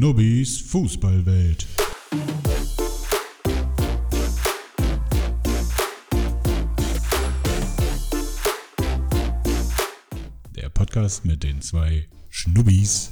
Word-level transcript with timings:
Schnubbis 0.00 0.62
Fußballwelt. 0.62 1.66
Der 10.56 10.70
Podcast 10.70 11.26
mit 11.26 11.42
den 11.42 11.60
zwei 11.60 12.08
Schnubbis. 12.30 13.10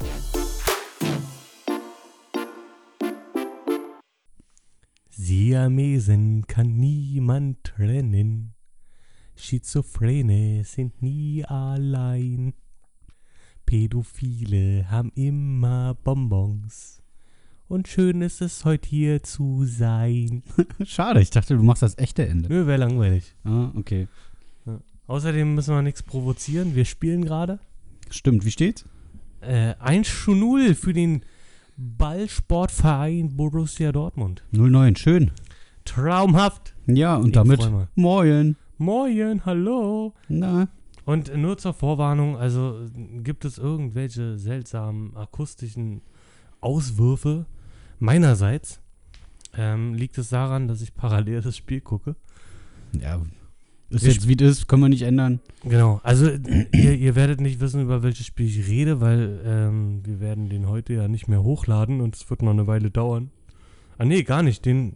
Siamesen 5.11 6.47
kann 6.47 6.75
niemand 6.75 7.63
trennen. 7.65 8.55
Schizophrene 9.35 10.63
sind 10.63 11.03
nie 11.03 11.45
allein. 11.45 12.55
Pädophile 13.69 14.89
haben 14.89 15.11
immer 15.13 15.95
Bonbons. 16.03 17.03
Und 17.67 17.87
schön 17.87 18.23
ist 18.23 18.41
es 18.41 18.65
heute 18.65 18.89
hier 18.89 19.21
zu 19.21 19.63
sein. 19.63 20.41
Schade, 20.83 21.21
ich 21.21 21.29
dachte, 21.29 21.55
du 21.55 21.61
machst 21.61 21.83
das 21.83 21.95
echte 21.99 22.27
Ende. 22.27 22.49
Nö, 22.49 22.65
wäre 22.65 22.79
langweilig. 22.79 23.35
Ah, 23.43 23.71
okay. 23.75 24.07
Außerdem 25.05 25.53
müssen 25.53 25.75
wir 25.75 25.83
nichts 25.83 26.01
provozieren. 26.01 26.73
Wir 26.73 26.83
spielen 26.83 27.23
gerade. 27.23 27.59
Stimmt, 28.09 28.43
wie 28.43 28.49
steht's? 28.49 28.85
Äh, 29.41 29.75
1 29.77 30.23
zu 30.23 30.31
0 30.31 30.73
für 30.73 30.93
den 30.93 31.21
Ballsportverein 31.77 33.37
Borussia 33.37 33.91
Dortmund. 33.91 34.41
09, 34.49 34.95
schön. 34.95 35.29
Traumhaft. 35.85 36.73
Ja, 36.87 37.17
und 37.17 37.27
Ich 37.27 37.33
damit 37.33 37.69
moin. 37.93 38.55
Moin, 38.79 39.45
hallo. 39.45 40.15
Na, 40.27 40.69
Und 41.05 41.35
nur 41.35 41.57
zur 41.57 41.73
Vorwarnung, 41.73 42.37
also 42.37 42.79
äh, 42.81 43.21
gibt 43.21 43.45
es 43.45 43.57
irgendwelche 43.57 44.37
seltsamen 44.37 45.15
akustischen 45.15 46.01
Auswürfe 46.61 47.45
meinerseits? 47.99 48.81
Ähm, 49.57 49.93
liegt 49.95 50.17
es 50.17 50.29
daran, 50.29 50.67
dass 50.67 50.81
ich 50.81 50.93
parallel 50.93 51.41
das 51.41 51.57
Spiel 51.57 51.81
gucke? 51.81 52.15
ja, 52.93 53.21
ist 53.89 54.05
jetzt 54.05 54.27
wie 54.27 54.35
es 54.35 54.59
ist, 54.59 54.67
können 54.67 54.83
wir 54.83 54.89
nicht 54.89 55.01
ändern. 55.01 55.39
Genau, 55.63 55.99
also 56.03 56.27
äh, 56.27 56.67
ihr, 56.73 56.93
ihr 56.95 57.15
werdet 57.15 57.41
nicht 57.41 57.59
wissen, 57.59 57.81
über 57.81 58.03
welches 58.03 58.27
Spiel 58.27 58.45
ich 58.45 58.67
rede, 58.67 59.01
weil 59.01 59.41
ähm, 59.43 60.01
wir 60.05 60.19
werden 60.19 60.49
den 60.49 60.67
heute 60.67 60.93
ja 60.93 61.07
nicht 61.07 61.27
mehr 61.27 61.43
hochladen 61.43 61.99
und 61.99 62.15
es 62.15 62.29
wird 62.29 62.43
noch 62.43 62.51
eine 62.51 62.67
Weile 62.67 62.91
dauern. 62.91 63.31
Ah 63.97 64.05
nee, 64.05 64.21
gar 64.21 64.43
nicht, 64.43 64.65
den, 64.65 64.95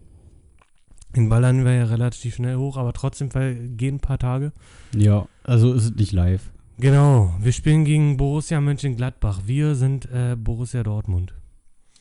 den 1.15 1.27
ballern 1.27 1.65
wir 1.65 1.73
ja 1.73 1.85
relativ 1.85 2.35
schnell 2.35 2.57
hoch, 2.57 2.77
aber 2.77 2.93
trotzdem 2.93 3.31
vergehen 3.31 3.95
ein 3.95 3.99
paar 3.99 4.19
Tage. 4.19 4.53
Ja, 4.95 5.27
also 5.43 5.73
ist 5.73 5.83
es 5.85 5.95
nicht 5.95 6.11
live. 6.11 6.51
Genau, 6.79 7.33
wir 7.39 7.51
spielen 7.51 7.85
gegen 7.85 8.17
Borussia 8.17 8.59
Mönchengladbach. 8.59 9.41
Wir 9.45 9.75
sind 9.75 10.05
äh, 10.11 10.35
Borussia 10.37 10.83
Dortmund. 10.83 11.33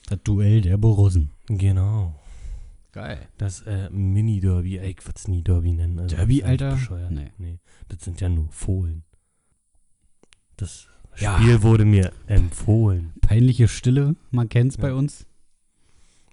Das 0.09 0.23
Duell 0.25 0.61
der 0.63 0.79
Borussen. 0.79 1.31
Genau. 1.47 2.19
Geil. 2.93 3.27
Das 3.39 3.63
äh, 3.63 3.89
Mini-Derby, 3.91 4.79
ey, 4.79 4.91
ich 4.91 5.07
würde 5.07 5.17
es 5.17 5.29
nie 5.29 5.43
Derby 5.43 5.73
nennen. 5.73 5.99
Also, 5.99 6.17
Derby, 6.17 6.41
das 6.41 6.43
ist 6.43 6.45
ja 6.45 6.51
Alter? 6.51 6.71
Bescheuert. 6.77 7.11
Nee. 7.11 7.31
Nee. 7.39 7.59
das 7.89 8.03
sind 8.03 8.21
ja 8.21 8.29
nur 8.29 8.49
Fohlen. 8.51 9.05
Das 10.57 10.89
Ja. 11.19 11.39
Spiel 11.39 11.63
wurde 11.63 11.85
mir 11.85 12.13
empfohlen. 12.27 13.13
Peinliche 13.21 13.69
Stille, 13.69 14.17
man 14.31 14.49
kennt's 14.49 14.77
Ja. 14.77 14.83
bei 14.83 14.95
uns. 14.95 15.27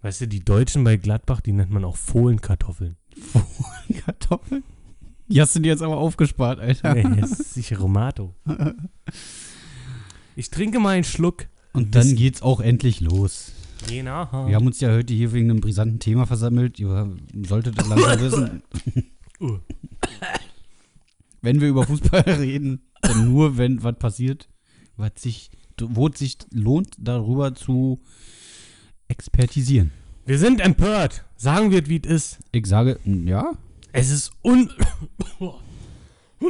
Weißt 0.01 0.21
du, 0.21 0.27
die 0.27 0.43
Deutschen 0.43 0.83
bei 0.85 0.95
Gladbach, 0.97 1.41
die 1.41 1.51
nennt 1.51 1.71
man 1.71 1.83
auch 1.83 1.97
Fohlenkartoffeln. 1.97 2.95
Kartoffeln? 4.05 4.63
Die 5.29 5.41
hast 5.41 5.55
du 5.55 5.59
dir 5.59 5.69
jetzt 5.69 5.83
aber 5.83 5.97
aufgespart, 5.97 6.59
Alter. 6.59 6.95
Nee, 6.95 7.21
das 7.21 7.31
ist 7.31 7.53
sicher 7.53 7.79
Romato. 7.79 8.35
Ich 10.35 10.49
trinke 10.51 10.79
mal 10.79 10.91
einen 10.91 11.03
Schluck. 11.03 11.47
Und 11.73 11.95
dann 11.95 12.15
geht's 12.15 12.41
auch 12.41 12.61
endlich 12.61 13.01
los. 13.01 13.51
Genau. 13.89 14.47
Wir 14.47 14.55
haben 14.55 14.67
uns 14.67 14.79
ja 14.79 14.89
heute 14.89 15.13
hier 15.13 15.33
wegen 15.33 15.49
einem 15.49 15.59
brisanten 15.59 15.99
Thema 15.99 16.25
versammelt. 16.25 16.79
Ihr 16.79 17.13
solltet 17.45 17.75
langsam 17.75 18.19
wissen. 18.21 18.63
Uh. 19.41 19.57
Wenn 21.41 21.59
wir 21.59 21.67
über 21.67 21.85
Fußball 21.85 22.21
reden, 22.25 22.83
dann 23.01 23.29
nur, 23.29 23.57
wenn 23.57 23.83
was 23.83 23.97
passiert, 23.97 24.47
was 24.95 25.11
sich, 25.17 25.49
wo 25.77 26.07
es 26.07 26.19
sich 26.19 26.37
lohnt, 26.51 26.95
darüber 26.97 27.53
zu 27.53 27.99
expertisieren. 29.09 29.91
Wir 30.25 30.39
sind 30.39 30.61
empört. 30.61 31.25
Sagen 31.35 31.71
wir, 31.71 31.85
wie 31.87 32.01
es 32.01 32.09
ist. 32.09 32.39
Ich 32.53 32.65
sage, 32.65 32.97
ja, 33.03 33.57
Es 33.91 34.09
ist 34.11 34.31
un 34.43 34.69
ich 36.39 36.47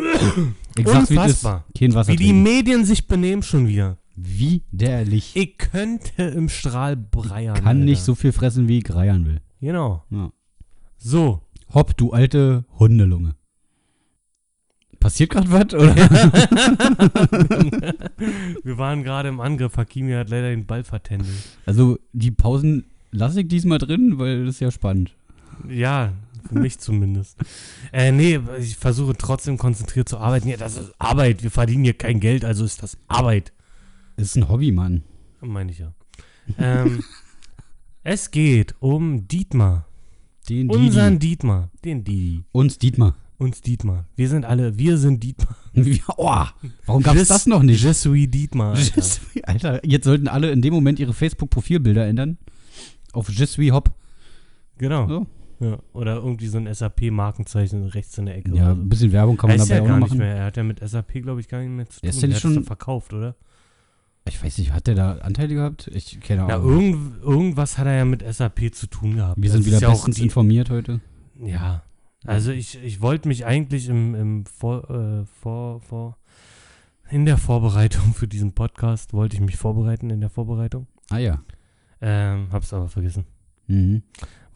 wie 0.78 0.82
ist. 0.82 1.10
Unfassbar. 1.12 1.66
Kein 1.78 1.94
Wasser 1.94 2.12
wie 2.12 2.18
die. 2.18 2.34
Medien 2.34 2.86
sich 2.86 3.08
benehmen 3.08 3.44
schon 3.44 3.68
wieder. 3.68 3.98
Widerlich. 4.16 5.36
Ich 5.36 5.58
könnte 5.58 6.24
im 6.24 6.50
Strahl 6.50 6.96
breiern. 6.98 7.56
Kann 7.56 7.68
Alter. 7.68 7.86
nicht 7.86 8.02
so 8.02 8.16
viel 8.16 8.32
fressen, 8.34 8.68
wie 8.68 8.80
ich 8.80 8.94
reiern 8.94 9.26
will. 9.26 9.42
Genau. 9.62 10.04
Ja. 10.10 10.32
So. 10.98 11.42
Hopp, 11.74 11.96
du 11.96 12.12
alte 12.12 12.66
Hundelunge. 12.78 13.36
Passiert 15.00 15.30
gerade 15.30 15.50
was? 15.52 15.74
Oder? 15.74 15.96
Wir 18.64 18.78
waren 18.78 19.04
gerade 19.04 19.30
im 19.30 19.40
Angriff. 19.40 19.78
Hakimi 19.78 20.12
hat 20.12 20.30
leider 20.30 20.50
den 20.50 20.66
Ball 20.66 20.84
vertändelt. 20.84 21.32
Also, 21.66 21.98
die 22.12 22.32
Pausen 22.32 22.84
lasse 23.12 23.40
ich 23.42 23.48
diesmal 23.48 23.78
drin, 23.78 24.20
weil 24.20 24.46
das 24.46 24.56
ist 24.56 24.62
ja 24.62 24.72
spannend. 24.72 25.16
Ja, 25.70 26.12
für 26.50 26.60
mich 26.60 26.80
zumindest. 26.80 27.38
Äh, 27.94 28.12
nee, 28.12 28.40
ich 28.60 28.76
versuche 28.76 29.16
trotzdem 29.16 29.58
konzentriert 29.58 30.10
zu 30.10 30.18
arbeiten. 30.18 30.50
Ja, 30.50 30.58
das 30.58 30.78
ist 30.78 30.94
Arbeit. 30.98 31.44
Wir 31.44 31.52
verdienen 31.52 31.84
hier 31.84 31.94
kein 31.94 32.20
Geld, 32.20 32.44
also 32.44 32.66
ist 32.66 32.82
das 32.84 32.98
Arbeit. 33.08 33.54
Das 34.18 34.28
ist 34.28 34.36
ein 34.36 34.50
Hobby, 34.50 34.72
Mann. 34.72 35.04
Meine 35.42 35.72
ich 35.72 35.80
ja. 35.80 35.94
Ähm, 36.58 37.04
es 38.04 38.32
geht 38.32 38.76
um 38.80 39.28
Dietmar. 39.28 39.86
Den 40.50 40.70
Unseren 40.70 41.20
Didi. 41.20 41.36
Dietmar. 41.36 41.70
Den 41.86 42.04
Didi. 42.04 42.44
Uns 42.52 42.80
Dietmar. 42.80 43.16
Uns 43.38 43.62
Dietmar. 43.62 44.06
Wir 44.16 44.28
sind 44.28 44.44
alle, 44.44 44.78
wir 44.78 44.98
sind 44.98 45.24
Dietmar. 45.24 45.56
Oh, 46.18 46.44
warum 46.88 47.04
gab 47.04 47.16
es 47.16 47.28
das 47.28 47.46
noch 47.46 47.62
nicht? 47.62 47.84
Je 47.84 47.94
suis 47.94 48.30
Dietmar. 48.30 48.76
Alter. 48.76 49.20
Alter, 49.44 49.86
jetzt 49.86 50.06
sollten 50.06 50.28
alle 50.28 50.52
in 50.52 50.62
dem 50.62 50.74
Moment 50.74 51.00
ihre 51.00 51.14
Facebook-Profilbilder 51.14 52.06
ändern. 52.06 52.38
Auf 53.14 53.30
Je 53.30 53.46
suis 53.46 53.72
Hop. 53.72 53.92
Genau. 54.78 55.08
So. 55.08 55.28
Ja. 55.60 55.78
Oder 55.94 56.16
irgendwie 56.18 56.48
so 56.48 56.58
ein 56.58 56.74
SAP-Markenzeichen 56.74 57.84
rechts 57.88 58.18
in 58.18 58.28
der 58.28 58.38
Ecke. 58.38 58.56
Ja, 58.56 58.72
ein 58.72 58.88
bisschen 58.88 59.12
Werbung 59.12 59.36
kann 59.38 59.50
er 59.50 59.58
man 59.58 59.68
dabei 59.68 59.76
ja 59.78 59.82
auch 59.84 59.88
gar 59.88 60.00
noch 60.00 60.06
nicht 60.08 60.10
machen. 60.18 60.18
mehr. 60.20 60.36
Er 60.38 60.46
hat 60.46 60.58
ja 60.58 60.64
mit 60.64 60.80
SAP, 60.80 61.22
glaube 61.22 61.42
ich, 61.42 61.48
gar 61.50 61.60
nicht 61.60 61.70
mehr 61.70 61.86
zu 61.90 62.00
tun. 62.00 62.00
Der 62.04 62.10
ist 62.12 62.22
ja 62.22 62.28
nicht 62.30 62.40
schon- 62.40 62.64
verkauft, 62.64 63.14
oder? 63.14 63.36
Ich 64.28 64.44
weiß 64.44 64.58
nicht, 64.60 64.74
hat 64.74 64.88
der 64.88 64.96
da 64.96 65.12
Anteile 65.18 65.56
gehabt? 65.56 65.88
Ich 65.94 66.20
keine 66.22 66.46
Na, 66.48 66.56
Ahnung. 66.56 66.72
irgend, 66.72 67.24
irgendwas 67.24 67.78
hat 67.78 67.88
er 67.88 67.96
ja 67.98 68.06
mit 68.06 68.22
SAP 68.24 68.72
zu 68.74 68.88
tun 68.88 69.16
gehabt. 69.16 69.38
Wir 69.42 69.44
Das 69.46 69.54
sind 69.54 69.62
ist 69.62 69.68
wieder 69.68 69.80
ja 69.80 69.90
bestens 69.90 70.16
die, 70.18 70.24
informiert 70.24 70.70
heute. 70.70 71.02
Ja. 71.44 71.84
Also 72.26 72.52
ich, 72.52 72.78
ich 72.84 73.02
wollte 73.02 73.28
mich 73.28 73.46
eigentlich 73.46 73.88
im, 73.90 74.14
im 74.14 74.46
vor, 74.46 74.90
äh, 74.90 75.26
vor, 75.26 75.82
vor, 75.82 76.18
in 77.10 77.26
der 77.26 77.38
Vorbereitung 77.38 78.14
für 78.14 78.28
diesen 78.28 78.54
Podcast, 78.54 79.14
wollte 79.14 79.36
ich 79.36 79.42
mich 79.42 79.58
vorbereiten 79.58 80.10
in 80.10 80.20
der 80.22 80.30
Vorbereitung. 80.30 80.88
Ah 81.10 81.18
ja. 81.18 81.42
Ähm, 82.02 82.48
hab's 82.52 82.72
aber 82.74 82.88
vergessen. 82.88 83.26
Mhm. 83.68 84.04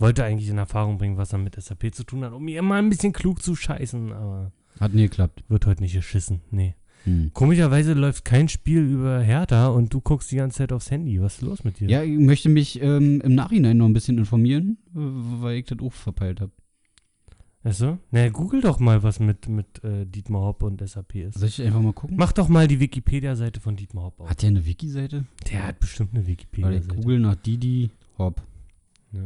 Wollte 0.04 0.24
eigentlich 0.24 0.50
in 0.50 0.58
Erfahrung 0.58 0.98
bringen, 0.98 1.18
was 1.18 1.32
er 1.34 1.40
mit 1.40 1.56
SAP 1.62 1.94
zu 1.96 2.04
tun 2.04 2.24
hat, 2.24 2.34
um 2.34 2.44
mir 2.44 2.62
mal 2.62 2.80
ein 2.80 2.90
bisschen 2.90 3.14
klug 3.14 3.42
zu 3.42 3.56
scheißen, 3.56 4.12
aber 4.12 4.52
Hat 4.80 4.94
nie 4.94 5.04
geklappt. 5.04 5.44
wird 5.48 5.66
heute 5.66 5.82
nicht 5.82 5.94
geschissen. 5.94 6.42
Nee. 6.52 6.76
Mhm. 7.06 7.32
Komischerweise 7.34 7.94
läuft 7.94 8.24
kein 8.26 8.48
Spiel 8.50 8.82
über 8.82 9.20
Hertha 9.22 9.68
und 9.68 9.94
du 9.94 10.00
guckst 10.02 10.32
die 10.32 10.38
ganze 10.38 10.60
Zeit 10.60 10.72
aufs 10.74 10.90
Handy. 10.92 11.22
Was 11.22 11.36
ist 11.36 11.42
los 11.42 11.64
mit 11.64 11.80
dir? 11.80 11.90
Ja, 11.90 12.04
ich 12.04 12.18
möchte 12.18 12.50
mich 12.50 12.82
ähm, 12.82 13.22
im 13.22 13.36
Nachhinein 13.36 13.78
noch 13.78 13.86
ein 13.86 13.94
bisschen 13.94 14.18
informieren, 14.18 14.78
weil 14.94 15.58
ich 15.58 15.66
das 15.66 15.80
auch 15.80 15.92
verpeilt 15.94 16.40
habe. 16.42 16.52
Achso? 17.66 17.98
Na, 18.12 18.28
google 18.28 18.60
doch 18.60 18.80
mal, 18.80 19.04
was 19.04 19.22
mit, 19.22 19.48
mit 19.48 19.82
äh, 19.86 20.06
Dietmar 20.06 20.42
Hopp 20.42 20.64
und 20.64 20.86
SAP 20.86 21.16
ist. 21.16 21.40
Soll 21.40 21.48
ich 21.48 21.62
einfach 21.62 21.82
mal 21.82 21.94
gucken? 21.94 22.18
Mach 22.18 22.34
doch 22.34 22.50
mal 22.50 22.68
die 22.68 22.82
Wikipedia-Seite 22.82 23.62
von 23.62 23.78
Dietmar 23.78 24.04
Hopp 24.06 24.20
auf. 24.20 24.30
Hat 24.30 24.42
der 24.42 24.50
eine 24.50 24.66
Wiki-Seite? 24.66 25.26
Der 25.50 25.68
hat 25.68 25.80
bestimmt 25.80 26.14
eine 26.14 26.28
Wikipedia-Seite. 26.28 26.88
google 26.94 27.20
nach 27.20 27.36
Didi 27.36 27.90
Hop. 28.18 28.42
Ja. 29.14 29.22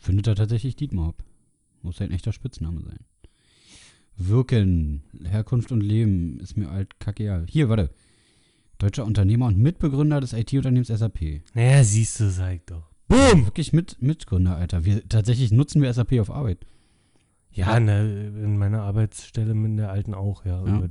Findet 0.00 0.26
er 0.26 0.34
tatsächlich 0.34 0.76
Dietmar 0.76 1.08
Hopp. 1.08 1.24
Muss 1.82 2.00
ein 2.00 2.10
echter 2.10 2.32
Spitzname 2.32 2.80
sein. 2.80 2.98
Wirken, 4.16 5.02
Herkunft 5.24 5.72
und 5.72 5.80
Leben 5.80 6.38
ist 6.40 6.56
mir 6.56 6.70
alt 6.70 7.00
kacke 7.00 7.24
ja. 7.24 7.42
Hier, 7.48 7.68
warte. 7.68 7.90
Deutscher 8.78 9.04
Unternehmer 9.04 9.46
und 9.46 9.58
Mitbegründer 9.58 10.20
des 10.20 10.32
IT-Unternehmens 10.32 10.88
SAP. 10.88 11.42
Naja, 11.54 11.84
siehst 11.84 12.20
du, 12.20 12.30
sag 12.30 12.66
doch. 12.66 12.90
Boom! 13.08 13.46
Wirklich 13.46 13.72
mit, 13.72 14.00
Mitgründer, 14.00 14.56
Alter. 14.56 14.84
Wir, 14.84 15.08
tatsächlich 15.08 15.52
nutzen 15.52 15.82
wir 15.82 15.92
SAP 15.92 16.18
auf 16.20 16.30
Arbeit. 16.30 16.58
Ja, 17.52 17.78
ne, 17.78 18.28
in 18.28 18.58
meiner 18.58 18.82
Arbeitsstelle 18.82 19.54
mit 19.54 19.78
der 19.78 19.90
alten 19.90 20.14
auch, 20.14 20.44
ja. 20.44 20.66
Ja. 20.66 20.76
Über 20.78 20.88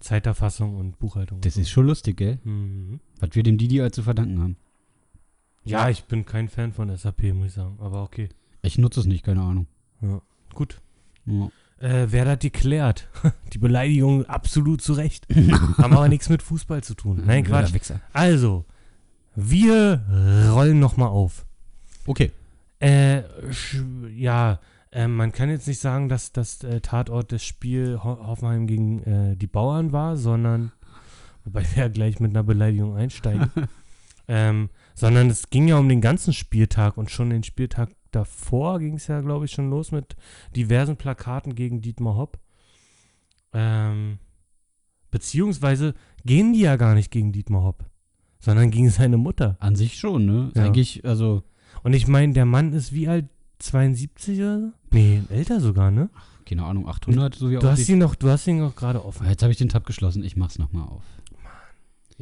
Zeiterfassung 0.00 0.76
und 0.76 0.98
Buchhaltung. 0.98 1.40
Das 1.40 1.56
und 1.56 1.62
ist 1.62 1.70
schon 1.70 1.86
lustig, 1.86 2.16
gell? 2.16 2.38
so. 2.44 2.50
Mhm. 2.50 3.00
Was 3.20 3.30
wir 3.34 3.42
dem 3.42 3.58
Didi 3.58 3.76
halt 3.76 3.94
zu 3.94 4.02
verdanken 4.02 4.40
haben. 4.40 4.56
Ja, 5.64 5.88
ich 5.88 6.04
bin 6.04 6.26
kein 6.26 6.48
Fan 6.48 6.72
von 6.72 6.94
SAP, 6.96 7.34
muss 7.34 7.48
ich 7.48 7.52
sagen. 7.52 7.78
Aber 7.80 8.02
okay. 8.02 8.28
Ich 8.62 8.78
nutze 8.78 9.00
es 9.00 9.06
nicht, 9.06 9.24
keine 9.24 9.42
Ahnung. 9.42 9.66
Gut. 10.54 10.80
Ja. 11.26 11.50
Äh, 11.78 12.06
wer 12.10 12.26
hat 12.26 12.42
die 12.42 12.50
klärt? 12.50 13.08
Die 13.52 13.58
Beleidigung 13.58 14.24
absolut 14.26 14.82
zu 14.82 14.92
Recht. 14.92 15.26
Haben 15.78 15.94
aber 15.94 16.08
nichts 16.08 16.28
mit 16.28 16.42
Fußball 16.42 16.82
zu 16.82 16.94
tun. 16.94 17.22
Nein, 17.26 17.44
Quatsch. 17.44 17.72
Also, 18.12 18.64
Wir 19.34 20.04
rollen 20.52 20.78
nochmal 20.78 21.08
auf. 21.08 21.44
Okay. 22.06 22.30
Äh, 22.80 23.22
ja, 24.14 24.60
äh, 24.92 25.08
man 25.08 25.32
kann 25.32 25.50
jetzt 25.50 25.66
nicht 25.66 25.80
sagen, 25.80 26.08
dass 26.08 26.32
das 26.32 26.62
äh, 26.62 26.80
Tatort 26.80 27.32
des 27.32 27.44
Spiel 27.44 27.98
Ho 28.02 28.26
Hoffenheim 28.26 28.66
gegen 28.66 29.02
äh, 29.04 29.36
die 29.36 29.46
Bauern 29.46 29.92
war, 29.92 30.16
sondern, 30.16 30.72
wobei 31.44 31.62
wir 31.62 31.84
ja 31.84 31.88
gleich 31.88 32.20
mit 32.20 32.30
einer 32.30 32.42
Beleidigung 32.42 32.96
einsteigen, 32.96 33.50
ähm, 34.28 34.68
sondern 34.94 35.30
es 35.30 35.50
ging 35.50 35.68
ja 35.68 35.78
um 35.78 35.88
den 35.88 36.00
ganzen 36.00 36.32
Spieltag 36.32 36.96
und 36.96 37.10
schon 37.10 37.30
den 37.30 37.42
Spieltag 37.42 37.90
davor 38.10 38.78
ging 38.78 38.96
es 38.96 39.06
ja, 39.06 39.20
glaube 39.20 39.46
ich, 39.46 39.52
schon 39.52 39.70
los 39.70 39.92
mit 39.92 40.16
diversen 40.54 40.96
Plakaten 40.96 41.54
gegen 41.54 41.80
Dietmar 41.80 42.16
Hopp. 42.16 42.38
Ähm, 43.52 44.18
beziehungsweise 45.10 45.94
gehen 46.24 46.52
die 46.52 46.60
ja 46.60 46.76
gar 46.76 46.94
nicht 46.94 47.10
gegen 47.10 47.32
Dietmar 47.32 47.62
Hopp, 47.62 47.84
sondern 48.38 48.70
gegen 48.70 48.90
seine 48.90 49.16
Mutter. 49.16 49.56
An 49.60 49.76
sich 49.76 49.98
schon, 49.98 50.26
ne? 50.26 50.50
Ja. 50.54 50.64
Eigentlich, 50.64 51.04
also, 51.04 51.42
Und 51.82 51.94
ich 51.94 52.06
meine, 52.06 52.32
der 52.32 52.46
Mann 52.46 52.72
ist 52.72 52.92
wie 52.92 53.08
alt? 53.08 53.26
72 53.58 54.40
oder 54.40 54.58
so? 54.58 54.72
Nee, 54.90 55.22
älter 55.28 55.60
sogar, 55.60 55.92
ne? 55.92 56.10
keine 56.44 56.64
Ahnung, 56.64 56.88
800, 56.88 57.34
so 57.34 57.50
wie 57.50 57.54
Du 57.54 57.62
hast 57.62 57.80
aussieht. 57.80 57.90
ihn 57.90 57.98
noch, 57.98 58.14
du 58.14 58.28
hast 58.28 58.46
ihn 58.46 58.58
noch 58.58 58.74
gerade 58.74 59.04
offen. 59.04 59.26
Jetzt 59.28 59.42
habe 59.42 59.52
ich 59.52 59.58
den 59.58 59.68
Tab 59.68 59.86
geschlossen. 59.86 60.22
Ich 60.24 60.36
mach's 60.36 60.58
nochmal 60.58 60.86
auf. 60.86 61.02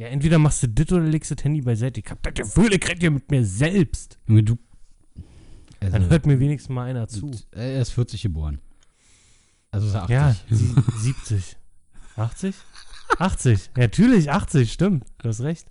Ja, 0.01 0.07
entweder 0.07 0.39
machst 0.39 0.63
du 0.63 0.67
das 0.67 0.91
oder 0.91 1.03
legst 1.03 1.29
das 1.29 1.43
Handy 1.43 1.61
beiseite. 1.61 1.99
Ich 1.99 2.09
hab 2.09 2.23
das 2.23 2.33
Gefühl, 2.33 2.73
ich 2.73 2.83
rede 2.89 2.99
hier 3.01 3.11
mit 3.11 3.29
mir 3.29 3.45
selbst. 3.45 4.17
Junge, 4.27 4.41
du. 4.41 4.57
Also, 5.79 5.91
Dann 5.99 6.09
hört 6.09 6.25
mir 6.25 6.39
wenigstens 6.39 6.73
mal 6.73 6.89
einer 6.89 7.07
zu. 7.07 7.29
äh, 7.51 7.75
er 7.75 7.81
ist 7.83 7.91
40 7.91 8.23
geboren. 8.23 8.57
Also 9.69 9.85
ist 9.85 9.93
er 9.93 10.01
80. 10.03 10.13
Ja, 10.15 10.35
sie, 10.49 10.73
70. 10.97 11.55
80? 12.15 12.55
80. 13.19 13.59
Ja, 13.77 13.83
natürlich, 13.83 14.31
80, 14.31 14.73
stimmt. 14.73 15.05
Du 15.19 15.29
hast 15.29 15.41
recht. 15.41 15.67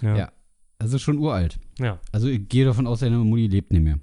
Ja. 0.00 0.16
Ja. 0.16 0.32
Also 0.78 0.96
schon 0.98 1.18
uralt. 1.18 1.58
Ja, 1.78 2.00
Also 2.12 2.28
ich 2.28 2.48
gehe 2.48 2.64
davon 2.64 2.86
aus, 2.86 3.00
seine 3.00 3.18
Mutti 3.18 3.46
lebt 3.48 3.72
nicht 3.72 3.82
mehr. 3.82 3.98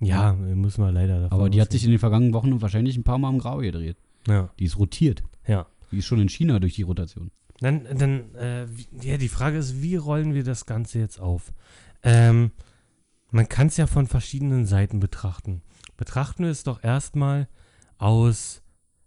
ja 0.00 0.32
müssen 0.34 0.80
wir 0.84 0.92
leider 0.92 1.22
davon 1.22 1.36
Aber 1.40 1.50
die 1.50 1.60
hat 1.60 1.72
sich 1.72 1.82
in 1.82 1.90
den 1.90 1.98
vergangenen 1.98 2.34
Wochen 2.34 2.62
wahrscheinlich 2.62 2.96
ein 2.96 3.02
paar 3.02 3.18
Mal 3.18 3.30
im 3.30 3.38
Grau 3.40 3.56
gedreht. 3.58 3.96
Ja, 4.28 4.50
Die 4.60 4.64
ist 4.64 4.78
rotiert. 4.78 5.24
ja. 5.44 5.66
Die 5.90 5.98
ist 5.98 6.06
schon 6.06 6.20
in 6.20 6.28
China 6.28 6.60
durch 6.60 6.74
die 6.74 6.82
Rotation. 6.82 7.32
Dann, 7.64 7.86
dann 7.96 8.34
äh, 8.34 8.66
ja, 9.00 9.16
die 9.16 9.28
Frage 9.28 9.56
ist, 9.56 9.80
wie 9.80 9.96
rollen 9.96 10.34
wir 10.34 10.44
das 10.44 10.66
Ganze 10.66 10.98
jetzt 10.98 11.18
auf? 11.18 11.54
Ähm, 12.02 12.50
man 13.30 13.48
kann 13.48 13.68
es 13.68 13.78
ja 13.78 13.86
von 13.86 14.06
verschiedenen 14.06 14.66
Seiten 14.66 15.00
betrachten. 15.00 15.62
Betrachten 15.96 16.44
wir 16.44 16.50
es 16.50 16.62
doch 16.62 16.84
erstmal 16.84 17.48
aus 17.96 18.62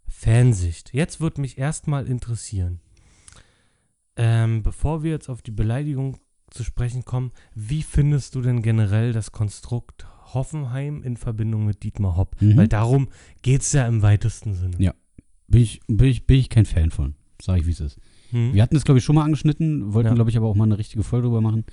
Fansicht. 0.07 0.91
Jetzt 0.91 1.21
wird 1.21 1.37
mich 1.37 1.59
erstmal 1.59 2.07
interessieren, 2.07 2.79
ähm, 4.15 4.63
bevor 4.63 5.03
wir 5.03 5.11
jetzt 5.11 5.29
auf 5.29 5.43
die 5.43 5.51
Beleidigung 5.51 6.17
zu 6.49 6.63
sprechen 6.63 7.05
kommen, 7.05 7.33
wie 7.53 7.83
findest 7.83 8.33
du 8.33 8.41
denn 8.41 8.63
generell 8.63 9.13
das 9.13 9.31
Konstrukt 9.31 10.07
Hoffenheim 10.33 11.03
in 11.03 11.15
Verbindung 11.15 11.67
mit 11.67 11.83
Dietmar 11.83 12.17
Hopp? 12.17 12.41
Mhm. 12.41 12.57
Weil 12.57 12.67
darum 12.67 13.09
geht 13.43 13.61
es 13.61 13.71
ja 13.73 13.85
im 13.85 14.01
weitesten 14.01 14.55
Sinne. 14.55 14.77
Ja. 14.79 14.95
Bin 15.47 15.61
ich, 15.61 15.79
bin 15.87 16.07
ich, 16.07 16.25
bin 16.25 16.39
ich 16.39 16.49
kein 16.49 16.65
Fan 16.65 16.89
von. 16.89 17.13
Sag 17.39 17.59
ich, 17.59 17.67
wie 17.67 17.71
es 17.71 17.81
ist. 17.81 17.99
Hm? 18.31 18.53
Wir 18.53 18.61
hatten 18.63 18.75
es, 18.75 18.83
glaube 18.85 18.97
ich, 18.99 19.03
schon 19.03 19.15
mal 19.15 19.23
angeschnitten, 19.23 19.93
wollten, 19.93 20.09
Ja. 20.09 20.13
glaube 20.15 20.29
ich, 20.29 20.37
aber 20.37 20.47
auch 20.47 20.55
mal 20.55 20.65
eine 20.65 20.77
richtige 20.77 21.03
Folge 21.03 21.27
drüber 21.27 21.41
machen. 21.41 21.65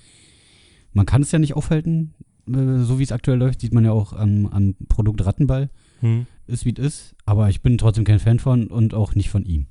Man 0.92 1.06
kann 1.06 1.22
es 1.22 1.32
ja 1.32 1.38
nicht 1.38 1.54
aufhalten, 1.56 2.14
äh, 2.48 2.78
so 2.78 2.98
wie 2.98 3.02
es 3.02 3.12
aktuell 3.12 3.38
läuft, 3.38 3.60
sieht 3.60 3.74
man 3.74 3.84
ja 3.84 3.92
auch 3.92 4.12
am, 4.12 4.46
am 4.46 4.74
Produkt 4.88 5.24
Rattenball. 5.24 5.70
Hm? 6.00 6.26
Ist, 6.46 6.64
wie 6.64 6.74
es 6.76 6.78
ist, 6.84 7.16
aber 7.24 7.48
ich 7.48 7.62
bin 7.62 7.78
trotzdem 7.78 8.04
kein 8.04 8.18
Fan 8.20 8.38
von 8.38 8.66
und 8.68 8.94
auch 8.94 9.14
nicht 9.14 9.30
von 9.30 9.44
ihm. 9.44 9.66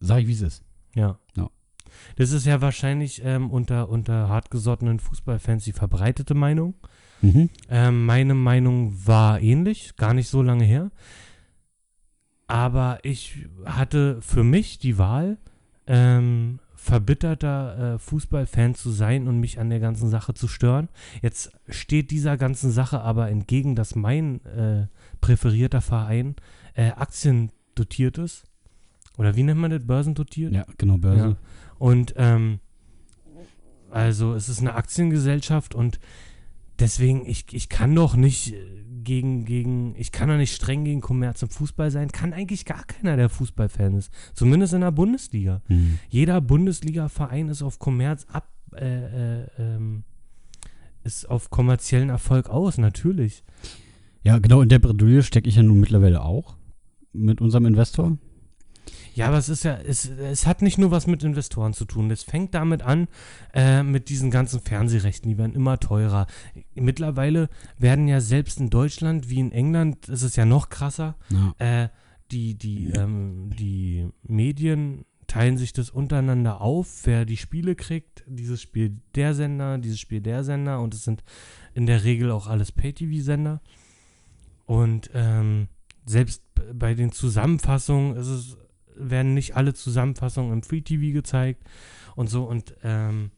Sag 0.00 0.20
ich, 0.22 0.28
wie 0.28 0.32
es 0.32 0.42
ist. 0.42 0.62
Ja. 0.94 1.18
Ja. 1.36 1.48
Das 2.16 2.32
ist 2.32 2.44
ja 2.44 2.60
wahrscheinlich 2.60 3.22
ähm, 3.24 3.50
unter, 3.50 3.88
unter 3.88 4.28
hartgesottenen 4.28 4.98
Fußballfans 4.98 5.64
die 5.64 5.72
verbreitete 5.72 6.34
Meinung. 6.34 6.74
Mhm. 7.22 7.48
Ähm, 7.70 8.04
meine 8.04 8.34
Meinung 8.34 8.92
war 9.06 9.40
ähnlich, 9.40 9.96
gar 9.96 10.12
nicht 10.12 10.28
so 10.28 10.42
lange 10.42 10.64
her. 10.64 10.90
Aber 12.46 12.98
ich 13.02 13.46
hatte 13.64 14.20
für 14.20 14.44
mich 14.44 14.78
die 14.78 14.98
Wahl, 14.98 15.38
ähm, 15.86 16.58
verbitterter 16.74 17.94
äh, 17.94 17.98
Fußballfan 17.98 18.74
zu 18.74 18.90
sein 18.90 19.26
und 19.26 19.40
mich 19.40 19.58
an 19.58 19.70
der 19.70 19.80
ganzen 19.80 20.08
Sache 20.08 20.34
zu 20.34 20.46
stören. 20.46 20.88
Jetzt 21.20 21.52
steht 21.68 22.10
dieser 22.10 22.36
ganzen 22.36 22.70
Sache 22.70 23.00
aber 23.00 23.28
entgegen, 23.28 23.74
dass 23.74 23.96
mein 23.96 24.44
äh, 24.44 24.86
präferierter 25.20 25.80
Verein 25.80 26.36
äh, 26.74 26.90
Aktien 26.90 27.50
dotiert 27.74 28.18
ist. 28.18 28.44
Oder 29.18 29.34
wie 29.34 29.42
nennt 29.42 29.60
man 29.60 29.70
das? 29.70 29.84
Börsendotiert? 29.84 30.52
Ja, 30.52 30.66
genau, 30.78 30.98
Börse. 30.98 31.30
Ja. 31.30 31.36
Und 31.78 32.14
ähm, 32.16 32.60
also 33.90 34.34
es 34.34 34.48
ist 34.48 34.60
eine 34.60 34.74
Aktiengesellschaft 34.74 35.74
und 35.74 35.98
deswegen, 36.78 37.26
ich, 37.26 37.46
ich 37.52 37.68
kann 37.68 37.94
doch 37.94 38.16
nicht 38.16 38.54
äh, 38.54 38.84
gegen, 39.02 39.44
gegen, 39.44 39.94
ich 39.96 40.12
kann 40.12 40.28
doch 40.28 40.36
nicht 40.36 40.54
streng 40.54 40.84
gegen 40.84 41.00
Kommerz 41.00 41.42
im 41.42 41.48
Fußball 41.48 41.90
sein. 41.90 42.10
Kann 42.10 42.32
eigentlich 42.32 42.64
gar 42.64 42.84
keiner, 42.84 43.16
der 43.16 43.28
Fußballfan 43.28 43.94
ist. 43.94 44.12
Zumindest 44.34 44.74
in 44.74 44.80
der 44.80 44.90
Bundesliga. 44.90 45.62
Mhm. 45.68 45.98
Jeder 46.08 46.40
Bundesliga-Verein 46.40 47.48
ist 47.48 47.62
auf 47.62 47.78
Kommerz 47.78 48.26
ab, 48.30 48.48
äh, 48.74 49.42
äh, 49.42 49.46
ähm, 49.58 50.04
ist 51.04 51.30
auf 51.30 51.50
kommerziellen 51.50 52.08
Erfolg 52.08 52.50
aus, 52.50 52.78
natürlich. 52.78 53.44
Ja, 54.24 54.38
genau, 54.38 54.60
in 54.60 54.68
der 54.68 54.80
Bredouille 54.80 55.22
stecke 55.22 55.48
ich 55.48 55.54
ja 55.54 55.62
nun 55.62 55.78
mittlerweile 55.78 56.22
auch 56.22 56.56
mit 57.12 57.40
unserem 57.40 57.66
Investor. 57.66 58.18
Ja, 59.16 59.28
aber 59.28 59.38
es 59.38 59.48
ist 59.48 59.64
ja, 59.64 59.78
es, 59.78 60.10
es 60.10 60.46
hat 60.46 60.60
nicht 60.60 60.76
nur 60.76 60.90
was 60.90 61.06
mit 61.06 61.24
Investoren 61.24 61.72
zu 61.72 61.86
tun. 61.86 62.10
Es 62.10 62.22
fängt 62.22 62.52
damit 62.54 62.82
an, 62.82 63.08
äh, 63.54 63.82
mit 63.82 64.10
diesen 64.10 64.30
ganzen 64.30 64.60
Fernsehrechten, 64.60 65.30
die 65.30 65.38
werden 65.38 65.54
immer 65.54 65.80
teurer. 65.80 66.26
Mittlerweile 66.74 67.48
werden 67.78 68.08
ja 68.08 68.20
selbst 68.20 68.60
in 68.60 68.68
Deutschland 68.68 69.30
wie 69.30 69.40
in 69.40 69.52
England, 69.52 70.06
ist 70.10 70.20
es 70.22 70.36
ja 70.36 70.44
noch 70.44 70.68
krasser, 70.68 71.16
Ja. 71.30 71.54
äh, 71.84 71.88
die, 72.30 72.58
die, 72.58 72.90
ähm, 72.90 73.48
die 73.58 74.06
Medien 74.22 75.06
teilen 75.28 75.56
sich 75.56 75.72
das 75.72 75.88
untereinander 75.88 76.60
auf, 76.60 77.06
wer 77.06 77.24
die 77.24 77.38
Spiele 77.38 77.74
kriegt. 77.74 78.22
Dieses 78.26 78.60
Spiel 78.60 78.98
der 79.14 79.32
Sender, 79.34 79.78
dieses 79.78 79.98
Spiel 79.98 80.20
der 80.20 80.44
Sender 80.44 80.80
und 80.80 80.92
es 80.92 81.04
sind 81.04 81.24
in 81.72 81.86
der 81.86 82.04
Regel 82.04 82.30
auch 82.30 82.48
alles 82.48 82.70
Pay-TV-Sender. 82.70 83.62
Und 84.66 85.10
ähm, 85.14 85.68
selbst 86.04 86.42
bei 86.74 86.94
den 86.94 87.12
Zusammenfassungen 87.12 88.14
ist 88.16 88.26
es, 88.28 88.56
werden 88.98 89.34
nicht 89.34 89.56
alle 89.56 89.74
Zusammenfassungen 89.74 90.52
im 90.52 90.62
Free-TV 90.62 91.12
gezeigt 91.12 91.62
und 92.14 92.28
so. 92.28 92.44
Und 92.44 92.74
ähm, 92.82 93.30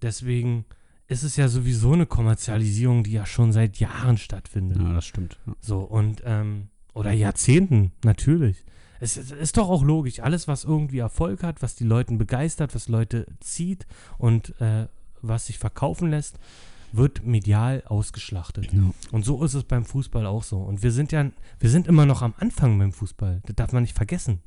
deswegen 0.00 0.64
ist 1.08 1.22
es 1.22 1.36
ja 1.36 1.48
sowieso 1.48 1.92
eine 1.92 2.06
Kommerzialisierung, 2.06 3.04
die 3.04 3.12
ja 3.12 3.26
schon 3.26 3.52
seit 3.52 3.78
Jahren 3.78 4.18
stattfindet. 4.18 4.78
ja, 4.78 4.92
das 4.92 5.04
stimmt. 5.04 5.38
Ja. 5.46 5.54
So, 5.60 5.80
und, 5.80 6.22
ähm, 6.24 6.68
oder 6.94 7.12
Jahrzehnten, 7.12 7.92
natürlich. 8.04 8.64
Es, 9.00 9.16
ist 9.16 9.56
doch 9.56 9.68
auch 9.68 9.82
logisch, 9.82 10.20
alles, 10.20 10.46
was 10.46 10.64
irgendwie 10.64 10.98
Erfolg 10.98 11.42
hat, 11.42 11.60
was 11.60 11.74
die 11.74 11.84
Leute 11.84 12.14
begeistert, 12.14 12.74
was 12.74 12.88
Leute 12.88 13.26
zieht 13.40 13.86
und 14.16 14.60
äh, 14.60 14.86
was 15.20 15.46
sich 15.46 15.58
verkaufen 15.58 16.10
lässt, 16.10 16.38
wird 16.92 17.24
medial 17.24 17.82
ausgeschlachtet. 17.86 18.72
Ja. 18.72 18.92
Und 19.10 19.24
so 19.24 19.42
ist 19.44 19.54
es 19.54 19.64
beim 19.64 19.84
Fußball 19.84 20.26
auch 20.26 20.44
so. 20.44 20.58
Und 20.58 20.82
wir 20.82 20.92
sind 20.92 21.10
ja, 21.10 21.30
wir 21.58 21.70
sind 21.70 21.88
immer 21.88 22.06
noch 22.06 22.22
am 22.22 22.34
Anfang 22.38 22.78
beim 22.78 22.92
Fußball. 22.92 23.40
Das 23.44 23.56
darf 23.56 23.72
man 23.72 23.82
nicht 23.82 23.96
vergessen. 23.96 24.40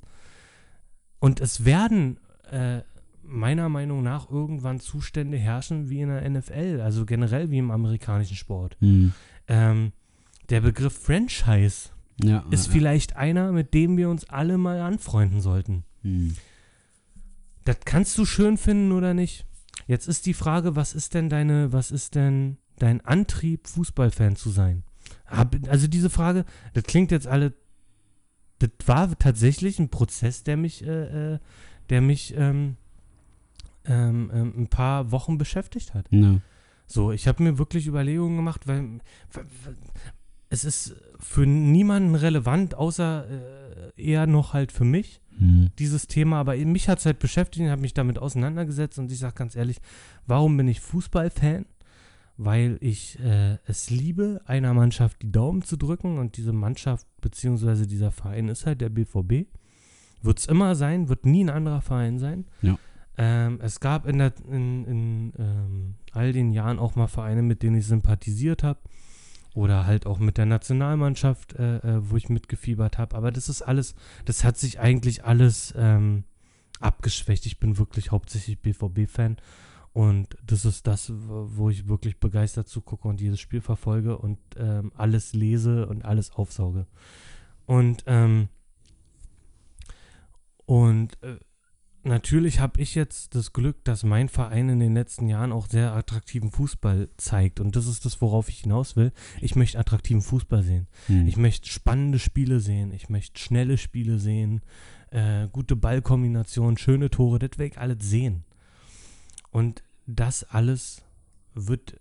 Und 1.20 1.42
es 1.42 1.66
werden 1.66 2.20
äh, 2.52 2.82
meiner 3.24 3.70
Meinung 3.70 4.04
nach 4.04 4.30
irgendwann 4.30 4.80
Zustände 4.80 5.38
herrschen 5.38 5.90
wie 5.90 6.02
in 6.02 6.10
der 6.10 6.30
NFL, 6.30 6.82
also 6.84 7.06
generell 7.06 7.50
wie 7.52 7.58
im 7.58 7.72
amerikanischen 7.72 8.36
Sport. 8.36 8.78
Mhm. 8.80 9.14
Ähm, 9.48 9.92
der 10.50 10.62
Begriff 10.62 10.94
Franchise 10.94 11.90
ja 12.24 12.46
ist 12.52 12.68
ja, 12.68 12.74
vielleicht 12.74 13.16
einer, 13.16 13.52
mit 13.52 13.74
dem 13.74 13.98
wir 13.98 14.10
uns 14.10 14.30
alle 14.30 14.58
mal 14.58 14.80
anfreunden 14.80 15.42
sollten. 15.42 15.84
Mhm. 16.04 16.36
Das 17.64 17.78
kannst 17.84 18.18
du 18.18 18.26
schön 18.26 18.58
finden 18.58 18.92
oder 18.92 19.14
nicht. 19.14 19.46
Jetzt 19.88 20.08
ist 20.08 20.26
die 20.26 20.34
Frage, 20.34 20.76
was 20.76 20.94
ist 20.94 21.14
denn 21.14 21.30
deine, 21.30 21.74
was 21.74 21.92
ist 21.92 22.16
denn 22.16 22.58
dein 22.78 23.02
Antrieb, 23.02 23.68
Fußballfan 23.68 24.36
zu 24.36 24.50
sein? 24.50 24.84
Hab, 25.26 25.56
also 25.68 25.88
diese 25.88 26.10
Frage, 26.10 26.46
das 26.74 26.84
klingt 26.84 27.12
jetzt 27.12 27.28
alle, 27.28 27.54
das 28.60 28.70
war 28.86 29.18
tatsächlich 29.18 29.80
ein 29.80 29.90
Prozess, 29.90 30.44
der 30.44 30.58
mich, 30.58 30.86
äh, 30.86 31.34
äh, 31.34 31.40
der 31.90 32.02
mich 32.02 32.34
ähm, 32.38 32.78
ähm, 33.86 34.32
ähm, 34.34 34.54
ein 34.58 34.68
paar 34.68 35.12
Wochen 35.12 35.38
beschäftigt 35.38 35.94
hat. 35.94 36.08
Ja. 36.12 36.40
So, 36.88 37.12
ich 37.12 37.28
habe 37.28 37.44
mir 37.44 37.58
wirklich 37.58 37.88
Überlegungen 37.88 38.38
gemacht, 38.38 38.68
weil, 38.68 39.00
weil 39.34 39.46
weil 39.64 39.76
es 40.50 40.64
ist 40.64 40.96
für 41.20 41.46
niemanden 41.46 42.16
relevant, 42.16 42.76
außer 42.76 43.26
äh, 43.98 44.02
eher 44.02 44.28
noch 44.28 44.54
halt 44.54 44.72
für 44.72 44.86
mich, 44.86 45.22
Mhm. 45.38 45.70
dieses 45.80 46.08
Thema. 46.08 46.40
Aber 46.40 46.56
mich 46.56 46.88
hat 46.88 47.00
es 47.00 47.06
halt 47.06 47.20
beschäftigt 47.20 47.66
und 47.66 47.72
habe 47.72 47.82
mich 47.82 47.94
damit 47.94 48.18
auseinandergesetzt 48.20 48.98
und 49.00 49.12
ich 49.12 49.20
sage 49.20 49.36
ganz 49.36 49.56
ehrlich, 49.56 49.82
warum 50.26 50.56
bin 50.56 50.68
ich 50.68 50.80
Fußballfan? 50.80 51.66
Weil 52.38 52.78
ich 52.82 53.18
äh, 53.20 53.58
es 53.66 53.90
liebe, 53.90 54.42
einer 54.46 54.74
Mannschaft 54.74 55.22
die 55.22 55.32
Daumen 55.32 55.62
zu 55.62 55.78
drücken 55.78 56.18
und 56.18 56.36
diese 56.36 56.52
Mannschaft 56.52 57.08
beziehungsweise 57.22 57.88
dieser 57.88 58.12
Verein 58.12 58.50
ist 58.50 58.66
halt 58.66 58.82
der 58.82 58.90
BVB. 58.90 59.48
Wird 60.22 60.40
es 60.40 60.46
immer 60.46 60.76
sein, 60.76 61.08
wird 61.08 61.26
nie 61.26 61.44
ein 61.44 61.50
anderer 61.50 61.82
Verein 61.82 62.20
sein. 62.20 62.46
Ja. 62.62 62.78
Ähm, 63.18 63.60
es 63.62 63.80
gab 63.80 64.06
in, 64.06 64.18
der, 64.18 64.34
in, 64.50 64.86
in 64.86 65.34
ähm, 65.38 65.96
all 66.12 66.34
den 66.34 66.52
Jahren 66.52 66.80
auch 66.80 66.96
mal 66.96 67.08
Vereine, 67.08 67.42
mit 67.42 67.64
denen 67.64 67.78
ich 67.78 67.88
sympathisiert 67.88 68.64
habe. 68.64 68.80
Oder 69.54 69.86
halt 69.86 70.06
auch 70.06 70.20
mit 70.20 70.38
der 70.38 70.46
Nationalmannschaft, 70.46 71.54
äh, 71.54 71.78
äh, 71.78 72.10
wo 72.10 72.18
ich 72.18 72.28
mitgefiebert 72.28 72.98
habe. 72.98 73.16
Aber 73.16 73.32
das 73.32 73.48
ist 73.48 73.62
alles, 73.62 73.96
das 74.26 74.44
hat 74.44 74.58
sich 74.58 74.82
eigentlich 74.82 75.24
alles 75.24 75.74
ähm, 75.78 76.26
abgeschwächt. 76.82 77.46
Ich 77.46 77.60
bin 77.60 77.78
wirklich 77.78 78.12
hauptsächlich 78.12 78.60
BVB-Fan. 78.60 79.38
Und 79.96 80.36
das 80.46 80.66
ist 80.66 80.88
das, 80.88 81.10
wo 81.16 81.70
ich 81.70 81.88
wirklich 81.88 82.20
begeistert 82.20 82.68
zugucke 82.68 83.08
und 83.08 83.22
dieses 83.22 83.40
Spiel 83.40 83.62
verfolge 83.62 84.18
und 84.18 84.38
ähm, 84.58 84.92
alles 84.94 85.32
lese 85.32 85.88
und 85.88 86.04
alles 86.04 86.32
aufsauge. 86.32 86.86
Und, 87.66 88.04
ähm, 88.06 88.50
und 90.66 91.18
äh, 91.24 91.38
natürlich 92.04 92.60
habe 92.60 92.82
ich 92.82 92.94
jetzt 92.94 93.36
das 93.36 93.54
Glück, 93.54 93.86
dass 93.86 94.04
mein 94.04 94.28
Verein 94.28 94.68
in 94.68 94.82
den 94.82 94.96
letzten 94.96 95.30
Jahren 95.30 95.54
auch 95.54 95.68
sehr 95.68 95.94
attraktiven 95.94 96.52
Fußball 96.52 97.08
zeigt. 97.16 97.62
Und 97.62 97.78
das 97.78 97.88
ist 97.88 98.04
das, 98.04 98.20
worauf 98.20 98.50
ich 98.50 98.60
hinaus 98.60 98.98
will. 98.98 99.14
Ich 99.40 99.56
möchte 99.56 99.80
attraktiven 99.80 100.22
Fußball 100.22 100.62
sehen. 100.62 100.88
Hm. 101.08 101.26
Ich 101.26 101.38
möchte 101.38 101.70
spannende 101.70 102.20
Spiele 102.20 102.60
sehen. 102.60 102.92
Ich 102.92 103.08
möchte 103.08 103.40
schnelle 103.40 103.78
Spiele 103.78 104.20
sehen. 104.20 104.60
Äh, 105.12 105.48
gute 105.54 105.78
Ballkombinationen, 105.78 106.78
schöne 106.78 107.10
Tore. 107.10 107.40
Das 107.40 107.58
will 107.58 107.68
ich 107.68 107.78
alles 107.78 108.00
sehen. 108.02 108.44
Und 109.52 109.85
das 110.06 110.44
alles 110.44 111.04
wird 111.54 112.00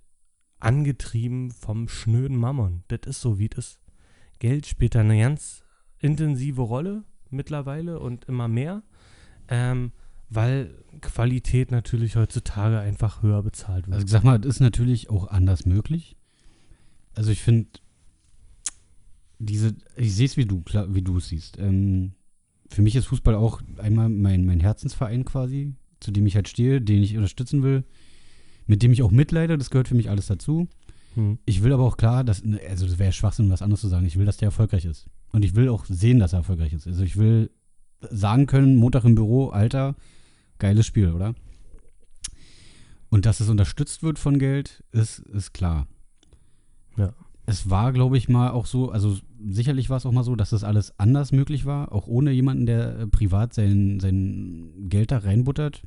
angetrieben 0.60 1.50
vom 1.50 1.88
schnöden 1.88 2.36
Mammon. 2.36 2.84
Das 2.88 3.00
ist 3.06 3.20
so, 3.20 3.38
wie 3.38 3.48
das. 3.48 3.80
Geld 4.38 4.66
spielt 4.66 4.94
da 4.94 5.00
eine 5.00 5.18
ganz 5.18 5.62
intensive 5.98 6.62
Rolle 6.62 7.04
mittlerweile 7.30 7.98
und 8.00 8.24
immer 8.26 8.48
mehr. 8.48 8.82
Ähm, 9.48 9.92
weil 10.30 10.82
Qualität 11.00 11.70
natürlich 11.70 12.16
heutzutage 12.16 12.80
einfach 12.80 13.22
höher 13.22 13.42
bezahlt 13.42 13.86
wird. 13.86 13.94
Also 13.94 14.04
ich 14.06 14.10
sag 14.10 14.24
mal, 14.24 14.38
das 14.38 14.56
ist 14.56 14.60
natürlich 14.60 15.10
auch 15.10 15.28
anders 15.28 15.66
möglich. 15.66 16.16
Also 17.14 17.30
ich 17.30 17.42
finde, 17.42 17.68
diese, 19.38 19.74
ich 19.96 20.14
sehe 20.14 20.26
es 20.26 20.36
wie 20.36 20.46
du, 20.46 20.62
klar, 20.62 20.94
wie 20.94 21.02
du 21.02 21.18
es 21.18 21.28
siehst. 21.28 21.58
Ähm, 21.58 22.14
für 22.68 22.82
mich 22.82 22.96
ist 22.96 23.06
Fußball 23.06 23.34
auch 23.34 23.60
einmal 23.78 24.08
mein, 24.08 24.44
mein 24.46 24.60
Herzensverein 24.60 25.24
quasi, 25.24 25.74
zu 26.04 26.12
dem 26.12 26.26
ich 26.26 26.36
halt 26.36 26.48
stehe, 26.48 26.80
den 26.80 27.02
ich 27.02 27.16
unterstützen 27.16 27.62
will, 27.62 27.84
mit 28.66 28.82
dem 28.82 28.92
ich 28.92 29.02
auch 29.02 29.10
mitleide, 29.10 29.58
das 29.58 29.70
gehört 29.70 29.88
für 29.88 29.94
mich 29.94 30.10
alles 30.10 30.26
dazu. 30.26 30.68
Hm. 31.14 31.38
Ich 31.46 31.62
will 31.62 31.72
aber 31.72 31.84
auch 31.84 31.96
klar, 31.96 32.24
dass, 32.24 32.42
also 32.68 32.86
das 32.86 32.98
wäre 32.98 33.12
Schwachsinn, 33.12 33.50
was 33.50 33.62
anderes 33.62 33.80
zu 33.80 33.88
sagen. 33.88 34.06
Ich 34.06 34.18
will, 34.18 34.26
dass 34.26 34.36
der 34.36 34.48
erfolgreich 34.48 34.84
ist. 34.84 35.06
Und 35.32 35.44
ich 35.44 35.54
will 35.54 35.68
auch 35.68 35.84
sehen, 35.86 36.18
dass 36.18 36.32
er 36.32 36.40
erfolgreich 36.40 36.72
ist. 36.72 36.86
Also 36.86 37.02
ich 37.02 37.16
will 37.16 37.50
sagen 38.10 38.46
können, 38.46 38.76
Montag 38.76 39.04
im 39.04 39.14
Büro, 39.14 39.48
Alter, 39.48 39.96
geiles 40.58 40.86
Spiel, 40.86 41.10
oder? 41.10 41.34
Und 43.08 43.26
dass 43.26 43.40
es 43.40 43.48
unterstützt 43.48 44.02
wird 44.02 44.18
von 44.18 44.38
Geld, 44.38 44.82
ist, 44.92 45.20
ist 45.20 45.52
klar. 45.52 45.86
Ja. 46.96 47.14
Es 47.46 47.68
war, 47.68 47.92
glaube 47.92 48.16
ich, 48.16 48.28
mal 48.28 48.50
auch 48.50 48.66
so, 48.66 48.90
also 48.90 49.18
sicherlich 49.46 49.90
war 49.90 49.98
es 49.98 50.06
auch 50.06 50.12
mal 50.12 50.24
so, 50.24 50.34
dass 50.34 50.50
das 50.50 50.64
alles 50.64 50.98
anders 50.98 51.30
möglich 51.30 51.66
war, 51.66 51.92
auch 51.92 52.06
ohne 52.06 52.32
jemanden, 52.32 52.66
der 52.66 53.06
privat 53.08 53.52
sein, 53.52 54.00
sein 54.00 54.88
Geld 54.88 55.10
da 55.12 55.18
reinbuttert. 55.18 55.82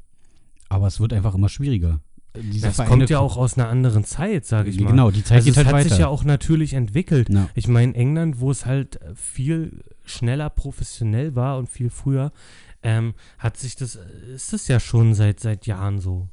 Aber 0.70 0.88
es 0.88 1.00
wird 1.00 1.14
einfach 1.14 1.36
immer 1.36 1.50
schwieriger. 1.50 2.02
Diese 2.36 2.68
Das 2.68 2.78
kommt 2.78 3.10
ja 3.10 3.20
auch 3.20 3.36
aus 3.38 3.58
einer 3.58 3.68
anderen 3.68 4.04
Zeit, 4.04 4.46
sage 4.46 4.70
ich 4.70 4.80
mal. 4.80 4.92
Genau, 4.92 5.10
die 5.12 5.24
Zeit 5.24 5.38
also 5.38 5.46
geht 5.46 5.52
es 5.54 5.58
halt 5.58 5.68
hat 5.68 5.74
weiter. 5.74 5.90
sich 5.90 5.98
ja 5.98 6.08
auch 6.08 6.24
natürlich 6.24 6.74
entwickelt. 6.74 7.30
Ja. 7.30 7.50
Ich 7.56 7.68
meine, 7.68 7.96
England, 7.96 8.40
wo 8.40 8.52
es 8.52 8.66
halt 8.66 9.00
viel 9.16 9.84
schneller 10.06 10.50
professionell 10.50 11.36
war 11.36 11.58
und 11.58 11.68
viel 11.68 11.90
früher, 11.90 12.32
ähm, 12.84 13.16
hat 13.40 13.58
sich 13.58 13.76
das, 13.76 13.98
ist 14.36 14.54
das 14.54 14.68
ja 14.68 14.80
schon 14.80 15.16
seit, 15.16 15.40
seit 15.40 15.66
Jahren 15.66 16.00
so. 16.00 16.28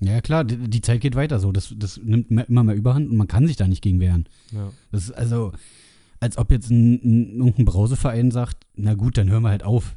Ja, 0.00 0.20
klar, 0.20 0.44
die, 0.44 0.56
die 0.56 0.80
Zeit 0.80 1.00
geht 1.00 1.14
weiter 1.14 1.38
so. 1.38 1.52
Das, 1.52 1.72
das 1.76 2.00
nimmt 2.02 2.30
me- 2.30 2.42
immer 2.48 2.64
mehr 2.64 2.74
Überhand 2.74 3.08
und 3.10 3.16
man 3.16 3.28
kann 3.28 3.46
sich 3.46 3.56
da 3.56 3.68
nicht 3.68 3.82
gegen 3.82 4.00
wehren. 4.00 4.28
Ja. 4.50 4.70
Das 4.90 5.04
ist 5.04 5.12
also, 5.12 5.52
als 6.18 6.38
ob 6.38 6.50
jetzt 6.50 6.70
ein, 6.70 6.94
ein, 6.94 7.36
irgendein 7.38 7.64
Brauseverein 7.66 8.30
sagt, 8.32 8.56
na 8.74 8.94
gut, 8.94 9.16
dann 9.16 9.28
hören 9.30 9.42
wir 9.44 9.50
halt 9.50 9.62
auf 9.64 9.96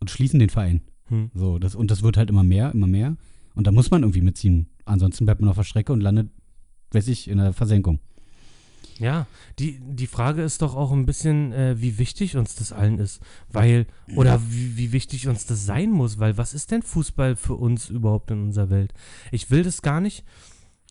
und 0.00 0.10
schließen 0.10 0.38
den 0.38 0.50
Verein. 0.50 0.80
Hm. 1.08 1.30
So, 1.34 1.58
das, 1.58 1.74
und 1.74 1.90
das 1.90 2.02
wird 2.02 2.16
halt 2.16 2.30
immer 2.30 2.42
mehr, 2.42 2.72
immer 2.72 2.86
mehr. 2.86 3.16
Und 3.54 3.66
da 3.66 3.72
muss 3.72 3.90
man 3.90 4.02
irgendwie 4.02 4.20
mitziehen. 4.20 4.68
Ansonsten 4.84 5.24
bleibt 5.24 5.40
man 5.40 5.50
auf 5.50 5.56
der 5.56 5.64
Strecke 5.64 5.92
und 5.92 6.00
landet, 6.00 6.30
weiß 6.92 7.08
ich, 7.08 7.28
in 7.28 7.38
der 7.38 7.52
Versenkung. 7.52 7.98
Ja, 8.98 9.26
die, 9.58 9.78
die 9.80 10.06
Frage 10.06 10.42
ist 10.42 10.62
doch 10.62 10.74
auch 10.74 10.90
ein 10.92 11.06
bisschen, 11.06 11.52
äh, 11.52 11.80
wie 11.80 11.98
wichtig 11.98 12.36
uns 12.36 12.56
das 12.56 12.72
allen 12.72 12.98
ist. 12.98 13.20
Weil, 13.48 13.86
oder 14.16 14.40
wie, 14.48 14.76
wie 14.76 14.92
wichtig 14.92 15.28
uns 15.28 15.46
das 15.46 15.64
sein 15.64 15.90
muss, 15.90 16.18
weil 16.18 16.36
was 16.36 16.52
ist 16.52 16.70
denn 16.72 16.82
Fußball 16.82 17.36
für 17.36 17.54
uns 17.54 17.90
überhaupt 17.90 18.30
in 18.30 18.42
unserer 18.42 18.70
Welt? 18.70 18.92
Ich 19.30 19.50
will 19.50 19.62
das 19.62 19.82
gar 19.82 20.00
nicht, 20.00 20.24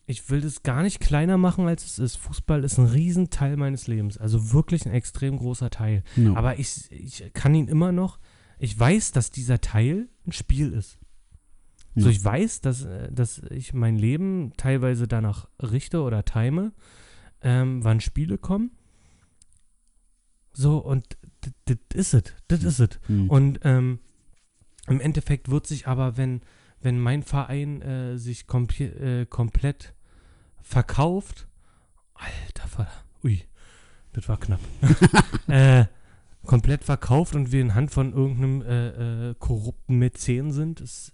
ich 0.06 0.30
will 0.30 0.40
das 0.40 0.62
gar 0.62 0.82
nicht 0.82 1.00
kleiner 1.00 1.36
machen, 1.36 1.66
als 1.66 1.84
es 1.84 1.98
ist. 1.98 2.16
Fußball 2.16 2.64
ist 2.64 2.78
ein 2.78 2.86
Riesenteil 2.86 3.56
meines 3.58 3.86
Lebens, 3.86 4.16
also 4.16 4.52
wirklich 4.52 4.86
ein 4.86 4.92
extrem 4.92 5.36
großer 5.36 5.68
Teil. 5.68 6.02
Ja. 6.16 6.34
Aber 6.34 6.58
ich, 6.58 6.90
ich 6.90 7.30
kann 7.34 7.54
ihn 7.54 7.68
immer 7.68 7.92
noch, 7.92 8.18
ich 8.58 8.78
weiß, 8.78 9.12
dass 9.12 9.30
dieser 9.30 9.60
Teil 9.60 10.08
ein 10.26 10.32
Spiel 10.32 10.72
ist. 10.72 10.98
So, 11.94 12.06
Ja. 12.06 12.12
ich 12.12 12.24
weiß, 12.24 12.60
dass, 12.60 12.84
äh, 12.84 13.10
dass 13.12 13.38
ich 13.50 13.72
mein 13.72 13.96
Leben 13.96 14.52
teilweise 14.56 15.08
danach 15.08 15.48
richte 15.60 16.02
oder 16.02 16.24
time, 16.24 16.72
ähm, 17.40 17.82
wann 17.84 18.00
Spiele 18.00 18.38
kommen. 18.38 18.70
So, 20.52 20.78
und 20.78 21.16
das 21.66 21.76
ist 21.94 22.14
es. 22.14 22.22
Das 22.48 22.64
ist 22.64 22.78
es. 22.80 22.88
Hm. 23.06 23.30
Und 23.30 23.60
ähm, 23.62 24.00
im 24.88 25.00
Endeffekt 25.00 25.50
wird 25.50 25.66
sich 25.66 25.86
aber, 25.86 26.16
wenn, 26.16 26.40
wenn 26.80 26.98
mein 26.98 27.22
Verein 27.22 27.82
äh, 27.82 28.18
sich 28.18 28.46
äh, 28.80 29.26
komplett 29.26 29.94
verkauft, 30.62 31.46
alter 32.14 32.68
Vater, 32.68 33.04
ui, 33.22 33.44
das 34.12 34.28
war 34.28 34.38
knapp, 34.38 34.60
äh, 35.48 35.84
komplett 36.44 36.84
verkauft 36.84 37.34
und 37.34 37.52
wir 37.52 37.60
in 37.60 37.74
Hand 37.74 37.90
von 37.90 38.12
irgendeinem 38.12 38.62
äh, 38.62 39.30
äh, 39.30 39.34
korrupten 39.38 39.98
Mäzen 39.98 40.52
sind, 40.52 40.80
ist, 40.80 41.12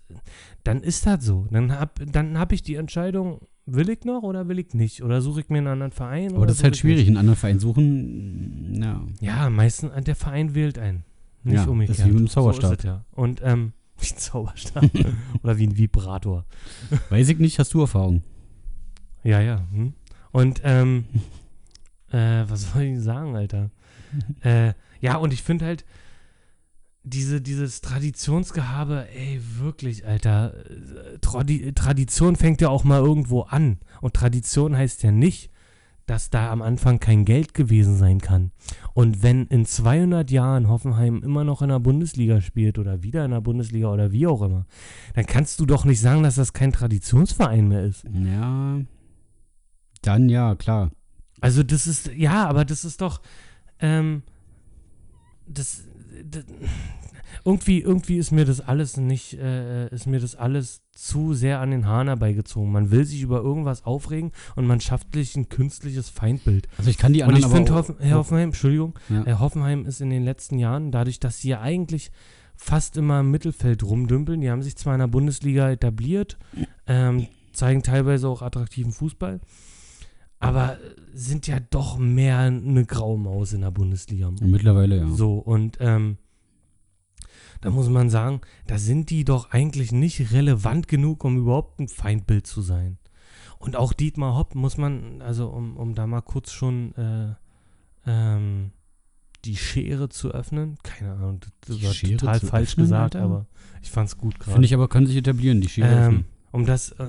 dann 0.62 0.82
ist 0.82 1.06
das 1.06 1.24
so. 1.24 1.46
Dann 1.50 1.72
habe 1.72 2.06
dann 2.06 2.38
hab 2.38 2.52
ich 2.52 2.62
die 2.62 2.74
Entscheidung, 2.76 3.40
will 3.66 3.88
ich 3.88 4.04
noch 4.04 4.22
oder 4.22 4.48
will 4.48 4.58
ich 4.58 4.74
nicht? 4.74 5.02
Oder 5.02 5.20
suche 5.20 5.40
ich 5.40 5.48
mir 5.48 5.58
einen 5.58 5.68
anderen 5.68 5.92
Verein? 5.92 6.30
Aber 6.30 6.38
oder 6.38 6.46
das 6.48 6.58
ist 6.58 6.64
halt 6.64 6.76
schwierig. 6.76 7.00
Nicht? 7.00 7.08
Einen 7.08 7.16
anderen 7.16 7.38
Verein 7.38 7.58
suchen, 7.58 8.74
ja. 8.80 9.02
Ja, 9.20 9.50
meistens, 9.50 9.92
der 10.04 10.16
Verein 10.16 10.54
wählt 10.54 10.78
einen. 10.78 11.04
Nicht 11.42 11.54
Ja, 11.54 11.60
das 11.60 11.62
ist 11.64 11.70
umgekehrt. 11.70 11.98
wie 12.04 12.12
mit 12.12 12.20
dem 12.20 12.28
Zauberstab. 12.28 12.70
So 12.70 12.76
es 12.76 12.84
ja. 12.84 13.04
Und, 13.12 13.40
ähm, 13.44 13.72
wie 13.98 14.12
ein 14.12 14.18
Zauberstab. 14.18 14.84
oder 15.42 15.58
wie 15.58 15.66
ein 15.66 15.76
Vibrator. 15.76 16.46
Weiß 17.10 17.28
ich 17.28 17.38
nicht, 17.38 17.58
hast 17.58 17.74
du 17.74 17.80
Erfahrung? 17.80 18.22
Ja, 19.22 19.40
ja. 19.40 19.66
Hm? 19.72 19.94
Und, 20.32 20.60
ähm, 20.64 21.04
äh, 22.10 22.44
was 22.48 22.72
soll 22.72 22.82
ich 22.82 23.00
sagen, 23.00 23.36
Alter? 23.36 23.70
äh, 24.42 24.74
ja, 25.04 25.16
und 25.16 25.34
ich 25.34 25.42
finde 25.42 25.66
halt, 25.66 25.84
diese, 27.02 27.42
dieses 27.42 27.82
Traditionsgehabe, 27.82 29.06
ey, 29.14 29.38
wirklich, 29.58 30.06
Alter. 30.06 30.54
äh, 30.64 31.18
Tradi 31.20 31.72
Tradition 31.74 32.36
fängt 32.36 32.62
ja 32.62 32.70
auch 32.70 32.84
mal 32.84 33.02
irgendwo 33.02 33.42
an. 33.42 33.80
Und 34.00 34.14
Tradition 34.14 34.74
heißt 34.74 35.02
ja 35.02 35.12
nicht, 35.12 35.50
dass 36.06 36.30
da 36.30 36.50
am 36.50 36.62
Anfang 36.62 37.00
kein 37.00 37.26
Geld 37.26 37.52
gewesen 37.52 37.98
sein 37.98 38.22
kann. 38.22 38.50
Und 38.94 39.22
wenn 39.22 39.44
in 39.48 39.66
200 39.66 40.30
Jahren 40.30 40.70
Hoffenheim 40.70 41.22
immer 41.22 41.44
noch 41.44 41.60
in 41.60 41.68
der 41.68 41.80
Bundesliga 41.80 42.40
spielt 42.40 42.78
oder 42.78 43.02
wieder 43.02 43.26
in 43.26 43.32
der 43.32 43.42
Bundesliga 43.42 43.92
oder 43.92 44.10
wie 44.10 44.26
auch 44.26 44.40
immer, 44.40 44.64
dann 45.12 45.26
kannst 45.26 45.60
du 45.60 45.66
doch 45.66 45.84
nicht 45.84 46.00
sagen, 46.00 46.22
dass 46.22 46.36
das 46.36 46.54
kein 46.54 46.72
Traditionsverein 46.72 47.68
mehr 47.68 47.84
ist. 47.84 48.04
Ja. 48.04 48.80
Dann 50.00 50.30
ja, 50.30 50.54
klar. 50.54 50.92
Also 51.42 51.62
das 51.62 51.86
ist, 51.86 52.10
ja, 52.14 52.48
aber 52.48 52.64
das 52.64 52.86
ist 52.86 53.02
doch, 53.02 53.20
ähm, 53.78 54.22
das, 55.46 55.84
das 56.30 56.44
irgendwie, 57.44 57.80
irgendwie 57.80 58.16
ist 58.18 58.30
mir 58.30 58.44
das 58.44 58.60
alles 58.60 58.96
nicht, 58.96 59.34
äh, 59.34 59.88
ist 59.88 60.06
mir 60.06 60.20
das 60.20 60.34
alles 60.34 60.82
zu 60.92 61.34
sehr 61.34 61.60
an 61.60 61.70
den 61.70 61.86
Haaren 61.86 62.06
herbeigezogen. 62.06 62.70
Man 62.70 62.90
will 62.90 63.04
sich 63.04 63.22
über 63.22 63.40
irgendwas 63.40 63.84
aufregen 63.84 64.32
und 64.56 64.66
man 64.66 64.80
schafft 64.80 65.12
sich 65.12 65.36
ein 65.36 65.48
künstliches 65.48 66.08
Feindbild. 66.08 66.68
Also 66.78 66.90
ich 66.90 66.98
kann 66.98 67.12
die 67.12 67.22
Und 67.22 67.30
anderen 67.30 67.50
ich 67.50 67.56
finde, 67.56 67.74
Hoffen, 67.74 67.96
Herr 67.98 68.18
Hoffenheim, 68.18 68.48
Entschuldigung, 68.50 68.98
Ja. 69.08 69.24
Herr 69.24 69.40
Hoffenheim 69.40 69.84
ist 69.86 70.00
in 70.00 70.10
den 70.10 70.24
letzten 70.24 70.58
Jahren, 70.58 70.92
dadurch, 70.92 71.18
dass 71.20 71.40
sie 71.40 71.48
ja 71.48 71.60
eigentlich 71.60 72.10
fast 72.56 72.96
immer 72.96 73.20
im 73.20 73.30
Mittelfeld 73.30 73.82
rumdümpeln, 73.82 74.40
die 74.40 74.50
haben 74.50 74.62
sich 74.62 74.76
zwar 74.76 74.94
in 74.94 75.00
der 75.00 75.08
Bundesliga 75.08 75.70
etabliert, 75.70 76.38
ähm, 76.86 77.26
zeigen 77.52 77.82
teilweise 77.82 78.28
auch 78.28 78.42
attraktiven 78.42 78.92
Fußball, 78.92 79.40
aber 80.44 80.78
sind 81.12 81.46
ja 81.46 81.60
doch 81.70 81.98
mehr 81.98 82.38
eine 82.38 82.84
graue 82.84 83.18
Maus 83.18 83.52
in 83.52 83.60
der 83.60 83.70
Bundesliga. 83.70 84.30
mittlerweile 84.40 84.98
ja. 84.98 85.08
So, 85.08 85.34
und 85.38 85.78
ähm, 85.80 86.18
da 87.60 87.70
muss 87.70 87.88
man 87.88 88.10
sagen, 88.10 88.40
da 88.66 88.78
sind 88.78 89.10
die 89.10 89.24
doch 89.24 89.50
eigentlich 89.50 89.92
nicht 89.92 90.32
relevant 90.32 90.88
genug, 90.88 91.24
um 91.24 91.38
überhaupt 91.38 91.80
ein 91.80 91.88
Feindbild 91.88 92.46
zu 92.46 92.60
sein. 92.62 92.98
Und 93.58 93.76
auch 93.76 93.92
Dietmar 93.92 94.36
Hopp 94.36 94.54
muss 94.54 94.76
man, 94.76 95.22
also 95.22 95.48
um, 95.48 95.76
um 95.76 95.94
da 95.94 96.06
mal 96.06 96.20
kurz 96.20 96.52
schon 96.52 96.94
äh, 96.96 97.34
ähm, 98.06 98.72
die 99.44 99.56
Schere 99.56 100.08
zu 100.08 100.30
öffnen. 100.30 100.76
Keine 100.82 101.12
Ahnung, 101.14 101.40
das 101.62 101.76
Die 101.76 101.84
war 101.84 101.92
Schere 101.94 102.16
total 102.18 102.40
falsch 102.40 102.72
öffnen, 102.72 102.84
gesagt, 102.86 103.16
Alter? 103.16 103.24
aber 103.24 103.46
ich 103.82 103.90
fand's 103.90 104.18
gut 104.18 104.38
gerade. 104.38 104.52
Finde 104.52 104.66
ich 104.66 104.74
aber, 104.74 104.88
kann 104.88 105.06
sich 105.06 105.16
etablieren, 105.16 105.60
die 105.60 105.68
Schere. 105.68 105.88
ähm, 105.88 105.96
öffnen. 106.02 106.24
Um 106.54 106.64
das, 106.66 106.92
äh, 106.92 107.06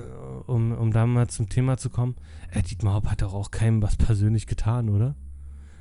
um, 0.48 0.72
um 0.72 0.90
da 0.90 1.06
mal 1.06 1.28
zum 1.28 1.48
Thema 1.48 1.76
zu 1.76 1.88
kommen, 1.88 2.16
äh, 2.50 2.62
Dietmar 2.62 2.94
Hopp 2.94 3.06
hat 3.06 3.22
doch 3.22 3.32
auch 3.32 3.52
keinem 3.52 3.80
was 3.80 3.94
persönlich 3.94 4.48
getan, 4.48 4.88
oder? 4.88 5.14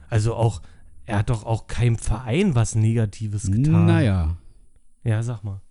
Also 0.07 0.35
auch, 0.35 0.61
er 1.07 1.17
hat 1.17 1.31
doch 1.31 1.43
auch 1.45 1.65
keinem 1.65 1.97
Verein 1.97 2.53
was 2.53 2.75
Negatives 2.75 3.49
getan. 3.51 3.87
Naja. 3.87 4.37
Ja, 5.03 5.23
sag 5.23 5.43
mal. 5.43 5.61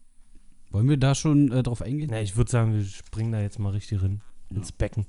Wollen 0.73 0.89
wir 0.89 0.97
da 0.97 1.15
schon 1.15 1.53
äh, 1.53 1.63
drauf 1.63 1.83
eingehen? 1.83 2.09
Na, 2.11 2.21
ich 2.21 2.37
würde 2.37 2.51
sagen, 2.51 2.75
wir 2.75 2.85
springen 2.85 3.31
da 3.31 3.41
jetzt 3.41 3.61
mal 3.61 3.71
richtig 3.71 4.03
rein. 4.03 4.23
Ins 4.51 4.73
Becken. 4.73 5.07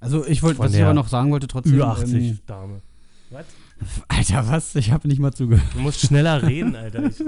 Also 0.00 0.26
ich 0.26 0.42
wollte, 0.42 0.58
was 0.58 0.74
ich 0.74 0.82
aber 0.82 0.94
noch 0.94 1.06
sagen 1.06 1.30
wollte 1.30 1.46
trotzdem. 1.46 1.78
Ü80 1.78 2.14
Ähm, 2.16 2.38
Dame. 2.46 2.82
Was? 3.30 3.46
Alter, 4.08 4.48
was? 4.48 4.74
Ich 4.74 4.90
habe 4.90 5.06
nicht 5.06 5.20
mal 5.20 5.32
zugehört. 5.32 5.68
Du 5.72 5.78
musst 5.78 6.00
schneller 6.00 6.42
reden, 6.42 6.74
Alter. 6.74 7.10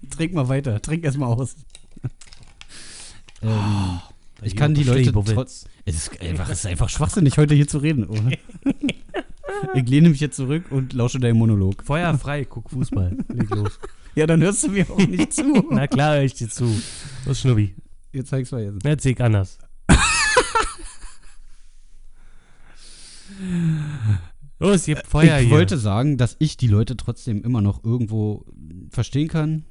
Ich, 0.00 0.16
Trink 0.16 0.34
mal 0.34 0.48
weiter. 0.48 0.80
Trink 0.80 1.04
erst 1.04 1.16
mal 1.18 1.26
aus. 1.26 1.56
Ähm, 3.42 4.00
ich 4.42 4.56
kann 4.56 4.74
die 4.74 4.84
Leute 4.84 5.12
trotz. 5.12 5.66
Es 5.84 5.96
ist 5.96 6.20
einfach, 6.20 6.48
es 6.48 6.60
ist 6.60 6.66
einfach 6.66 6.88
schwachsinnig, 6.88 7.38
heute 7.38 7.54
hier 7.54 7.68
zu 7.68 7.78
reden, 7.78 8.06
ich 9.74 9.88
lehne 9.88 10.08
mich 10.08 10.20
jetzt 10.20 10.36
zurück 10.36 10.64
und 10.70 10.92
lausche 10.92 11.20
deinem 11.20 11.38
Monolog. 11.38 11.82
Feuer 11.84 12.16
frei, 12.18 12.44
guck 12.44 12.70
Fußball. 12.70 13.16
Leg 13.28 13.50
los. 13.50 13.78
Ja, 14.14 14.26
dann 14.26 14.42
hörst 14.42 14.62
du 14.62 14.68
mir 14.68 14.90
auch 14.90 14.98
nicht 14.98 15.32
zu. 15.32 15.42
Na 15.70 15.86
klar, 15.86 16.16
hör 16.16 16.22
ich 16.22 16.34
dir 16.34 16.46
zu. 16.46 16.66
Los, 17.24 17.40
Schnubbi. 17.40 17.74
Jetzt 18.12 18.28
zeig's 18.28 18.50
mal 18.52 18.62
jetzt. 18.62 18.84
Jetzt 18.84 19.04
sehe 19.04 19.12
ich 19.12 19.20
anders. 19.22 19.58
Los, 24.58 24.86
ihr 24.86 24.96
habt 24.96 25.06
Feuer 25.06 25.38
ich 25.38 25.46
hier. 25.46 25.56
wollte 25.56 25.78
sagen, 25.78 26.18
dass 26.18 26.36
ich 26.38 26.58
die 26.58 26.68
Leute 26.68 26.96
trotzdem 26.98 27.42
immer 27.42 27.62
noch 27.62 27.82
irgendwo 27.84 28.44
verstehen 28.90 29.28
kann. 29.28 29.64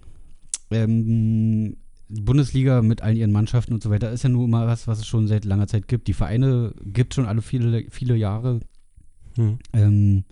Ähm, 0.72 1.78
Bundesliga 2.12 2.82
mit 2.82 3.02
allen 3.02 3.18
ihren 3.18 3.32
Mannschaften 3.32 3.74
und 3.74 3.82
so 3.82 3.90
weiter 3.90 4.12
ist 4.12 4.24
ja 4.24 4.30
nur 4.30 4.48
mal 4.48 4.68
was, 4.68 4.88
was 4.88 5.00
es 5.00 5.08
schon 5.08 5.28
seit 5.28 5.46
langer 5.46 5.68
Zeit 5.68 5.88
gibt. 5.88 6.08
Die 6.08 6.14
Vereine 6.14 6.74
gibt 6.84 7.14
schon 7.14 7.26
alle 7.26 7.42
viele, 7.42 7.86
viele 7.90 8.16
Jahre. 8.16 8.60
Hm. 9.36 9.60
Ähm, 9.74 10.24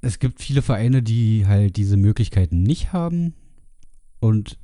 es 0.00 0.18
gibt 0.18 0.40
viele 0.40 0.62
Vereine, 0.62 1.02
die 1.02 1.46
halt 1.46 1.76
diese 1.76 1.96
Möglichkeiten 1.96 2.62
nicht 2.62 2.92
haben. 2.92 3.34
Und 4.20 4.58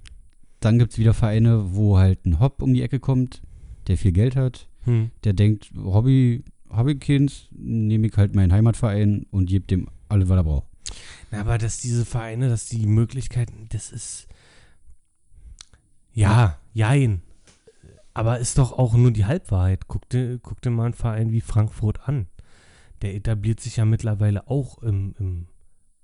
dann 0.60 0.78
gibt 0.78 0.92
es 0.92 0.98
wieder 0.98 1.14
Vereine, 1.14 1.74
wo 1.74 1.98
halt 1.98 2.24
ein 2.24 2.40
Hopp 2.40 2.62
um 2.62 2.72
die 2.72 2.82
Ecke 2.82 2.98
kommt, 2.98 3.42
der 3.86 3.98
viel 3.98 4.12
Geld 4.12 4.36
hat, 4.36 4.68
Hm. 4.84 5.10
der 5.24 5.32
denkt, 5.32 5.70
Hobby, 5.76 6.44
Hobbykind, 6.70 7.48
nehme 7.52 8.06
ich 8.06 8.16
halt 8.16 8.34
meinen 8.34 8.52
Heimatverein 8.52 9.26
und 9.30 9.46
gebe 9.46 9.66
dem 9.66 9.88
alle, 10.08 10.28
was 10.28 10.36
er 10.36 10.44
braucht. 10.44 10.66
Na, 11.30 11.40
aber 11.40 11.58
dass 11.58 11.78
diese 11.78 12.04
Vereine, 12.04 12.48
dass 12.48 12.66
die 12.66 12.86
Möglichkeiten, 12.86 13.66
das 13.70 13.90
ist. 13.92 14.28
Ja, 16.16 16.58
jein. 16.72 17.20
Aber 18.14 18.38
ist 18.38 18.56
doch 18.56 18.72
auch 18.72 18.94
nur 18.94 19.10
die 19.10 19.26
Halbwahrheit. 19.26 19.86
Guck 19.86 20.08
dir, 20.08 20.38
guck 20.38 20.62
dir 20.62 20.70
mal 20.70 20.86
einen 20.86 20.94
Verein 20.94 21.30
wie 21.30 21.42
Frankfurt 21.42 22.08
an. 22.08 22.26
Der 23.02 23.14
etabliert 23.14 23.60
sich 23.60 23.76
ja 23.76 23.84
mittlerweile 23.84 24.48
auch 24.48 24.82
im, 24.82 25.14
im 25.18 25.48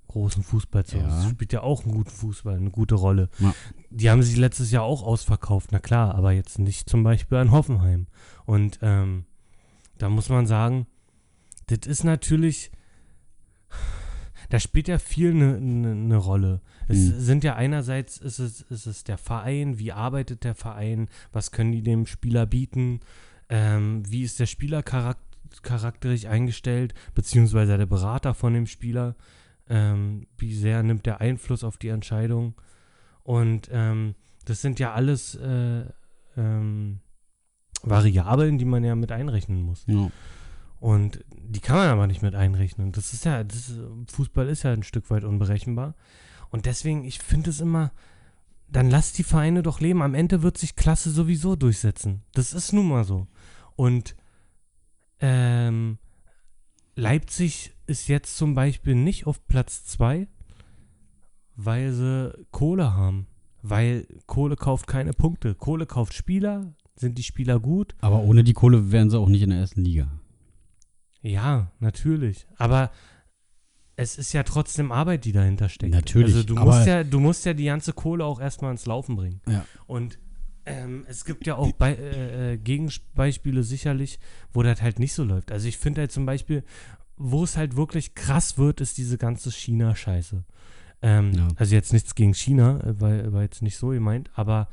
großen 0.08 0.42
Fußball 0.42 0.84
zu. 0.84 0.98
Ja. 0.98 1.30
Spielt 1.30 1.54
ja 1.54 1.62
auch 1.62 1.84
einen 1.84 1.94
guten 1.94 2.10
Fußball, 2.10 2.56
eine 2.56 2.70
gute 2.70 2.96
Rolle. 2.96 3.30
Ja. 3.38 3.54
Die 3.88 4.10
haben 4.10 4.22
sich 4.22 4.36
letztes 4.36 4.70
Jahr 4.70 4.82
auch 4.82 5.02
ausverkauft, 5.02 5.70
na 5.72 5.78
klar, 5.78 6.14
aber 6.14 6.32
jetzt 6.32 6.58
nicht 6.58 6.90
zum 6.90 7.02
Beispiel 7.02 7.38
an 7.38 7.50
Hoffenheim. 7.50 8.06
Und 8.44 8.80
ähm, 8.82 9.24
da 9.96 10.10
muss 10.10 10.28
man 10.28 10.46
sagen, 10.46 10.86
das 11.68 11.86
ist 11.86 12.04
natürlich, 12.04 12.70
da 14.50 14.60
spielt 14.60 14.88
ja 14.88 14.98
viel 14.98 15.30
eine 15.30 15.58
ne, 15.58 15.94
ne 15.94 16.16
Rolle. 16.16 16.60
Es 16.88 16.98
Mhm. 16.98 17.20
sind 17.20 17.44
ja 17.44 17.54
einerseits 17.56 18.18
ist 18.18 18.38
es, 18.38 18.62
ist 18.62 18.86
es 18.86 19.04
der 19.04 19.18
Verein, 19.18 19.78
wie 19.78 19.92
arbeitet 19.92 20.44
der 20.44 20.54
Verein, 20.54 21.08
was 21.32 21.50
können 21.50 21.72
die 21.72 21.82
dem 21.82 22.06
Spieler 22.06 22.46
bieten, 22.46 23.00
ähm, 23.48 24.02
wie 24.08 24.22
ist 24.22 24.40
der 24.40 24.46
Spieler 24.46 24.82
charak 24.82 25.18
charakterisch 25.62 26.24
eingestellt, 26.24 26.94
beziehungsweise 27.14 27.76
der 27.76 27.84
Berater 27.86 28.32
von 28.32 28.54
dem 28.54 28.66
Spieler, 28.66 29.16
ähm, 29.68 30.26
wie 30.38 30.54
sehr 30.54 30.82
nimmt 30.82 31.04
der 31.04 31.20
Einfluss 31.20 31.62
auf 31.62 31.76
die 31.76 31.88
Entscheidung. 31.88 32.54
Und 33.22 33.68
ähm, 33.70 34.14
das 34.46 34.62
sind 34.62 34.80
ja 34.80 34.94
alles 34.94 35.34
äh, 35.34 35.84
ähm, 36.38 37.00
Variablen, 37.82 38.58
die 38.58 38.64
man 38.64 38.82
ja 38.82 38.94
mit 38.94 39.12
einrechnen 39.12 39.62
muss. 39.62 39.84
Ja. 39.86 40.10
Und 40.80 41.24
die 41.30 41.60
kann 41.60 41.76
man 41.76 41.88
aber 41.90 42.06
nicht 42.06 42.22
mit 42.22 42.34
einrechnen. 42.34 42.90
Das 42.92 43.12
ist 43.12 43.24
ja, 43.24 43.44
das 43.44 43.68
ist, 43.68 43.80
Fußball 44.08 44.48
ist 44.48 44.62
ja 44.62 44.72
ein 44.72 44.82
Stück 44.82 45.10
weit 45.10 45.24
unberechenbar. 45.24 45.94
Und 46.52 46.66
deswegen, 46.66 47.02
ich 47.04 47.18
finde 47.18 47.50
es 47.50 47.60
immer, 47.60 47.90
dann 48.68 48.90
lasst 48.90 49.18
die 49.18 49.24
Vereine 49.24 49.62
doch 49.62 49.80
leben. 49.80 50.02
Am 50.02 50.14
Ende 50.14 50.42
wird 50.42 50.58
sich 50.58 50.76
Klasse 50.76 51.10
sowieso 51.10 51.56
durchsetzen. 51.56 52.22
Das 52.34 52.52
ist 52.52 52.72
nun 52.72 52.88
mal 52.88 53.04
so. 53.04 53.26
Und 53.74 54.14
ähm, 55.18 55.98
Leipzig 56.94 57.72
ist 57.86 58.06
jetzt 58.08 58.36
zum 58.36 58.54
Beispiel 58.54 58.94
nicht 58.94 59.26
auf 59.26 59.46
Platz 59.48 59.86
2, 59.86 60.28
weil 61.56 61.92
sie 61.92 62.34
Kohle 62.50 62.94
haben. 62.94 63.26
Weil 63.62 64.06
Kohle 64.26 64.56
kauft 64.56 64.86
keine 64.86 65.14
Punkte. 65.14 65.54
Kohle 65.54 65.86
kauft 65.86 66.12
Spieler. 66.12 66.74
Sind 66.96 67.16
die 67.16 67.22
Spieler 67.22 67.60
gut? 67.60 67.94
Aber 68.00 68.20
ohne 68.20 68.44
die 68.44 68.52
Kohle 68.52 68.92
wären 68.92 69.08
sie 69.08 69.18
auch 69.18 69.28
nicht 69.28 69.42
in 69.42 69.50
der 69.50 69.60
ersten 69.60 69.82
Liga. 69.82 70.20
Ja, 71.22 71.72
natürlich. 71.78 72.46
Aber 72.58 72.90
es 74.02 74.18
ist 74.18 74.32
ja 74.32 74.42
trotzdem 74.42 74.92
Arbeit, 74.92 75.24
die 75.24 75.32
dahinter 75.32 75.68
steckt. 75.68 75.94
Natürlich, 75.94 76.34
Also 76.34 76.46
du 76.46 76.54
musst 76.56 76.86
ja, 76.86 77.04
du 77.04 77.20
musst 77.20 77.44
ja 77.46 77.54
die 77.54 77.64
ganze 77.64 77.92
Kohle 77.92 78.24
auch 78.24 78.40
erstmal 78.40 78.72
ins 78.72 78.86
Laufen 78.86 79.16
bringen. 79.16 79.40
Ja. 79.48 79.64
Und 79.86 80.18
ähm, 80.64 81.04
es 81.08 81.24
gibt 81.24 81.46
ja 81.46 81.56
auch 81.56 81.72
Bei 81.72 81.94
äh, 81.94 82.52
äh, 82.52 82.56
Gegenbeispiele 82.56 83.62
sicherlich, 83.62 84.18
wo 84.52 84.62
das 84.62 84.80
halt 84.82 84.98
nicht 84.98 85.12
so 85.12 85.24
läuft. 85.24 85.50
Also 85.50 85.66
ich 85.66 85.78
finde 85.78 86.02
halt 86.02 86.12
zum 86.12 86.26
Beispiel, 86.26 86.62
wo 87.16 87.42
es 87.42 87.56
halt 87.56 87.76
wirklich 87.76 88.14
krass 88.14 88.58
wird, 88.58 88.80
ist 88.80 88.98
diese 88.98 89.18
ganze 89.18 89.50
China-Scheiße. 89.50 90.44
Ähm, 91.02 91.32
Ja. 91.32 91.48
Also 91.56 91.74
jetzt 91.74 91.92
nichts 91.92 92.14
gegen 92.14 92.34
China, 92.34 92.80
äh, 92.80 93.00
weil 93.00 93.32
war 93.32 93.42
jetzt 93.42 93.62
nicht 93.62 93.76
so 93.76 93.88
gemeint, 93.88 94.30
aber 94.34 94.68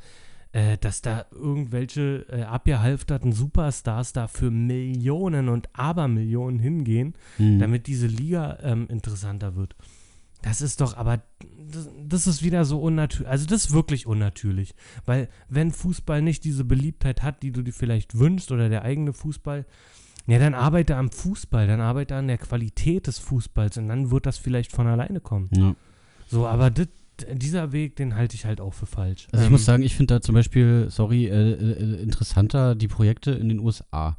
äh, 0.52 0.78
dass 0.78 1.00
da 1.02 1.26
irgendwelche 1.30 2.26
äh, 2.28 2.42
abgehalfterten 2.42 3.32
Superstars 3.32 4.12
da 4.12 4.26
für 4.26 4.50
Millionen 4.50 5.48
und 5.48 5.68
Abermillionen 5.74 6.58
hingehen, 6.58 7.14
Hm. 7.36 7.58
damit 7.58 7.86
diese 7.86 8.06
Liga 8.06 8.58
ähm, 8.62 8.86
interessanter 8.88 9.54
wird. 9.56 9.76
Das 10.42 10.62
ist 10.62 10.80
doch, 10.80 10.96
aber 10.96 11.20
das, 11.70 11.88
das 12.02 12.26
ist 12.26 12.42
wieder 12.42 12.64
so 12.64 12.80
unnatürlich. 12.80 13.28
Also 13.30 13.46
das 13.46 13.66
ist 13.66 13.72
wirklich 13.72 14.06
unnatürlich. 14.06 14.74
Weil 15.04 15.28
wenn 15.50 15.70
Fußball 15.70 16.22
nicht 16.22 16.44
diese 16.44 16.64
Beliebtheit 16.64 17.22
hat, 17.22 17.42
die 17.42 17.52
du 17.52 17.62
dir 17.62 17.74
vielleicht 17.74 18.18
wünschst 18.18 18.50
oder 18.50 18.70
der 18.70 18.82
eigene 18.82 19.12
Fußball, 19.12 19.66
ja, 20.26 20.38
dann 20.38 20.54
arbeite 20.54 20.96
am 20.96 21.10
Fußball, 21.10 21.66
dann 21.66 21.80
arbeite 21.82 22.16
an 22.16 22.26
der 22.28 22.38
Qualität 22.38 23.06
des 23.06 23.18
Fußballs 23.18 23.76
und 23.78 23.88
dann 23.88 24.10
wird 24.10 24.24
das 24.26 24.38
vielleicht 24.38 24.72
von 24.72 24.86
alleine 24.86 25.20
kommen. 25.20 25.48
ja. 25.52 25.74
So, 26.26 26.46
aber 26.46 26.70
dit, 26.70 26.88
dieser 27.34 27.72
Weg, 27.72 27.96
den 27.96 28.14
halte 28.14 28.34
ich 28.36 28.44
halt 28.44 28.60
auch 28.60 28.74
für 28.74 28.86
falsch. 28.86 29.28
Also 29.32 29.42
ich 29.42 29.46
Ähm, 29.46 29.52
muss 29.52 29.64
sagen, 29.64 29.82
ich 29.82 29.94
finde 29.94 30.14
da 30.14 30.20
zum 30.20 30.34
Beispiel, 30.34 30.86
sorry, 30.90 31.26
äh, 31.26 31.52
äh, 31.52 32.02
interessanter 32.02 32.74
die 32.74 32.88
Projekte 32.88 33.32
in 33.32 33.48
den 33.48 33.58
USA. 33.60 34.16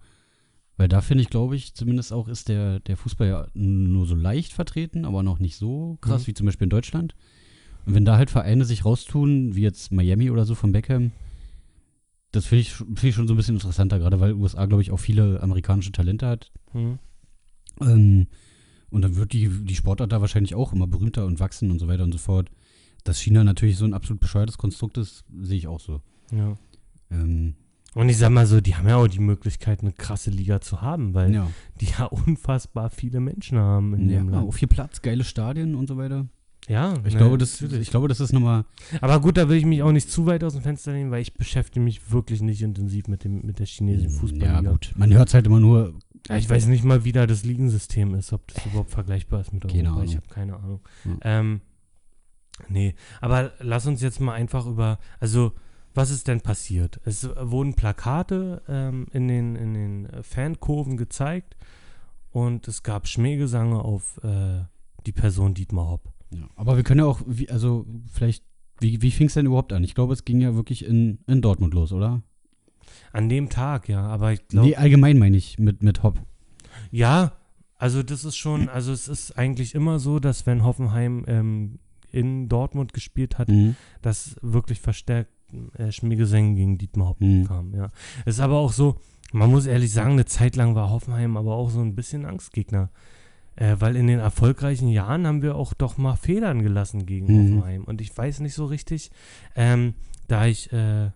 Weil 0.78 0.88
da 0.88 1.02
finde 1.02 1.22
ich, 1.22 1.30
glaube 1.30 1.56
ich, 1.56 1.74
zumindest 1.76 2.12
auch 2.12 2.28
ist 2.28 2.50
der, 2.50 2.80
der 2.80 2.98
Fußball 2.98 3.28
ja 3.28 3.48
nur 3.54 4.06
so 4.08 4.16
leicht 4.16 4.54
vertreten, 4.54 5.06
aber 5.06 5.22
noch 5.22 5.40
nicht 5.40 5.56
so 5.58 5.98
krass 6.02 6.24
Mhm. 6.24 6.28
wie 6.28 6.34
zum 6.34 6.46
Beispiel 6.48 6.66
in 6.66 6.70
Deutschland. 6.72 7.14
Und 7.86 7.94
wenn 7.96 8.06
da 8.06 8.18
halt 8.18 8.30
Vereine 8.32 8.66
sich 8.66 8.84
raustun, 8.86 9.56
wie 9.56 9.62
jetzt 9.62 9.92
Miami 9.92 10.30
oder 10.32 10.46
so 10.46 10.56
von 10.56 10.72
Beckham, 10.72 11.12
das 12.32 12.46
finde 12.46 12.62
ich, 12.62 12.72
find 12.74 13.04
ich 13.04 13.16
schon 13.16 13.28
so 13.28 13.34
ein 13.34 13.38
bisschen 13.38 13.56
interessanter, 13.56 14.00
gerade 14.00 14.20
weil 14.20 14.34
USA, 14.34 14.66
glaube 14.66 14.82
ich, 14.82 14.92
auch 14.92 15.00
viele 15.00 15.42
amerikanische 15.44 15.92
Talente 15.92 16.26
hat. 16.28 16.52
hm. 16.72 16.98
Ähm, 17.82 18.28
und 18.90 19.02
dann 19.04 19.16
wird 19.16 19.32
die, 19.34 19.48
die 19.50 19.76
Sportart 19.76 20.12
da 20.12 20.20
wahrscheinlich 20.20 20.54
auch 20.56 20.74
immer 20.74 20.86
berühmter 20.88 21.26
und 21.26 21.40
wachsen 21.40 21.72
und 21.72 21.80
so 21.80 21.88
weiter 21.88 22.04
und 22.04 22.12
so 22.12 22.18
fort. 22.18 22.50
Dass 23.04 23.20
China 23.20 23.44
natürlich 23.44 23.78
so 23.78 23.86
ein 23.86 23.94
absolut 23.94 24.20
bescheuertes 24.20 24.58
Konstrukt 24.58 24.98
ist, 24.98 25.24
sehe 25.42 25.58
ich 25.58 25.68
auch 25.68 25.80
so. 25.80 26.02
Ja. 26.32 26.56
Ähm, 27.10 27.56
Und 27.96 28.10
ich 28.10 28.18
sag 28.18 28.30
mal 28.30 28.46
so, 28.46 28.62
die 28.62 28.76
haben 28.76 28.88
ja 28.88 28.98
auch 28.98 29.08
die 29.08 29.20
Möglichkeit, 29.20 29.82
eine 29.82 29.92
krasse 29.92 30.30
Liga 30.30 30.62
zu 30.62 30.82
haben, 30.82 31.14
weil 31.14 31.34
ja. 31.34 31.48
die 31.82 31.88
ja 31.88 32.06
unfassbar 32.06 32.90
viele 32.90 33.20
Menschen 33.20 33.58
haben 33.58 33.94
in 33.96 34.10
ja, 34.10 34.20
dem 34.20 34.30
Land. 34.30 34.48
auf 34.48 34.56
viel 34.56 34.68
Platz, 34.68 35.02
geile 35.02 35.24
Stadien 35.24 35.76
und 35.76 35.88
so 35.88 35.98
weiter. 35.98 36.28
Ja, 36.70 36.94
Ich, 37.08 37.14
ne, 37.14 37.18
glaube, 37.20 37.40
das, 37.40 37.60
natürlich. 37.60 37.82
ich 37.88 37.90
glaube, 37.90 38.08
das 38.08 38.20
ist 38.20 38.34
nochmal. 38.34 38.66
Aber 39.02 39.20
gut, 39.20 39.36
da 39.36 39.50
will 39.50 39.58
ich 39.58 39.66
mich 39.66 39.82
auch 39.82 39.92
nicht 39.92 40.12
zu 40.12 40.28
weit 40.28 40.44
aus 40.44 40.54
dem 40.54 40.62
Fenster 40.62 40.94
nehmen, 40.94 41.10
weil 41.10 41.24
ich 41.24 41.34
beschäftige 41.34 41.84
mich 41.84 42.12
wirklich 42.12 42.42
nicht 42.44 42.62
intensiv 42.62 43.08
mit, 43.08 43.24
dem, 43.24 43.42
mit 43.44 43.58
der 43.58 43.66
chinesischen 43.66 44.12
Ja, 44.12 44.20
Fußballliga. 44.20 44.72
gut. 44.72 44.92
Man 44.96 45.12
hört 45.12 45.30
es 45.30 45.34
halt 45.34 45.48
immer 45.48 45.60
nur. 45.60 45.96
Ja, 46.30 46.38
ich 46.38 46.48
weiß 46.48 46.68
nicht 46.68 46.84
mal, 46.84 47.04
wie 47.04 47.14
da 47.14 47.26
das 47.26 47.44
Ligensystem 47.44 48.14
ist, 48.14 48.32
ob 48.32 48.48
das 48.54 48.64
überhaupt 48.68 48.92
vergleichbar 48.92 49.42
ist 49.42 49.52
mit 49.54 49.66
Europa. 49.66 49.80
Ich 49.80 49.88
Ahnung. 49.88 50.16
habe 50.18 50.28
keine 50.30 50.56
Ahnung. 50.56 50.80
Ja. 51.04 51.18
Ähm, 51.24 51.62
nee, 52.68 52.96
aber 53.20 53.52
lass 53.60 53.88
uns 53.88 54.02
jetzt 54.02 54.20
mal 54.20 54.34
einfach 54.34 54.66
über, 54.66 55.00
also 55.20 55.54
was 55.94 56.10
ist 56.10 56.28
denn 56.28 56.42
passiert? 56.42 57.02
Es 57.04 57.28
wurden 57.36 57.74
Plakate 57.74 58.62
ähm, 58.68 59.08
in 59.12 59.28
den, 59.28 59.56
in 59.56 59.74
den 59.74 60.24
Fankurven 60.24 60.96
gezeigt 60.96 61.58
und 62.32 62.68
es 62.68 62.84
gab 62.84 63.08
Schmähgesange 63.08 63.84
auf 63.84 64.20
äh, 64.24 64.64
die 65.06 65.12
Person 65.12 65.54
Dietmar 65.54 65.90
Hopp. 65.90 66.14
Ja, 66.34 66.48
aber 66.56 66.78
wir 66.78 66.84
können 66.84 67.02
ja 67.02 67.06
auch, 67.06 67.22
wie, 67.28 67.50
also 67.50 67.86
vielleicht, 68.12 68.46
wie, 68.80 69.02
wie 69.02 69.12
fing 69.12 69.28
es 69.28 69.34
denn 69.34 69.46
überhaupt 69.46 69.74
an? 69.74 69.84
Ich 69.84 69.96
glaube, 69.96 70.14
es 70.14 70.24
ging 70.24 70.40
ja 70.40 70.56
wirklich 70.56 70.86
in, 70.86 71.20
in 71.28 71.42
Dortmund 71.42 71.74
los, 71.74 71.92
oder? 71.92 72.22
An 73.12 73.28
dem 73.28 73.50
Tag, 73.50 73.90
ja, 73.90 74.02
aber 74.02 74.32
ich 74.32 74.48
glaube. 74.48 74.68
Nee, 74.70 74.76
allgemein 74.76 75.18
meine 75.18 75.36
ich 75.36 75.60
mit, 75.60 75.84
mit 75.84 76.04
Hopp. 76.04 76.22
Ja, 76.90 77.34
also 77.78 78.04
das 78.04 78.24
ist 78.24 78.38
schon, 78.38 78.70
also 78.70 78.94
es 78.94 79.08
ist 79.08 79.38
eigentlich 79.38 79.76
immer 79.76 80.00
so, 80.00 80.20
dass 80.20 80.46
wenn 80.46 80.64
Hoffenheim 80.64 81.26
ähm, 81.28 81.80
in 82.12 82.50
Dortmund 82.50 82.94
gespielt 82.94 83.38
hat, 83.38 83.50
Mhm. 83.50 83.76
dass 84.02 84.36
wirklich 84.42 84.80
verstärkt 84.82 85.32
äh, 85.78 85.92
Schmiegesängen 85.92 86.56
gegen 86.56 86.78
Dietmar 86.78 87.10
Hopp 87.10 87.22
Mhm. 87.22 87.46
kam, 87.46 87.74
ja. 87.74 87.92
Es 88.26 88.36
ist 88.36 88.40
aber 88.42 88.58
auch 88.58 88.72
so, 88.72 88.96
man 89.34 89.50
muss 89.52 89.66
ehrlich 89.66 89.92
sagen, 89.92 90.14
eine 90.14 90.26
Zeit 90.26 90.56
lang 90.56 90.76
war 90.76 90.90
Hoffenheim 90.90 91.36
aber 91.38 91.56
auch 91.56 91.70
so 91.70 91.82
ein 91.82 91.96
bisschen 91.96 92.26
Angstgegner. 92.26 92.90
Äh, 93.58 93.76
weil 93.80 93.98
in 93.98 94.08
den 94.08 94.20
erfolgreichen 94.20 94.88
Jahren 94.88 95.28
haben 95.28 95.42
wir 95.42 95.56
auch 95.56 95.74
doch 95.74 95.98
mal 95.98 96.16
Federn 96.16 96.64
gelassen 96.64 97.06
gegen 97.06 97.28
Mhm. 97.28 97.38
Hoffenheim. 97.58 97.84
Und 97.84 98.00
ich 98.00 98.18
weiß 98.18 98.40
nicht 98.40 98.54
so 98.54 98.64
richtig, 98.66 99.12
ähm, 99.58 99.94
da 100.30 100.46
ich, 100.46 100.72
äh, 100.72 101.12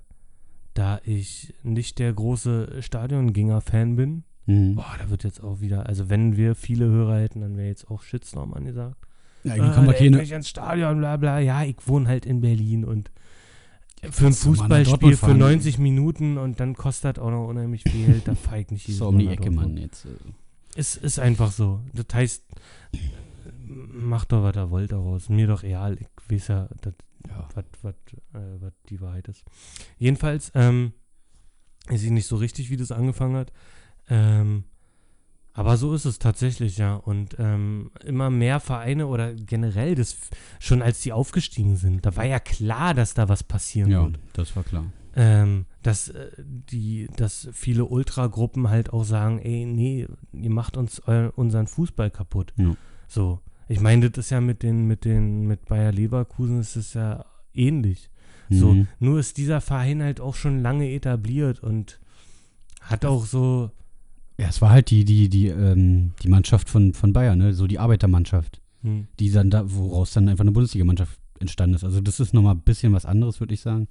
da 0.74 1.00
ich 1.06 1.54
nicht 1.64 1.98
der 2.00 2.12
große 2.12 2.82
Stadiongänger-Fan 2.82 3.96
bin, 3.96 4.24
Mhm. 4.48 4.76
Boah, 4.76 4.96
da 5.00 5.10
wird 5.10 5.24
jetzt 5.24 5.42
auch 5.44 5.60
wieder, 5.62 5.88
also 5.88 6.08
wenn 6.10 6.38
wir 6.38 6.54
viele 6.54 6.86
Hörer 6.86 7.20
hätten, 7.20 7.42
dann 7.42 7.58
wäre 7.58 7.68
jetzt 7.68 7.90
auch 7.90 8.04
Shitstorm 8.04 8.54
angesagt. 8.54 8.98
Ja, 9.46 9.54
Ah, 9.54 9.56
eigentlich 9.56 9.76
kann 9.76 9.88
geht 9.88 9.98
keine, 9.98 10.18
nicht 10.18 10.32
ins 10.32 10.50
Stadion, 10.50 10.98
bla 10.98 11.18
bla. 11.18 11.40
Ja, 11.40 11.64
ich 11.64 11.78
wohne 11.86 12.08
halt 12.08 12.26
in 12.26 12.42
Berlin 12.42 12.84
und 12.84 13.12
für 14.12 14.28
ein 14.28 14.34
Fußballspiel 14.34 15.12
für 15.12 15.18
fahren. 15.18 15.38
90 15.38 15.78
Minuten 15.80 16.38
und 16.38 16.60
dann 16.60 16.76
kostet 16.76 17.18
auch 17.20 17.32
noch 17.32 17.48
unheimlich 17.48 17.84
viel 17.84 18.06
Geld, 18.08 18.28
da 18.28 18.36
feig 18.36 18.72
nicht 18.72 18.88
jedes 18.88 19.00
so 19.00 19.08
um 19.08 19.18
die 19.18 19.28
Ecke. 19.28 19.52
Mann, 19.52 19.78
jetzt. 19.78 20.06
Äh, 20.06 20.10
Es 20.76 20.96
ist 20.96 21.20
einfach 21.20 21.52
so. 21.52 21.82
Das 21.94 22.06
heißt, 22.14 22.44
macht 23.68 24.32
doch, 24.32 24.44
was 24.44 24.56
ihr 24.56 24.70
wollt 24.70 24.92
daraus. 24.92 25.30
Mir 25.30 25.48
doch 25.48 25.64
egal. 25.64 25.98
Ich 26.00 26.08
weiß 26.30 26.48
ja, 26.50 26.70
ja. 27.28 27.48
was 27.54 27.66
was, 27.82 27.94
äh, 28.34 28.62
was 28.62 28.74
die 28.90 29.02
Wahrheit 29.02 29.28
ist. 29.28 29.44
Jedenfalls, 29.98 30.52
ähm, 30.56 30.94
ich 31.90 32.02
sehe 32.02 32.14
nicht 32.14 32.28
so 32.28 32.36
richtig, 32.36 32.70
wie 32.70 32.78
das 32.78 32.92
angefangen 32.92 33.36
hat. 33.36 33.52
Ähm, 34.10 34.66
aber 35.56 35.78
so 35.78 35.94
ist 35.96 36.06
es 36.06 36.20
tatsächlich, 36.20 36.78
ja. 36.78 36.96
Und 36.96 37.36
ähm, 37.40 37.90
immer 38.06 38.30
mehr 38.30 38.60
Vereine 38.60 39.08
oder 39.08 39.34
generell, 39.34 39.96
das 39.96 40.18
schon 40.60 40.82
als 40.82 41.02
die 41.02 41.14
aufgestiegen 41.14 41.76
sind, 41.78 42.06
da 42.06 42.16
war 42.16 42.26
ja 42.26 42.40
klar, 42.40 42.94
dass 42.94 43.14
da 43.14 43.28
was 43.30 43.44
passieren 43.44 43.90
ja, 43.90 44.04
wird. 44.04 44.20
das 44.34 44.56
war 44.56 44.64
klar. 44.64 44.86
Ähm, 45.16 45.66
dass 45.82 46.10
äh, 46.10 46.30
die, 46.38 47.08
dass 47.16 47.48
viele 47.54 47.86
Ultragruppen 47.86 48.70
halt 48.70 48.92
auch 48.92 49.06
sagen, 49.06 49.40
ey, 49.40 49.66
nee, 49.66 50.08
ihr 50.34 50.50
macht 50.52 50.76
uns 50.76 51.02
eu 51.08 51.30
unseren 51.36 51.68
Fußball 51.68 52.12
kaputt. 52.12 52.54
Ja. 52.58 52.76
So. 53.08 53.40
Ich 53.70 53.80
meine, 53.80 54.10
das 54.12 54.26
ist 54.26 54.30
ja 54.32 54.42
mit 54.42 54.62
den, 54.62 54.86
mit 54.86 55.06
den, 55.06 55.48
mit 55.48 55.66
Bayer 55.66 55.92
Leverkusen 55.94 56.60
ist 56.60 56.76
es 56.76 56.94
ja 56.94 57.26
ähnlich. 57.54 58.12
So, 58.50 58.74
Mhm. 58.74 58.88
nur 59.00 59.20
ist 59.20 59.38
dieser 59.38 59.60
Verein 59.62 60.04
halt 60.04 60.20
auch 60.22 60.36
schon 60.36 60.62
lange 60.62 60.92
etabliert 60.92 61.64
und 61.64 62.00
hat 62.82 63.04
auch 63.06 63.26
so, 63.26 63.72
Ja, 64.38 64.48
es 64.48 64.62
war 64.62 64.70
halt 64.72 64.90
die, 64.90 65.06
die, 65.06 65.30
die, 65.30 65.48
ähm, 65.48 66.12
die 66.22 66.28
Mannschaft 66.28 66.70
von, 66.70 66.94
von 66.94 67.14
Bayern, 67.14 67.38
ne? 67.38 67.54
so 67.54 67.68
die 67.68 67.80
Arbeitermannschaft, 67.80 68.62
hm, 68.82 69.08
die 69.20 69.32
dann 69.32 69.50
da, 69.50 69.64
woraus 69.66 70.12
dann 70.14 70.28
einfach 70.28 70.44
eine 70.44 70.52
Bundesligamannschaft 70.52 71.18
entstanden 71.40 71.76
ist. 71.76 71.84
Also 71.84 72.02
das 72.02 72.20
ist 72.20 72.34
nochmal 72.34 72.56
ein 72.56 72.62
bisschen 72.62 72.92
was 72.94 73.06
anderes, 73.06 73.40
würde 73.40 73.54
ich 73.54 73.62
sagen. 73.62 73.88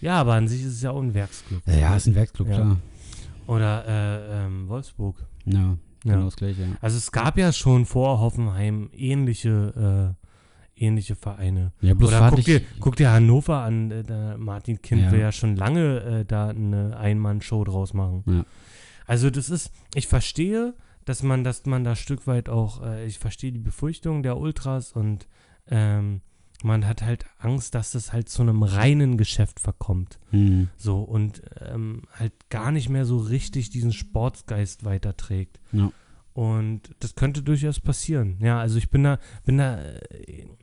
ja, 0.00 0.14
aber 0.20 0.34
an 0.34 0.48
sich 0.48 0.60
ist 0.62 0.72
es 0.74 0.82
ja 0.82 0.90
auch 0.90 1.00
ein 1.00 1.14
Werksclub. 1.14 1.62
Ja, 1.66 1.74
ja, 1.74 1.96
ist 1.96 2.06
ein 2.06 2.14
Werksclub, 2.14 2.48
Ja. 2.48 2.54
klar. 2.56 2.76
Oder 3.46 3.84
äh, 3.86 4.46
ähm, 4.46 4.68
Wolfsburg. 4.68 5.24
Ja, 5.44 5.78
genau 6.02 6.18
Ja. 6.18 6.24
das 6.24 6.36
gleiche. 6.36 6.62
Ja. 6.62 6.68
Also 6.80 6.96
es 6.98 7.12
gab 7.12 7.38
ja 7.38 7.52
schon 7.52 7.86
vor 7.86 8.18
Hoffenheim 8.20 8.90
ähnliche, 8.92 10.14
äh, 10.76 10.84
ähnliche 10.84 11.14
Vereine. 11.16 11.72
Ja, 11.80 11.94
bloß 11.94 12.10
Oder 12.10 12.30
guck 12.30 12.44
dir, 12.44 12.60
guck 12.80 12.96
dir 12.96 13.10
Hannover 13.12 13.58
an, 13.62 13.90
äh, 13.92 14.36
Martin 14.36 14.82
Kind 14.82 15.10
will 15.10 15.20
ja 15.20 15.32
schon 15.32 15.56
lange 15.56 16.00
äh, 16.02 16.24
da 16.26 16.48
eine 16.48 16.96
Ein-Mann-Show 16.98 17.64
draus 17.64 17.94
machen. 17.94 18.24
Ja. 18.26 18.44
Also 19.06 19.30
das 19.30 19.50
ist, 19.50 19.70
ich 19.94 20.06
verstehe, 20.06 20.74
dass 21.04 21.22
man, 21.22 21.44
dass 21.44 21.64
man 21.66 21.84
da 21.84 21.96
Stück 21.96 22.26
weit 22.26 22.48
auch, 22.48 22.82
äh, 22.82 23.06
ich 23.06 23.18
verstehe 23.18 23.52
die 23.52 23.60
Befürchtungen 23.60 24.22
der 24.22 24.36
Ultras 24.36 24.92
und 24.92 25.28
ähm, 25.68 26.20
man 26.62 26.86
hat 26.86 27.02
halt 27.02 27.26
Angst, 27.38 27.74
dass 27.74 27.92
das 27.92 28.12
halt 28.12 28.28
zu 28.28 28.42
einem 28.42 28.62
reinen 28.62 29.18
Geschäft 29.18 29.60
verkommt. 29.60 30.18
Mhm. 30.30 30.68
So 30.76 31.02
und 31.02 31.42
ähm, 31.60 32.02
halt 32.12 32.32
gar 32.50 32.72
nicht 32.72 32.88
mehr 32.88 33.04
so 33.04 33.18
richtig 33.18 33.70
diesen 33.70 33.92
Sportsgeist 33.92 34.84
weiterträgt. 34.84 35.60
Ja. 35.72 35.92
Und 36.32 36.94
das 37.00 37.14
könnte 37.14 37.42
durchaus 37.42 37.80
passieren. 37.80 38.36
Ja, 38.40 38.60
also 38.60 38.76
ich 38.76 38.90
bin 38.90 39.04
da, 39.04 39.18
bin 39.46 39.56
da, 39.56 39.80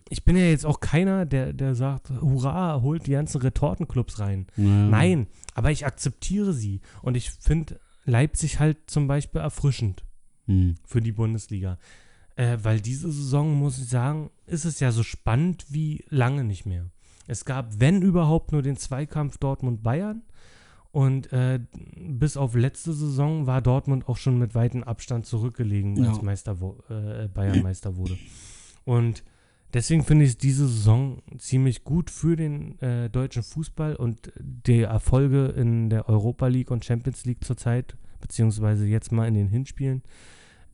ich 0.07 0.23
bin 0.23 0.37
ja 0.37 0.43
jetzt 0.43 0.67
auch 0.67 0.81
keiner, 0.81 1.25
der, 1.25 1.51
der 1.51 1.73
sagt, 1.73 2.11
hurra, 2.11 2.81
holt 2.83 3.07
die 3.07 3.11
ganzen 3.11 3.41
Retortenclubs 3.41 4.19
rein. 4.19 4.45
Ja. 4.55 4.65
Nein, 4.65 5.27
aber 5.55 5.71
ich 5.71 5.85
akzeptiere 5.85 6.53
sie. 6.53 6.81
Und 7.01 7.17
ich 7.17 7.31
finde 7.31 7.79
Leipzig 8.05 8.59
halt 8.59 8.77
zum 8.89 9.07
Beispiel 9.07 9.41
erfrischend 9.41 10.03
Mhm. 10.45 10.75
für 10.85 11.01
die 11.01 11.13
Bundesliga. 11.13 11.77
Äh, 12.35 12.57
weil 12.63 12.81
diese 12.81 13.11
Saison, 13.11 13.53
muss 13.57 13.77
ich 13.79 13.87
sagen, 13.87 14.29
ist 14.45 14.65
es 14.65 14.79
ja 14.79 14.91
so 14.91 15.03
spannend 15.03 15.65
wie 15.69 16.03
lange 16.09 16.43
nicht 16.43 16.65
mehr. 16.65 16.89
Es 17.27 17.45
gab, 17.45 17.79
wenn 17.79 18.01
überhaupt, 18.01 18.51
nur 18.51 18.61
den 18.61 18.75
Zweikampf 18.75 19.37
Dortmund-Bayern. 19.37 20.23
Und 20.91 21.31
äh, 21.33 21.59
bis 21.95 22.35
auf 22.37 22.53
letzte 22.55 22.93
Saison 22.93 23.47
war 23.47 23.61
Dortmund 23.61 24.07
auch 24.09 24.17
schon 24.17 24.37
mit 24.37 24.53
weitem 24.53 24.83
Abstand 24.83 25.25
zurückgelegen, 25.25 25.95
Ja. 25.95 26.09
als 26.09 26.21
Meister 26.21 26.55
äh, 26.89 27.27
Bayern 27.29 27.63
Meister 27.63 27.95
wurde. 27.95 28.17
Und 28.85 29.23
deswegen 29.73 30.03
finde 30.03 30.25
ich 30.25 30.37
diese 30.37 30.67
Saison 30.67 31.21
ziemlich 31.37 31.83
gut 31.83 32.09
für 32.09 32.35
den 32.35 32.79
äh, 32.79 33.09
deutschen 33.09 33.43
Fußball 33.43 33.95
und 33.95 34.31
die 34.39 34.81
Erfolge 34.81 35.47
in 35.47 35.89
der 35.89 36.07
Europa 36.09 36.47
League 36.47 36.71
und 36.71 36.85
Champions 36.85 37.25
League 37.25 37.43
zurzeit, 37.43 37.95
beziehungsweise 38.21 38.85
jetzt 38.85 39.11
mal 39.11 39.27
in 39.27 39.33
den 39.33 39.47
Hinspielen, 39.47 40.03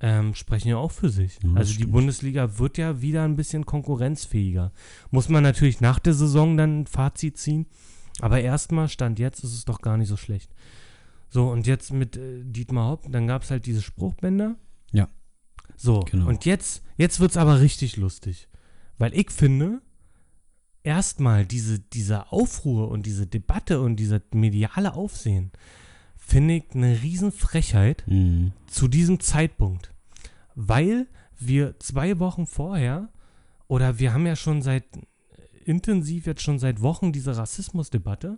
ähm, 0.01 0.33
sprechen 0.33 0.69
ja 0.69 0.77
auch 0.77 0.91
für 0.91 1.09
sich. 1.09 1.39
Ja, 1.43 1.53
also 1.55 1.69
die 1.71 1.79
stimmt. 1.79 1.91
Bundesliga 1.91 2.57
wird 2.57 2.77
ja 2.77 3.01
wieder 3.01 3.23
ein 3.23 3.35
bisschen 3.35 3.65
konkurrenzfähiger. 3.65 4.71
Muss 5.11 5.29
man 5.29 5.43
natürlich 5.43 5.81
nach 5.81 5.99
der 5.99 6.13
Saison 6.13 6.55
dann 6.57 6.81
ein 6.81 6.87
Fazit 6.87 7.37
ziehen. 7.37 7.65
Aber 8.21 8.41
erstmal, 8.41 8.89
Stand 8.89 9.17
jetzt, 9.19 9.43
ist 9.43 9.53
es 9.53 9.65
doch 9.65 9.81
gar 9.81 9.97
nicht 9.97 10.09
so 10.09 10.17
schlecht. 10.17 10.53
So, 11.29 11.49
und 11.49 11.67
jetzt 11.67 11.93
mit 11.93 12.17
äh, 12.17 12.43
Dietmar 12.43 12.89
Hopp, 12.89 13.11
dann 13.11 13.27
gab 13.27 13.43
es 13.43 13.51
halt 13.51 13.65
diese 13.65 13.81
Spruchbänder. 13.81 14.55
Ja. 14.91 15.07
So, 15.77 16.01
Genau. 16.01 16.27
und 16.27 16.43
jetzt, 16.43 16.83
jetzt 16.97 17.19
wird 17.21 17.31
es 17.31 17.37
aber 17.37 17.61
richtig 17.61 17.95
lustig. 17.95 18.48
Weil 18.99 19.13
ich 19.15 19.31
finde, 19.31 19.81
erstmal 20.83 21.45
diese, 21.45 21.79
diese 21.79 22.31
Aufruhr 22.31 22.89
und 22.89 23.05
diese 23.05 23.25
Debatte 23.25 23.81
und 23.81 23.95
dieser 23.95 24.21
mediale 24.33 24.93
Aufsehen, 24.93 25.51
finde 26.17 26.55
ich 26.57 26.65
eine 26.75 27.01
Riesenfrechheit 27.01 28.03
Mhm. 28.07 28.51
zu 28.67 28.87
diesem 28.87 29.19
Zeitpunkt. 29.19 29.91
Weil 30.53 31.07
wir 31.39 31.79
zwei 31.79 32.19
Wochen 32.19 32.45
vorher, 32.45 33.09
oder 33.67 33.97
wir 33.99 34.13
haben 34.13 34.27
ja 34.27 34.35
schon 34.35 34.61
seit, 34.61 34.83
intensiv 35.65 36.25
jetzt 36.27 36.41
schon 36.43 36.59
seit 36.59 36.81
Wochen 36.81 37.11
diese 37.11 37.35
Rassismusdebatte. 37.37 38.37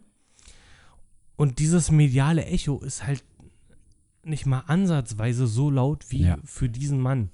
Und 1.37 1.59
dieses 1.59 1.89
mediale 1.89 2.45
Echo 2.45 2.79
ist 2.79 3.05
halt 3.07 3.23
nicht 4.23 4.45
mal 4.45 4.59
ansatzweise 4.67 5.47
so 5.47 5.71
laut 5.71 6.11
wie 6.11 6.23
Ja. 6.25 6.37
für 6.45 6.69
diesen 6.69 6.99
Mann. 7.01 7.29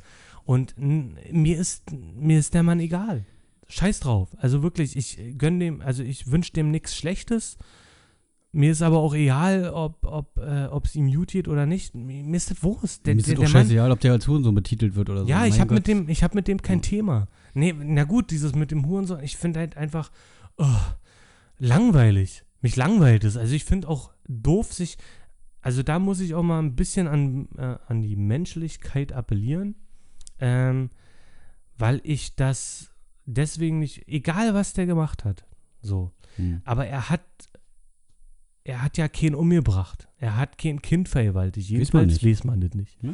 Und 0.48 0.76
mir 0.78 1.58
ist, 1.58 1.92
mir 1.92 2.40
ist 2.40 2.54
der 2.54 2.64
Mann 2.64 2.80
egal. 2.80 3.26
Scheiß 3.68 4.00
drauf. 4.00 4.30
Also 4.40 4.64
wirklich, 4.64 4.96
ich 4.96 5.20
gönn 5.38 5.60
dem, 5.60 5.82
also 5.82 6.04
ich 6.04 6.32
wünsche 6.32 6.54
dem 6.54 6.72
nichts 6.72 6.96
Schlechtes. 6.96 7.58
Mir 8.54 8.72
ist 8.72 8.82
aber 8.82 9.00
auch 9.00 9.14
egal, 9.14 9.70
ob 9.70 10.06
ob 10.06 10.38
äh, 10.38 10.70
es 10.86 10.96
ihm 10.96 11.12
gut 11.14 11.32
geht 11.32 11.50
oder 11.50 11.66
nicht. 11.66 11.96
Mir, 11.96 12.24
ist 12.38 12.50
das 12.50 12.64
Wurst. 12.64 13.06
Der, 13.06 13.16
Mir 13.16 13.20
ist 13.20 13.28
der, 13.28 13.34
es 13.34 13.40
auch 13.40 13.44
der 13.44 13.54
Mann, 13.54 13.64
scheißegal, 13.64 13.92
ob 13.92 14.00
der 14.00 14.14
als 14.14 14.26
Hurensohn 14.26 14.56
betitelt 14.56 14.96
wird 14.96 15.10
oder 15.10 15.24
so. 15.24 15.28
ja, 15.28 15.46
ich 15.46 15.52
Mein 15.56 15.60
habe 15.60 15.74
mit 15.74 15.88
dem, 15.88 16.08
ich 16.08 16.24
habe 16.24 16.36
mit 16.36 16.48
dem 16.48 16.62
kein 16.62 16.78
Ja. 16.78 16.84
Thema. 16.84 17.28
Nee, 17.54 17.76
na 17.78 18.06
gut, 18.06 18.32
dieses 18.32 18.56
mit 18.56 18.72
dem 18.72 18.88
Hurensohn, 18.88 19.22
ich 19.22 19.36
finde 19.36 19.60
halt 19.60 19.76
einfach 19.76 20.12
oh, 20.58 20.66
langweilig. 21.60 22.44
Mich 22.62 22.78
langweilt 22.78 23.26
es. 23.26 23.36
Also 23.36 23.54
ich 23.54 23.66
finde 23.66 23.90
auch 23.90 24.12
doof, 24.30 24.72
sich, 24.72 24.98
also 25.60 25.84
da 25.84 26.00
muss 26.00 26.22
ich 26.22 26.34
auch 26.36 26.44
mal 26.44 26.60
ein 26.60 26.78
bisschen 26.78 27.08
an, 27.10 27.50
äh, 27.58 27.76
an 27.86 28.02
die 28.02 28.16
Menschlichkeit 28.16 29.12
appellieren, 29.12 29.76
ähm, 30.40 30.90
weil 31.78 32.02
ich 32.04 32.36
das 32.36 32.92
deswegen 33.26 33.80
nicht, 33.80 34.08
egal 34.08 34.54
was 34.54 34.74
der 34.74 34.86
gemacht 34.86 35.26
hat, 35.26 35.46
so, 35.82 36.12
Mhm. 36.38 36.62
aber 36.66 36.86
er 36.88 37.10
hat, 37.10 37.22
er 38.64 38.84
hat 38.84 38.98
ja 38.98 39.08
keinen 39.08 39.36
umgebracht. 39.36 40.08
Er 40.18 40.38
hat 40.38 40.58
kein 40.58 40.82
Kind 40.82 41.10
vergewaltigt. 41.10 41.70
Jedenfalls 41.70 42.24
weiß 42.24 42.44
man 42.44 42.62
das 42.62 42.74
nicht. 42.74 42.98
Ja. 43.02 43.12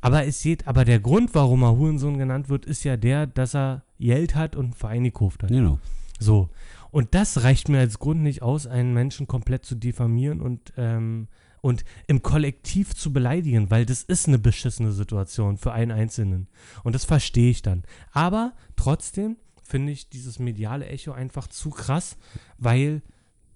Aber 0.00 0.24
es 0.26 0.42
geht, 0.42 0.66
aber 0.66 0.84
der 0.84 1.00
Grund, 1.00 1.34
warum 1.34 1.62
er 1.62 1.76
Hurensohn 1.76 2.18
genannt 2.18 2.48
wird, 2.48 2.64
ist 2.66 2.84
ja 2.84 2.96
der, 2.96 3.26
dass 3.26 3.54
er 3.54 3.82
Geld 3.98 4.34
hat 4.34 4.56
und 4.56 4.64
einen 4.66 4.74
Verein 4.74 5.04
gekauft 5.04 5.42
hat. 5.42 5.50
Genau. 5.50 5.78
So. 6.18 6.48
Und 6.90 7.14
das 7.14 7.42
reicht 7.42 7.68
mir 7.68 7.78
als 7.80 7.98
Grund 7.98 8.22
nicht 8.22 8.42
aus, 8.42 8.66
einen 8.66 8.94
Menschen 8.94 9.26
komplett 9.26 9.64
zu 9.66 9.74
diffamieren 9.74 10.40
und 10.40 10.72
ähm, 10.76 11.28
und 11.60 11.84
im 12.06 12.22
Kollektiv 12.22 12.94
zu 12.94 13.12
beleidigen, 13.12 13.70
weil 13.70 13.86
das 13.86 14.02
ist 14.02 14.28
eine 14.28 14.38
beschissene 14.38 14.92
Situation 14.92 15.56
für 15.56 15.72
einen 15.72 15.92
Einzelnen. 15.92 16.48
Und 16.84 16.94
das 16.94 17.04
verstehe 17.04 17.50
ich 17.50 17.62
dann. 17.62 17.84
Aber 18.12 18.52
trotzdem 18.76 19.36
finde 19.62 19.92
ich 19.92 20.08
dieses 20.08 20.38
mediale 20.38 20.86
Echo 20.86 21.12
einfach 21.12 21.48
zu 21.48 21.70
krass, 21.70 22.16
weil 22.58 23.02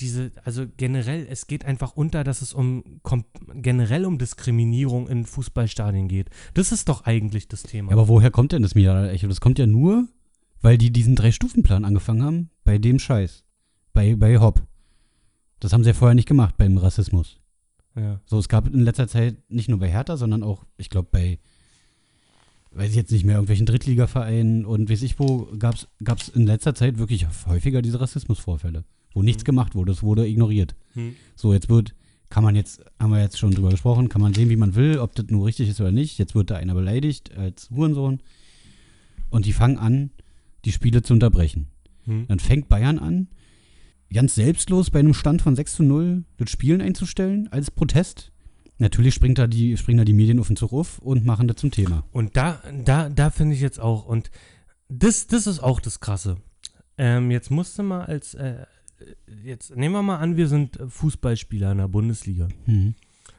diese, 0.01 0.33
also 0.45 0.65
generell, 0.77 1.27
es 1.29 1.47
geht 1.47 1.65
einfach 1.65 1.93
unter, 1.93 2.25
dass 2.25 2.43
es 2.43 2.55
um 2.55 3.01
generell 3.55 4.07
um 4.07 4.19
Diskriminierung 4.19 5.09
in 5.09 5.27
Fußballstadien 5.27 6.09
geht. 6.09 6.31
Das 6.55 6.73
ist 6.73 6.89
doch 6.89 7.05
eigentlich 7.05 7.49
das 7.49 7.63
Thema. 7.63 7.93
Aber 7.93 8.09
woher 8.09 8.31
kommt 8.31 8.53
denn 8.53 8.63
das 8.63 8.75
mediale 8.75 9.11
Echo? 9.11 9.29
Das 9.29 9.41
kommt 9.41 9.59
ja 9.59 9.67
nur, 9.67 10.09
weil 10.63 10.79
die 10.79 10.91
diesen 10.91 11.17
Drei-Stufen-Plan 11.17 11.85
angefangen 11.85 12.23
haben, 12.23 12.51
bei 12.65 12.79
dem 12.79 12.99
Scheiß. 12.99 13.45
Bei, 13.93 14.17
bei 14.17 14.39
Hopp. 14.39 14.63
Das 15.59 15.73
haben 15.73 15.85
sie 15.85 15.91
ja 15.91 15.95
vorher 15.95 16.15
nicht 16.15 16.29
gemacht 16.29 16.57
beim 16.57 16.79
Rassismus. 16.79 17.40
Ja. 17.97 18.21
So, 18.27 18.39
es 18.39 18.49
gab 18.49 18.67
in 18.73 18.81
letzter 18.81 19.09
Zeit 19.09 19.37
nicht 19.49 19.69
nur 19.69 19.79
bei 19.79 19.91
Hertha, 19.91 20.17
sondern 20.17 20.43
auch, 20.43 20.65
ich 20.77 20.91
glaube, 20.91 21.09
bei, 21.11 21.39
weiß 22.73 22.91
ich 22.91 22.97
jetzt 22.97 23.11
nicht 23.11 23.25
mehr, 23.25 23.35
irgendwelchen 23.35 23.67
Drittligavereinen 23.67 24.65
und 24.65 24.91
weiß 24.91 25.03
ich 25.03 25.19
wo, 25.19 25.49
gab 25.59 25.75
es 25.75 26.29
in 26.29 26.47
letzter 26.47 26.75
Zeit 26.75 26.99
wirklich 26.99 27.27
häufiger 27.47 27.83
diese 27.83 28.01
Rassismusvorfälle, 28.01 28.85
wo 29.13 29.23
nichts 29.23 29.43
Mhm. 29.43 29.47
gemacht 29.47 29.75
wurde, 29.75 29.93
es 29.93 30.03
wurde 30.03 30.27
ignoriert. 30.27 30.75
Hm. 30.95 31.17
So, 31.35 31.53
jetzt 31.53 31.69
wird, 31.69 31.95
kann 32.29 32.45
man 32.45 32.55
jetzt, 32.55 32.85
haben 33.01 33.11
wir 33.11 33.21
jetzt 33.21 33.39
schon 33.39 33.51
drüber 33.51 33.71
gesprochen, 33.71 34.09
kann 34.09 34.21
man 34.23 34.35
sehen, 34.35 34.51
wie 34.51 34.57
man 34.57 34.77
will, 34.77 34.99
ob 34.99 35.15
das 35.17 35.27
nur 35.29 35.47
richtig 35.47 35.69
ist 35.69 35.81
oder 35.81 35.91
nicht. 35.93 36.19
Jetzt 36.19 36.35
wird 36.37 36.51
da 36.51 36.57
einer 36.57 36.75
beleidigt 36.75 37.37
als 37.37 37.71
Hurensohn. 37.71 38.21
Und 39.31 39.47
die 39.47 39.53
fangen 39.53 39.79
an, 39.79 40.11
die 40.65 40.73
Spiele 40.73 41.03
zu 41.03 41.13
unterbrechen. 41.13 41.67
Hm. 42.05 42.27
Dann 42.29 42.39
fängt 42.39 42.69
Bayern 42.69 42.99
an, 42.99 43.29
ganz 44.13 44.35
selbstlos 44.35 44.91
bei 44.91 44.99
einem 44.99 45.15
Stand 45.15 45.43
von 45.43 45.55
6 45.57 45.75
zu 45.77 45.83
0 45.83 46.25
das 46.37 46.51
Spielen 46.51 46.81
einzustellen 46.81 47.49
als 47.51 47.71
Protest. 47.71 48.33
Natürlich 48.79 49.15
springt 49.15 49.39
da 49.39 49.47
die, 49.47 49.77
springen 49.77 49.99
da 49.99 50.05
die 50.05 50.13
Medien 50.15 50.41
auf 50.41 50.47
den 50.47 50.57
Zug 50.57 50.73
auf 50.73 50.99
und 51.01 51.25
machen 51.25 51.47
das 51.49 51.59
zum 51.59 51.71
Thema. 51.71 52.05
Und 52.13 52.37
da, 52.37 52.63
da, 52.85 53.09
da 53.09 53.31
finde 53.31 53.55
ich 53.55 53.61
jetzt 53.61 53.79
auch, 53.79 54.07
und 54.07 54.31
das, 54.89 55.27
das 55.27 55.47
ist 55.47 55.61
auch 55.61 55.81
das 55.81 56.01
Krasse. 56.01 56.39
Ähm, 56.97 57.31
jetzt 57.31 57.51
musste 57.51 57.83
mal 57.83 58.05
als, 58.05 58.35
äh, 58.35 58.65
jetzt 59.45 59.77
nehmen 59.77 59.95
wir 59.95 60.03
mal 60.03 60.17
an, 60.19 60.37
wir 60.37 60.49
sind 60.49 60.79
Fußballspieler 60.89 61.73
in 61.73 61.79
der 61.79 61.89
Bundesliga. 61.89 62.49
Mhm. 62.67 62.95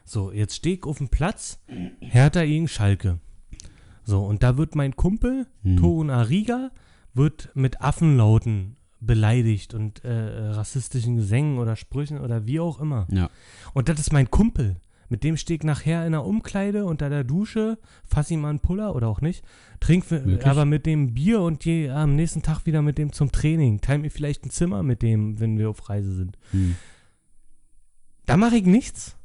So, 0.05 0.31
jetzt 0.31 0.55
stehe 0.55 0.75
ich 0.75 0.83
auf 0.83 0.99
dem 0.99 1.09
Platz, 1.09 1.59
Hertha 1.99 2.45
gegen 2.45 2.67
Schalke. 2.67 3.19
So, 4.03 4.23
und 4.23 4.43
da 4.43 4.57
wird 4.57 4.75
mein 4.75 4.95
Kumpel, 4.95 5.47
Mhm. 5.63 5.77
Torun 5.77 6.09
Ariga, 6.09 6.71
wird 7.13 7.49
mit 7.55 7.81
Affenlauten 7.81 8.77
beleidigt 9.01 9.73
und 9.73 10.05
äh, 10.05 10.11
rassistischen 10.11 11.17
Gesängen 11.17 11.57
oder 11.57 11.75
Sprüchen 11.75 12.19
oder 12.19 12.45
wie 12.45 12.59
auch 12.59 12.79
immer. 12.79 13.07
Ja. 13.11 13.29
Und 13.73 13.89
das 13.89 13.99
ist 13.99 14.13
mein 14.13 14.31
Kumpel. 14.31 14.77
Mit 15.09 15.25
dem 15.25 15.35
stehe 15.35 15.57
ich 15.57 15.63
nachher 15.63 16.05
in 16.05 16.13
der 16.13 16.23
Umkleide 16.23 16.85
unter 16.85 17.09
der 17.09 17.25
Dusche, 17.25 17.77
fass 18.05 18.31
ihm 18.31 18.41
mal 18.41 18.49
einen 18.49 18.61
Puller 18.61 18.95
oder 18.95 19.09
auch 19.09 19.19
nicht, 19.19 19.43
trink 19.81 20.09
Möglich. 20.09 20.45
aber 20.45 20.63
mit 20.63 20.85
dem 20.85 21.13
Bier 21.13 21.41
und 21.41 21.59
gehe 21.59 21.93
am 21.93 22.15
nächsten 22.15 22.43
Tag 22.43 22.65
wieder 22.65 22.81
mit 22.81 22.97
dem 22.97 23.11
zum 23.11 23.29
Training. 23.29 23.81
Teile 23.81 23.99
mir 23.99 24.09
vielleicht 24.09 24.45
ein 24.45 24.51
Zimmer 24.51 24.83
mit 24.83 25.01
dem, 25.01 25.37
wenn 25.41 25.57
wir 25.57 25.69
auf 25.69 25.89
Reise 25.89 26.13
sind. 26.13 26.37
Mhm. 26.53 26.77
Da 28.25 28.37
mache 28.37 28.55
ich 28.55 28.65
nichts. 28.65 29.17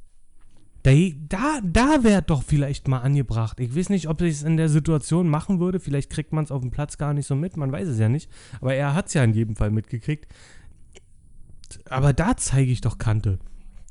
Da, 0.86 0.92
da, 1.28 1.60
da 1.64 2.04
wäre 2.04 2.22
doch 2.22 2.44
vielleicht 2.44 2.86
mal 2.86 3.00
angebracht. 3.00 3.58
Ich 3.58 3.74
weiß 3.74 3.88
nicht, 3.88 4.08
ob 4.08 4.20
ich 4.22 4.34
es 4.34 4.42
in 4.44 4.56
der 4.56 4.68
Situation 4.68 5.28
machen 5.28 5.58
würde. 5.58 5.80
Vielleicht 5.80 6.10
kriegt 6.10 6.32
man 6.32 6.44
es 6.44 6.52
auf 6.52 6.60
dem 6.60 6.70
Platz 6.70 6.96
gar 6.96 7.12
nicht 7.12 7.26
so 7.26 7.34
mit. 7.34 7.56
Man 7.56 7.72
weiß 7.72 7.88
es 7.88 7.98
ja 7.98 8.08
nicht. 8.08 8.30
Aber 8.60 8.72
er 8.72 8.94
hat 8.94 9.08
es 9.08 9.14
ja 9.14 9.24
in 9.24 9.34
jedem 9.34 9.56
Fall 9.56 9.72
mitgekriegt. 9.72 10.32
Aber 11.90 12.12
da 12.12 12.36
zeige 12.36 12.70
ich 12.70 12.82
doch 12.82 12.98
Kante. 12.98 13.40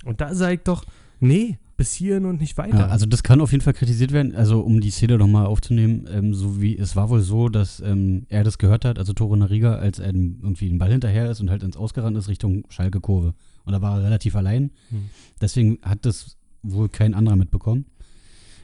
Und 0.06 0.22
da 0.22 0.34
sage 0.34 0.54
ich 0.54 0.62
doch, 0.62 0.86
nee, 1.20 1.58
bis 1.76 1.94
hierhin 1.94 2.24
und 2.24 2.40
nicht 2.40 2.58
weiter. 2.58 2.80
Ja, 2.80 2.88
also 2.88 3.06
das 3.06 3.24
kann 3.24 3.42
auf 3.42 3.52
jeden 3.52 3.66
Fall 3.66 3.74
kritisiert 3.74 4.14
werden. 4.14 4.34
Also 4.34 4.62
um 4.62 4.80
die 4.80 4.92
Szene 4.92 5.18
nochmal 5.18 5.48
aufzunehmen, 5.48 6.08
ähm, 6.10 6.34
so 6.34 6.62
wie 6.62 6.78
es 6.78 6.96
war 6.96 7.10
wohl 7.10 7.20
so, 7.20 7.50
dass 7.50 7.82
ähm, 7.82 8.26
er 8.30 8.46
das 8.46 8.58
gehört 8.58 8.86
hat, 8.86 9.00
also 9.00 9.12
Toro 9.12 9.36
Nariga, 9.36 9.76
als 9.76 10.00
er 10.00 10.14
irgendwie 10.14 10.70
den 10.70 10.78
Ball 10.78 10.94
hinterher 10.94 11.30
ist 11.30 11.42
und 11.42 11.50
halt 11.50 11.62
ins 11.62 11.76
Ausgerannt 11.76 12.16
ist 12.16 12.30
Richtung 12.30 12.64
Schalke-Kurve. 12.70 13.34
Und 13.66 13.74
da 13.74 13.82
war 13.82 13.98
er 13.98 14.06
relativ 14.06 14.38
allein. 14.38 14.72
Hm. 14.92 15.10
Deswegen 15.42 15.80
hat 15.82 16.06
das 16.06 16.38
wohl 16.72 16.90
kein 16.90 17.14
anderer 17.14 17.36
mitbekommen. 17.36 17.86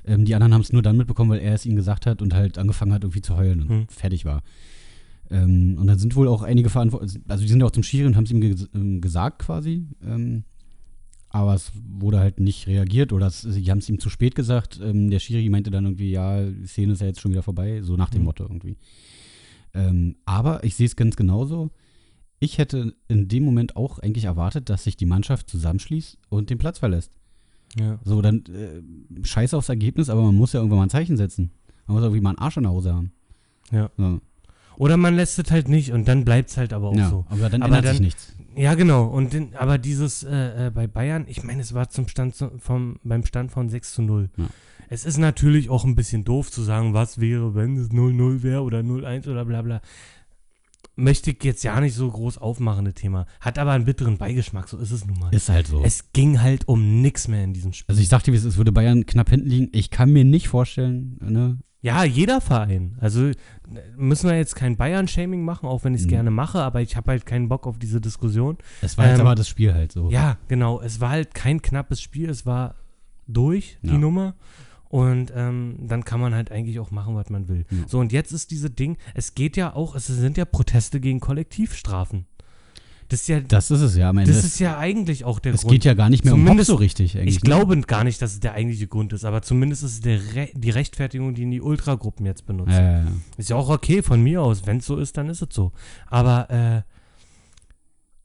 Ähm, 0.05 0.25
die 0.25 0.33
anderen 0.35 0.53
haben 0.53 0.61
es 0.61 0.73
nur 0.73 0.81
dann 0.81 0.97
mitbekommen, 0.97 1.29
weil 1.31 1.39
er 1.39 1.53
es 1.53 1.65
ihnen 1.65 1.75
gesagt 1.75 2.05
hat 2.05 2.21
und 2.21 2.33
halt 2.33 2.57
angefangen 2.57 2.93
hat, 2.93 3.03
irgendwie 3.03 3.21
zu 3.21 3.35
heulen 3.37 3.61
und 3.61 3.69
Hm. 3.69 3.87
fertig 3.87 4.25
war. 4.25 4.41
Ähm, 5.29 5.77
und 5.79 5.87
dann 5.87 5.99
sind 5.99 6.15
wohl 6.15 6.27
auch 6.27 6.41
einige 6.41 6.69
Verantwortliche, 6.69 7.21
also 7.27 7.43
die 7.43 7.49
sind 7.49 7.59
ja 7.59 7.65
auch 7.65 7.71
zum 7.71 7.83
Schiri 7.83 8.05
und 8.07 8.15
haben 8.15 8.25
es 8.25 8.31
ihm 8.31 8.41
ge 8.41 8.55
ähm, 8.75 8.99
gesagt 9.01 9.39
quasi. 9.39 9.85
Ähm, 10.03 10.43
aber 11.29 11.53
es 11.53 11.71
wurde 11.89 12.19
halt 12.19 12.41
nicht 12.41 12.67
reagiert 12.67 13.13
oder 13.13 13.27
es, 13.27 13.41
sie 13.41 13.63
haben 13.71 13.77
es 13.77 13.87
ihm 13.87 13.99
zu 13.99 14.09
spät 14.09 14.35
gesagt. 14.35 14.79
Ähm, 14.83 15.09
der 15.09 15.19
Schiri 15.19 15.47
meinte 15.49 15.71
dann 15.71 15.85
irgendwie, 15.85 16.11
ja, 16.11 16.43
die 16.45 16.67
Szene 16.67 16.93
ist 16.93 16.99
ja 17.01 17.07
jetzt 17.07 17.21
schon 17.21 17.31
wieder 17.31 17.43
vorbei, 17.43 17.81
so 17.81 17.95
nach 17.95 18.09
dem 18.09 18.21
Mhm. 18.21 18.25
Motto 18.25 18.43
irgendwie. 18.43 18.75
Ähm, 19.73 20.15
aber 20.25 20.63
ich 20.65 20.75
sehe 20.75 20.87
es 20.87 20.97
ganz 20.97 21.15
genauso. 21.15 21.69
Ich 22.39 22.57
hätte 22.57 22.93
in 23.07 23.27
dem 23.29 23.43
Moment 23.45 23.75
auch 23.77 23.99
eigentlich 23.99 24.25
erwartet, 24.25 24.69
dass 24.69 24.83
sich 24.83 24.97
die 24.97 25.05
Mannschaft 25.05 25.47
zusammenschließt 25.49 26.17
und 26.29 26.49
den 26.49 26.57
Platz 26.57 26.79
verlässt. 26.79 27.13
Ja. 27.77 27.99
So, 28.03 28.21
dann 28.21 28.43
äh, 28.47 29.23
scheiß 29.25 29.53
aufs 29.53 29.69
Ergebnis, 29.69 30.09
aber 30.09 30.21
man 30.21 30.35
muss 30.35 30.53
ja 30.53 30.59
irgendwann 30.59 30.79
mal 30.79 30.85
ein 30.85 30.89
Zeichen 30.89 31.17
setzen. 31.17 31.51
Man 31.87 31.95
muss 31.95 32.03
irgendwie 32.03 32.21
mal 32.21 32.31
einen 32.31 32.39
Arsch 32.39 32.57
in 32.57 32.63
der 32.63 32.71
Hose 32.71 32.93
haben. 32.93 33.11
Ja. 33.71 33.89
So. 33.97 34.19
Oder 34.77 34.97
man 34.97 35.15
lässt 35.15 35.37
es 35.39 35.51
halt 35.51 35.67
nicht 35.69 35.91
und 35.91 36.07
dann 36.07 36.25
bleibt 36.25 36.49
es 36.49 36.57
halt 36.57 36.73
aber 36.73 36.89
auch 36.89 36.95
ja, 36.95 37.09
so. 37.09 37.25
aber 37.29 37.49
dann 37.49 37.61
Aber 37.61 37.75
ändert 37.77 37.85
dann- 37.85 37.91
sich 37.93 38.01
nichts. 38.01 38.35
Ja, 38.55 38.73
genau. 38.73 39.05
Und 39.05 39.31
den, 39.31 39.55
aber 39.55 39.77
dieses 39.77 40.23
äh, 40.23 40.67
äh, 40.67 40.71
bei 40.71 40.85
Bayern, 40.87 41.25
ich 41.27 41.41
meine, 41.43 41.61
es 41.61 41.73
war 41.73 41.89
zum 41.89 42.07
Stand 42.09 42.35
vom, 42.57 42.97
beim 43.03 43.25
Stand 43.25 43.51
von 43.51 43.69
6 43.69 43.93
zu 43.93 44.01
0. 44.01 44.29
Ja. 44.35 44.45
Es 44.89 45.05
ist 45.05 45.17
natürlich 45.17 45.69
auch 45.69 45.85
ein 45.85 45.95
bisschen 45.95 46.25
doof 46.25 46.51
zu 46.51 46.61
sagen, 46.61 46.93
was 46.93 47.21
wäre, 47.21 47.55
wenn 47.55 47.77
es 47.77 47.91
0-0 47.91 48.43
wäre 48.43 48.61
oder 48.63 48.79
0-1 48.79 49.29
oder 49.29 49.45
bla 49.45 49.61
bla. 49.61 49.81
Möchte 50.95 51.31
ich 51.31 51.43
jetzt 51.43 51.63
ja 51.63 51.79
nicht 51.79 51.95
so 51.95 52.09
groß 52.11 52.37
aufmachen, 52.37 52.85
das 52.85 52.95
Thema. 52.95 53.25
Hat 53.39 53.57
aber 53.57 53.71
einen 53.71 53.85
bitteren 53.85 54.17
Beigeschmack, 54.17 54.67
so 54.67 54.77
ist 54.77 54.91
es 54.91 55.05
nun 55.05 55.17
mal. 55.19 55.33
Ist 55.33 55.49
halt 55.49 55.67
so. 55.67 55.81
Es 55.83 56.11
ging 56.11 56.41
halt 56.41 56.67
um 56.67 57.01
nichts 57.01 57.27
mehr 57.27 57.43
in 57.43 57.53
diesem 57.53 57.71
Spiel. 57.73 57.85
also 57.89 58.01
ich 58.01 58.09
sagte, 58.09 58.31
wie 58.33 58.35
es 58.35 58.43
ist, 58.43 58.57
würde 58.57 58.71
Bayern 58.71 59.05
knapp 59.05 59.29
hinten 59.29 59.47
liegen. 59.49 59.69
Ich 59.71 59.89
kann 59.89 60.11
mir 60.11 60.25
nicht 60.25 60.47
vorstellen, 60.49 61.17
ne? 61.21 61.59
Ja, 61.83 62.03
jeder 62.03 62.41
Verein. 62.41 62.95
Also 62.99 63.29
äh, 63.29 63.35
müssen 63.97 64.29
wir 64.29 64.37
jetzt 64.37 64.55
kein 64.55 64.77
Bayern-Shaming 64.77 65.43
machen, 65.43 65.67
auch 65.67 65.83
wenn 65.83 65.95
ich 65.95 66.01
es 66.01 66.05
Mhm. 66.05 66.11
gerne 66.11 66.29
mache, 66.31 66.59
aber 66.61 66.81
ich 66.81 66.95
habe 66.95 67.09
halt 67.09 67.25
keinen 67.25 67.49
Bock 67.49 67.65
auf 67.65 67.79
diese 67.79 67.99
Diskussion. 67.99 68.57
Es 68.81 68.97
war 68.99 69.07
jetzt 69.07 69.15
Ähm, 69.19 69.25
aber 69.25 69.33
das 69.33 69.47
Spiel 69.47 69.73
halt 69.73 69.91
so. 69.91 70.11
Ja, 70.11 70.37
genau. 70.47 70.79
Es 70.81 70.99
war 70.99 71.09
halt 71.09 71.33
kein 71.33 71.61
knappes 71.61 71.99
Spiel, 72.01 72.29
es 72.29 72.45
war 72.45 72.75
durch, 73.27 73.79
die 73.81 73.87
Ja. 73.87 73.97
Nummer. 73.97 74.35
Und 74.91 75.31
ähm, 75.33 75.77
dann 75.79 76.03
kann 76.03 76.19
man 76.19 76.35
halt 76.35 76.51
eigentlich 76.51 76.77
auch 76.79 76.91
machen, 76.91 77.15
was 77.15 77.29
man 77.29 77.47
will. 77.47 77.65
Ja. 77.71 77.77
So, 77.87 77.99
und 77.99 78.11
jetzt 78.11 78.33
ist 78.33 78.51
diese 78.51 78.69
Ding, 78.69 78.97
es 79.13 79.35
geht 79.35 79.55
ja 79.55 79.73
auch, 79.73 79.95
es 79.95 80.07
sind 80.07 80.35
ja 80.37 80.43
Proteste 80.43 80.99
gegen 80.99 81.21
Kollektivstrafen. 81.21 82.25
Das 83.07 83.21
ist 83.21 83.27
ja, 83.29 83.39
Das 83.39 83.71
ist 83.71 83.79
es 83.81 83.95
ja 83.95 84.09
am 84.09 84.17
Ende. 84.17 84.31
das 84.33 84.43
ist 84.43 84.59
ja 84.59 84.77
eigentlich 84.77 85.23
auch 85.23 85.39
der 85.39 85.53
es 85.53 85.61
Grund. 85.61 85.71
geht 85.73 85.85
ja 85.85 85.93
gar 85.93 86.09
nicht 86.09 86.25
mehr 86.25 86.33
um 86.33 86.41
Bock 86.41 86.47
Zumindest- 86.47 86.67
so 86.69 86.75
richtig 86.75 87.17
eigentlich. 87.17 87.35
ich 87.37 87.43
ne? 87.43 87.45
glaube 87.45 87.79
gar 87.81 88.03
nicht, 88.03 88.21
dass 88.21 88.33
es 88.33 88.41
der 88.41 88.53
eigentliche 88.53 88.87
Grund 88.87 89.13
ist, 89.13 89.23
aber 89.23 89.41
zumindest 89.41 89.83
ist 89.83 89.93
es 89.93 90.01
der 90.01 90.19
Re 90.35 90.49
die 90.53 90.69
Rechtfertigung, 90.71 91.33
die 91.35 91.49
die 91.49 91.61
Ultragruppen 91.61 92.25
jetzt 92.25 92.45
benutzen. 92.45 92.71
Ja. 92.73 93.05
Ist 93.37 93.49
ja 93.49 93.55
auch 93.55 93.69
okay 93.69 94.01
von 94.01 94.21
mir 94.21 94.41
aus. 94.41 94.65
Wenn 94.65 94.77
es 94.77 94.85
so 94.85 94.97
ist, 94.97 95.15
dann 95.17 95.29
ist 95.29 95.41
es 95.41 95.49
so. 95.53 95.71
Aber, 96.07 96.49
äh, 96.49 96.81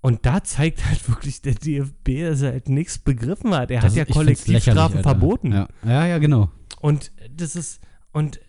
und 0.01 0.25
da 0.27 0.43
zeigt 0.45 0.85
halt 0.87 1.09
wirklich 1.09 1.43
der 1.43 1.55
DFB, 1.55 2.21
dass 2.23 2.43
er 2.43 2.53
halt 2.53 2.69
nichts 2.69 2.99
begriffen 2.99 3.55
hat. 3.55 3.71
Er 3.71 3.81
Das 3.81 3.91
hat 3.93 3.97
ja 3.97 4.03
ist- 4.05 4.13
Kollektivstrafen 4.13 5.03
verboten. 5.03 5.53
Ja. 5.53 5.69
ja, 5.85 6.07
ja, 6.07 6.19
genau. 6.19 6.51
Und 6.81 7.13
das 7.35 7.57
ist, 7.57 7.81
und 8.13 8.41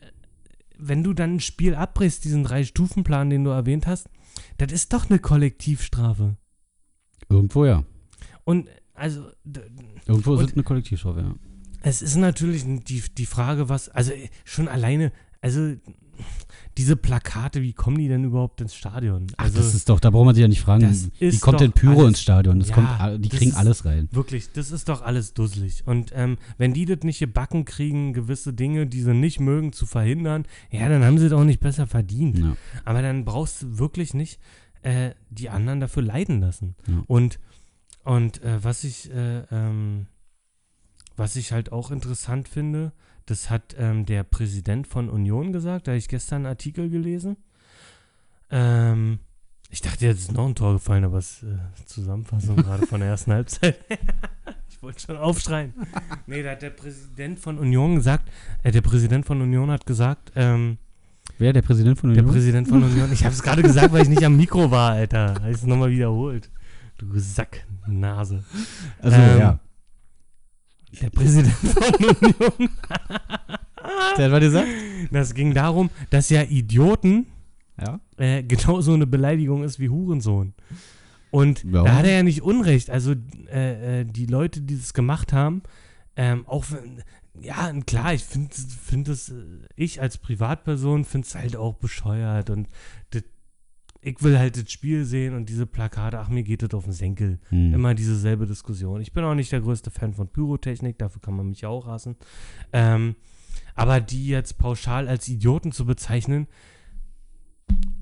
wenn 0.78 1.04
du 1.04 1.14
dann 1.14 1.36
ein 1.36 1.40
Spiel 1.40 1.74
abbrichst, 1.76 2.24
diesen 2.24 2.44
Drei-Stufen-Plan, 2.44 3.30
den 3.30 3.44
du 3.44 3.50
erwähnt 3.50 3.88
hast, 3.88 4.10
das 4.60 4.72
ist 4.72 4.94
doch 4.94 5.10
eine 5.10 5.18
Kollektivstrafe. 5.20 6.38
Irgendwo 7.30 7.66
ja. 7.66 7.84
Und 8.44 8.70
also, 8.94 9.26
Irgendwo 10.06 10.32
Und- 10.34 10.40
sind 10.40 10.54
eine 10.54 10.64
Kollektivstrafe, 10.64 11.22
ja. 11.22 11.36
es 11.82 12.02
ist 12.02 12.16
natürlich 12.16 12.64
die, 12.66 13.04
die 13.18 13.26
Frage, 13.26 13.70
was, 13.70 13.90
also 13.90 14.12
schon 14.46 14.68
alleine, 14.68 15.12
also 15.42 15.74
diese 16.78 16.96
Plakate, 16.96 17.62
wie 17.64 17.74
kommen 17.74 17.98
die 17.98 18.08
denn 18.08 18.24
überhaupt 18.24 18.62
ins 18.62 18.76
Stadion? 18.76 19.28
Ach, 19.38 19.46
Also, 19.46 19.58
das 19.58 19.74
ist 19.74 19.90
doch, 19.90 20.00
da 20.00 20.10
braucht 20.12 20.26
man 20.26 20.36
sich 20.36 20.44
ja 20.44 20.48
nicht 20.48 20.62
fragen. 20.62 20.84
das 20.84 21.10
Wie 21.20 21.40
kommt 21.40 21.60
denn 21.60 21.72
Pyro 21.72 22.00
alles- 22.02 22.08
ins 22.10 22.22
Stadion? 22.22 22.60
Das 22.60 22.70
Ja, 22.70 22.76
kommt, 22.76 23.26
die 23.26 23.30
das 23.30 23.40
kriegen 23.40 23.54
alles 23.56 23.84
rein. 23.86 24.08
Wirklich, 24.12 24.52
das 24.54 24.72
ist 24.72 24.88
doch 24.88 25.02
alles 25.02 25.34
dusselig. 25.34 25.84
Und 25.88 26.12
ähm, 26.16 26.38
wenn 26.58 26.74
die 26.74 26.86
das 26.86 27.00
nicht 27.02 27.20
gebacken 27.20 27.66
kriegen, 27.66 28.14
gewisse 28.14 28.54
Dinge, 28.54 28.86
die 28.88 29.02
sie 29.02 29.14
nicht 29.14 29.40
mögen, 29.40 29.74
zu 29.74 29.86
verhindern, 29.86 30.46
ja, 30.72 30.88
dann 30.88 31.04
haben 31.04 31.18
sie 31.18 31.30
doch 31.30 31.44
nicht 31.44 31.60
besser 31.60 31.88
verdient. 31.88 32.38
Ja. 32.38 32.56
Aber 32.86 33.02
dann 33.02 33.26
brauchst 33.26 33.64
du 33.64 33.80
wirklich 33.80 34.14
nicht 34.14 34.40
äh, 34.84 35.12
die 35.32 35.50
anderen 35.50 35.80
dafür 35.80 36.04
leiden 36.04 36.40
lassen. 36.40 36.76
Ja. 36.88 37.04
Und, 37.08 37.40
und 38.04 38.44
äh, 38.44 38.64
was 38.64 38.84
ich, 38.84 39.12
äh, 39.12 39.40
ähm, 39.52 40.08
was 41.16 41.36
ich 41.36 41.52
halt 41.52 41.72
auch 41.72 41.90
interessant 41.90 42.48
finde, 42.48 42.94
das 43.28 43.50
hat 43.50 43.76
ähm, 43.78 44.06
der 44.06 44.24
Präsident 44.24 44.88
von 44.88 45.10
Union 45.10 45.52
gesagt, 45.52 45.88
da 45.88 45.92
habe 45.92 45.98
ich 46.00 46.08
gestern 46.08 46.38
einen 46.38 46.46
Artikel 46.48 46.90
gelesen. 46.90 47.38
Ähm, 48.50 49.20
ich 49.70 49.82
dachte, 49.82 50.06
jetzt 50.06 50.22
ist 50.22 50.32
noch 50.32 50.48
ein 50.48 50.56
Tor 50.56 50.74
gefallen, 50.74 51.04
aber 51.04 51.18
es 51.18 51.44
ist 51.44 51.44
äh, 51.44 51.86
Zusammenfassung 51.86 52.56
gerade 52.56 52.88
von 52.88 53.02
der 53.02 53.10
ersten 53.10 53.32
Halbzeit. 53.32 53.78
Ich 54.70 54.84
wollte 54.84 55.00
schon 55.00 55.18
aufschreien. 55.18 55.74
nee, 56.28 56.44
da 56.44 56.52
hat 56.52 56.62
der 56.62 56.70
Präsident 56.70 57.40
von 57.40 57.58
Union 57.58 57.96
gesagt, 57.96 58.30
äh, 58.62 58.72
der 58.72 58.82
Präsident 58.82 59.26
von 59.26 59.42
Union 59.42 59.72
hat 59.72 59.88
gesagt, 59.88 60.32
ähm, 60.36 60.78
Wer, 61.40 61.52
der 61.52 61.64
Präsident 61.64 62.00
von 62.00 62.14
der 62.14 62.20
Union? 62.20 62.36
Präsident 62.36 62.68
von 62.68 62.84
Union, 62.84 63.12
ich 63.12 63.24
habe 63.24 63.34
es 63.34 63.42
gerade 63.42 63.64
gesagt, 63.64 63.92
weil 63.92 64.04
ich 64.04 64.10
nicht 64.10 64.24
am 64.24 64.38
Mikro 64.38 64.70
war, 64.70 64.92
Alter. 64.92 65.34
Habe 65.34 65.50
ich 65.50 65.58
es 65.58 65.64
nochmal 65.64 65.90
wiederholt. 65.90 66.52
Du 67.00 67.08
Sacknase. 67.18 68.44
also, 69.02 69.18
ähm, 69.18 69.40
ja. 69.40 69.60
Der 71.02 71.10
Präsident 71.10 71.54
von 71.54 71.94
Union. 71.96 72.70
Der 74.18 74.26
hat 74.26 74.32
was 74.32 74.40
gesagt? 74.40 74.68
Das 75.12 75.34
ging 75.34 75.54
darum, 75.54 75.90
dass 76.10 76.30
ja 76.30 76.44
Idioten 76.44 77.28
Ja. 77.80 78.00
äh, 78.18 78.44
genauso 78.44 78.94
eine 78.94 79.06
Beleidigung 79.08 79.64
ist 79.64 79.80
wie 79.80 79.90
Hurensohn. 79.90 80.54
Und 81.30 81.64
Ja. 81.64 81.84
da 81.84 81.96
hat 81.96 82.06
er 82.06 82.14
ja 82.18 82.24
nicht 82.24 82.42
Unrecht. 82.42 82.90
Also 82.90 83.14
äh, 83.52 84.02
äh, 84.02 84.06
die 84.06 84.26
Leute, 84.26 84.62
die 84.62 84.78
das 84.78 84.94
gemacht 84.94 85.34
haben, 85.34 85.62
ähm, 86.16 86.48
auch 86.48 86.66
wenn, 86.72 87.04
ja, 87.44 87.72
klar, 87.86 88.14
ich 88.14 88.24
finde 88.24 88.50
find 88.56 89.08
das, 89.08 89.30
äh, 89.30 89.34
ich 89.76 90.02
als 90.02 90.18
Privatperson 90.18 91.06
finde 91.06 91.28
es 91.28 91.36
halt 91.36 91.56
auch 91.56 91.76
bescheuert 91.76 92.50
und 92.50 92.68
das, 93.12 93.24
ich 94.02 94.22
will 94.24 94.38
halt 94.38 94.56
das 94.62 94.72
Spiel 94.72 95.04
sehen 95.06 95.34
und 95.36 95.50
diese 95.50 95.66
Plakate, 95.66 96.20
ach, 96.20 96.30
mir 96.30 96.44
geht 96.44 96.62
das 96.64 96.74
auf 96.74 96.84
den 96.86 96.94
Senkel. 96.94 97.40
Hm. 97.50 97.74
Immer 97.74 97.94
dieselbe 97.94 98.46
Diskussion. 98.46 99.02
Ich 99.02 99.12
bin 99.14 99.24
auch 99.24 99.36
nicht 99.36 99.52
der 99.52 99.62
größte 99.62 99.92
Fan 99.92 100.14
von 100.14 100.28
Pyrotechnik, 100.28 100.98
dafür 100.98 101.22
kann 101.22 101.36
man 101.36 101.48
mich 101.50 101.66
auch 101.66 101.88
hassen. 101.88 102.16
Ähm, 102.74 103.16
aber 103.76 104.00
die 104.00 104.28
jetzt 104.28 104.58
pauschal 104.58 105.08
als 105.08 105.28
Idioten 105.28 105.72
zu 105.72 105.86
bezeichnen, 105.86 106.48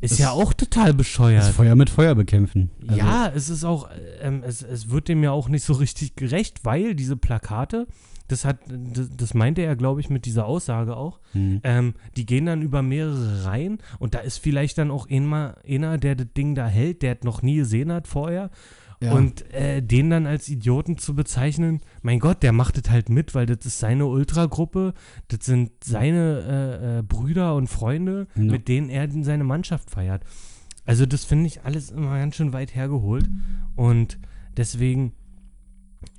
ist 0.01 0.11
Das- 0.13 0.19
ja 0.19 0.31
auch 0.31 0.53
total 0.53 0.87
Das 0.89 0.97
bescheuert. 0.97 1.43
Feuer 1.53 1.75
mit 1.75 1.89
Feuer 1.89 2.13
bekämpfen. 2.15 2.69
Also, 2.87 2.99
ja, 2.99 3.31
es 3.35 3.49
ist 3.49 3.63
auch, 3.63 3.89
ähm, 4.21 4.43
es, 4.45 4.61
es 4.61 4.89
wird 4.89 5.07
dem 5.07 5.23
ja 5.23 5.31
auch 5.31 5.49
nicht 5.49 5.63
so 5.63 5.73
richtig 5.73 6.15
gerecht, 6.15 6.63
weil 6.63 6.93
diese 6.95 7.17
Plakate, 7.17 7.87
das 8.27 8.43
hat, 8.45 8.57
das, 8.67 9.09
das 9.15 9.33
meinte 9.33 9.61
er, 9.61 9.75
glaube 9.75 9.99
ich, 10.01 10.09
mit 10.09 10.25
dieser 10.25 10.45
Aussage 10.45 10.95
auch, 10.97 11.19
Hm. 11.33 11.61
ähm, 11.63 11.93
die 12.17 12.25
gehen 12.25 12.45
dann 12.45 12.61
über 12.61 12.81
mehrere 12.81 13.45
Reihen 13.45 13.77
und 13.99 14.13
da 14.15 14.19
ist 14.19 14.37
vielleicht 14.37 14.77
dann 14.77 14.91
auch 14.91 15.09
einer, 15.09 15.57
einer 15.67 15.97
der 15.97 16.15
das 16.15 16.27
Ding 16.35 16.55
da 16.55 16.67
hält, 16.67 17.01
der 17.01 17.17
es 17.17 17.23
noch 17.23 17.41
nie 17.41 17.55
gesehen 17.57 17.91
hat 17.91 18.07
vorher. 18.07 18.49
Ja. 19.01 19.11
Und 19.11 19.51
äh, 19.53 19.81
den 19.81 20.09
dann 20.09 20.25
als 20.25 20.47
Idioten 20.47 20.97
zu 20.97 21.13
bezeichnen, 21.15 21.81
mein 22.01 22.19
Gott, 22.19 22.41
der 22.43 22.53
macht 22.53 22.77
es 22.77 22.89
halt 22.89 23.09
mit, 23.09 23.35
weil 23.35 23.45
das 23.45 23.65
ist 23.65 23.79
seine 23.79 24.05
Ultragruppe, 24.05 24.93
das 25.27 25.45
sind 25.45 25.71
seine 25.83 26.79
äh, 26.81 26.99
äh, 26.99 27.01
Brüder 27.03 27.55
und 27.55 27.67
Freunde, 27.67 28.27
Ja. 28.35 28.43
mit 28.43 28.69
denen 28.69 28.89
er 28.89 29.07
seine 29.23 29.43
Mannschaft 29.43 29.91
feiert. 29.91 30.23
Also 30.85 31.05
das 31.05 31.25
finde 31.25 31.47
ich 31.47 31.63
alles 31.63 31.91
immer 31.91 32.17
ganz 32.17 32.35
schön 32.37 32.53
weit 32.53 32.73
hergeholt 32.73 33.27
und 33.75 34.17
deswegen, 34.55 35.11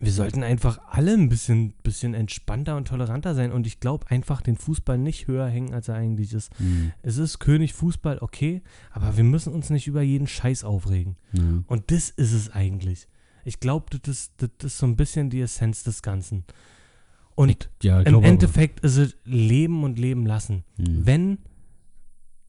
wir 0.01 0.12
sollten 0.12 0.42
einfach 0.42 0.81
alle 0.90 1.12
ein 1.14 1.29
bisschen, 1.29 1.72
bisschen 1.83 2.14
entspannter 2.14 2.77
und 2.77 2.88
toleranter 2.88 3.35
sein 3.35 3.53
und 3.53 3.66
ich 3.66 3.81
glaube 3.81 4.11
einfach 4.11 4.40
den 4.42 4.57
Fußball 4.57 4.99
nicht 4.99 5.27
höher 5.27 5.49
hängen, 5.49 5.72
als 5.75 5.88
er 5.88 5.94
eigentlich 5.96 6.33
ist. 6.33 6.51
Hm. 6.59 6.92
Es 7.03 7.16
ist 7.18 7.38
König 7.38 7.72
Fußball, 7.75 8.18
okay, 8.20 8.62
aber 8.92 9.16
wir 9.16 9.25
müssen 9.25 9.53
uns 9.53 9.70
nicht 9.70 9.87
über 9.87 10.03
jeden 10.03 10.27
Scheiß 10.27 10.64
aufregen. 10.64 11.16
Ja. 11.33 11.42
Und 11.66 11.90
das 11.90 12.11
ist 12.11 12.33
es 12.33 12.51
eigentlich. 12.51 13.09
Ich 13.44 13.61
glaube, 13.61 13.87
das, 14.03 14.11
ist- 14.12 14.33
das 14.38 14.51
ist 14.72 14.79
so 14.79 14.87
ein 14.87 14.96
bisschen 14.96 15.31
die 15.31 15.40
Essenz 15.40 15.83
des 15.85 16.03
Ganzen. 16.03 16.44
Und 17.35 17.68
Ja, 17.83 18.01
ich 18.01 18.07
im 18.07 18.22
Endeffekt 18.22 18.81
ist 18.81 18.96
es 18.96 19.16
Leben 19.25 19.85
und 19.85 19.99
Leben 19.99 20.25
lassen. 20.27 20.64
aber. 20.79 20.87
Hm. 20.88 21.07
Wenn 21.07 21.38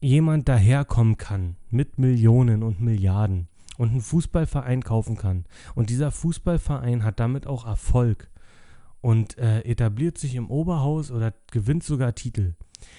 jemand 0.00 0.48
daherkommen 0.48 1.16
kann 1.16 1.56
mit 1.70 1.98
Millionen 1.98 2.62
und 2.62 2.80
Milliarden 2.80 3.48
und 3.78 3.90
einen 3.90 4.02
Fußballverein 4.02 4.82
kaufen 4.82 5.16
kann 5.16 5.46
und 5.74 5.88
dieser 5.88 6.10
Fußballverein 6.10 7.02
hat 7.04 7.18
damit 7.18 7.46
auch 7.46 7.66
Erfolg 7.66 8.30
und 9.00 9.38
äh, 9.38 9.60
etabliert 9.60 10.18
sich 10.18 10.34
im 10.34 10.50
Oberhaus 10.50 11.10
oder 11.10 11.32
gewinnt 11.50 11.84
sogar 11.84 12.14
Titel, 12.14 12.54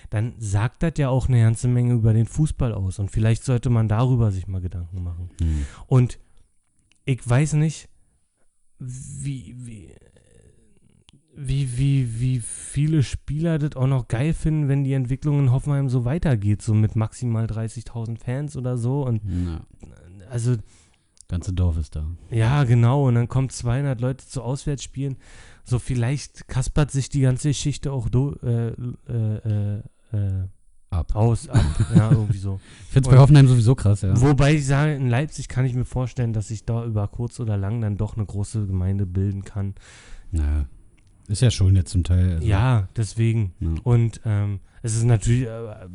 dann 0.10 0.34
sagt 0.40 0.82
das 0.82 0.94
ja 0.98 1.10
auch 1.10 1.28
eine 1.28 1.42
ganze 1.42 1.68
Menge 1.68 1.94
über 1.94 2.14
den 2.14 2.26
Fußball 2.26 2.74
aus 2.74 2.98
und 2.98 3.12
vielleicht 3.12 3.44
sollte 3.44 3.70
man 3.70 3.88
darüber 3.88 4.32
sich 4.32 4.48
mal 4.48 4.62
Gedanken 4.62 5.04
machen. 5.04 5.30
Hm. 5.40 5.66
Und 5.88 6.20
ich 7.06 7.28
weiß 7.28 7.54
nicht, 7.54 7.90
wie, 8.80 9.56
wie, 9.58 9.94
wie, 11.36 11.78
wie, 11.78 12.20
wie 12.20 12.40
viele 12.40 13.04
Spieler 13.04 13.60
das 13.60 13.76
auch 13.76 13.88
noch 13.88 14.08
geil 14.08 14.34
finden, 14.34 14.68
wenn 14.68 14.84
die 14.84 14.94
Entwicklung 14.94 15.40
in 15.40 15.52
Hoffenheim 15.52 15.90
so 15.90 16.06
weitergeht, 16.06 16.62
so 16.62 16.74
mit 16.74 16.96
maximal 16.96 17.46
30.000 17.46 18.18
Fans 18.18 18.58
oder 18.58 18.78
so. 18.78 19.06
Und 19.06 19.22
also, 20.30 20.56
ganze 21.28 21.54
Dorf 21.54 21.78
ist 21.78 21.96
da. 21.96 22.06
ja, 22.30 22.64
genau. 22.64 23.08
Und 23.08 23.16
dann 23.16 23.28
kommen 23.28 23.50
200 23.50 24.00
Leute 24.02 24.26
zu 24.26 24.42
Auswärtsspielen. 24.42 25.18
So, 25.64 25.80
vielleicht 25.80 26.48
kaspert 26.48 26.92
sich 26.92 27.10
die 27.10 27.22
ganze 27.22 27.50
Geschichte 27.50 27.92
auch 27.92 28.10
do, 28.10 28.36
äh, 28.44 28.70
äh, 28.70 28.74
äh, 29.12 29.82
äh, 30.12 30.48
Ab. 30.90 31.16
aus, 31.16 31.48
ab. 31.50 31.64
ja, 31.96 32.12
irgendwie 32.12 32.40
so. 32.40 32.60
Ich 32.88 32.94
finde 32.94 33.10
es 33.10 33.16
bei 33.16 33.22
Hoffenheim 33.22 33.48
sowieso 33.48 33.76
krass, 33.76 34.02
ja. 34.02 34.20
Wobei 34.20 34.56
ich 34.56 34.66
sage, 34.66 34.96
in 34.96 35.08
Leipzig 35.08 35.48
kann 35.48 35.66
ich 35.66 35.76
mir 35.76 35.86
vorstellen, 35.86 36.34
dass 36.34 36.48
sich 36.48 36.66
da 36.66 36.84
über 36.84 37.08
kurz 37.08 37.40
oder 37.40 37.58
lang 37.58 37.82
dann 37.82 37.98
doch 37.98 38.18
eine 38.18 38.26
große 38.26 38.66
Gemeinde 38.66 39.06
bilden 39.06 39.44
kann. 39.44 39.76
Na, 40.32 40.66
ist 41.28 41.44
ja 41.44 41.52
schon 41.52 41.76
jetzt 41.76 41.92
zum 41.92 42.04
Teil. 42.04 42.36
Also, 42.36 42.48
Ja, 42.48 42.88
deswegen. 42.96 43.54
Ja. 43.60 43.76
Und 43.84 44.22
ähm, 44.26 44.62
es 44.82 44.96
ist 44.96 45.04
natürlich 45.04 45.44
äh, 45.48 45.66
äh, 45.66 45.90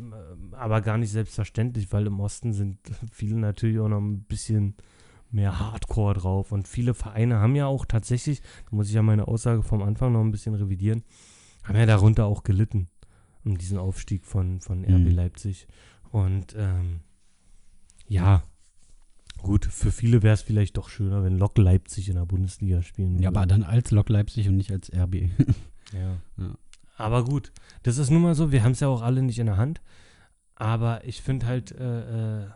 aber 0.53 0.81
gar 0.81 0.99
nicht 0.99 1.11
selbstverständlich, 1.11 1.93
weil 1.93 2.07
im 2.07 2.21
Osten 2.21 2.53
sind 2.53 2.79
viele 3.13 3.37
natürlich 3.37 3.79
auch 3.79 3.89
noch 3.89 4.01
ein 4.01 4.23
bisschen 4.25 4.75
mehr 5.31 5.59
Hardcore 5.59 6.15
drauf. 6.15 6.53
Und 6.53 6.69
viele 6.69 6.95
Vereine 6.95 7.41
haben 7.41 7.57
ja 7.57 7.67
auch 7.67 7.87
tatsächlich, 7.87 8.41
da 8.71 8.77
muss 8.77 8.89
ich 8.89 8.95
ja 8.95 9.03
meine 9.03 9.27
Aussage 9.29 9.63
vom 9.63 9.83
Anfang 9.83 10.13
noch 10.13 10.21
ein 10.21 10.31
bisschen 10.31 10.55
revidieren, 10.55 11.03
haben 11.65 11.77
ja 11.77 11.87
darunter 11.87 12.27
auch 12.27 12.43
gelitten, 12.45 12.89
um 13.45 13.59
diesen 13.59 13.79
Aufstieg 13.79 14.25
von, 14.27 14.61
von 14.61 14.85
RB 14.85 14.91
Mhm. 15.01 15.11
Leipzig. 15.11 15.67
Und 16.13 16.55
ähm, 16.57 17.01
ja, 18.07 18.45
gut, 19.43 19.65
für 19.65 19.91
viele 19.91 20.23
wäre 20.23 20.35
es 20.35 20.43
vielleicht 20.43 20.77
doch 20.77 20.89
schöner, 20.89 21.25
wenn 21.25 21.37
Lok 21.39 21.59
Leipzig 21.59 22.09
in 22.09 22.15
der 22.15 22.27
Bundesliga 22.27 22.83
spielen 22.83 23.15
Ja, 23.15 23.31
würde. 23.31 23.39
aber 23.41 23.47
dann 23.47 23.63
als 23.65 23.91
Lok 23.91 24.09
Leipzig 24.11 24.49
und 24.49 24.57
nicht 24.57 24.71
als 24.71 24.93
RB. 24.93 25.31
Ja. 25.93 26.17
Ja. 26.39 26.55
Aber 26.97 27.25
gut, 27.25 27.53
das 27.83 27.99
ist 27.99 28.11
nun 28.11 28.23
mal 28.23 28.35
so, 28.35 28.53
wir 28.53 28.63
haben 28.63 28.73
es 28.73 28.81
ja 28.81 28.89
auch 28.89 29.03
alle 29.03 29.23
nicht 29.23 29.39
in 29.39 29.47
der 29.47 29.57
Hand. 29.57 29.81
Aber 30.55 31.05
ich 31.05 31.23
finde 31.23 31.47
halt, 31.47 31.73
äh, 31.73 32.43
äh, 32.43 32.47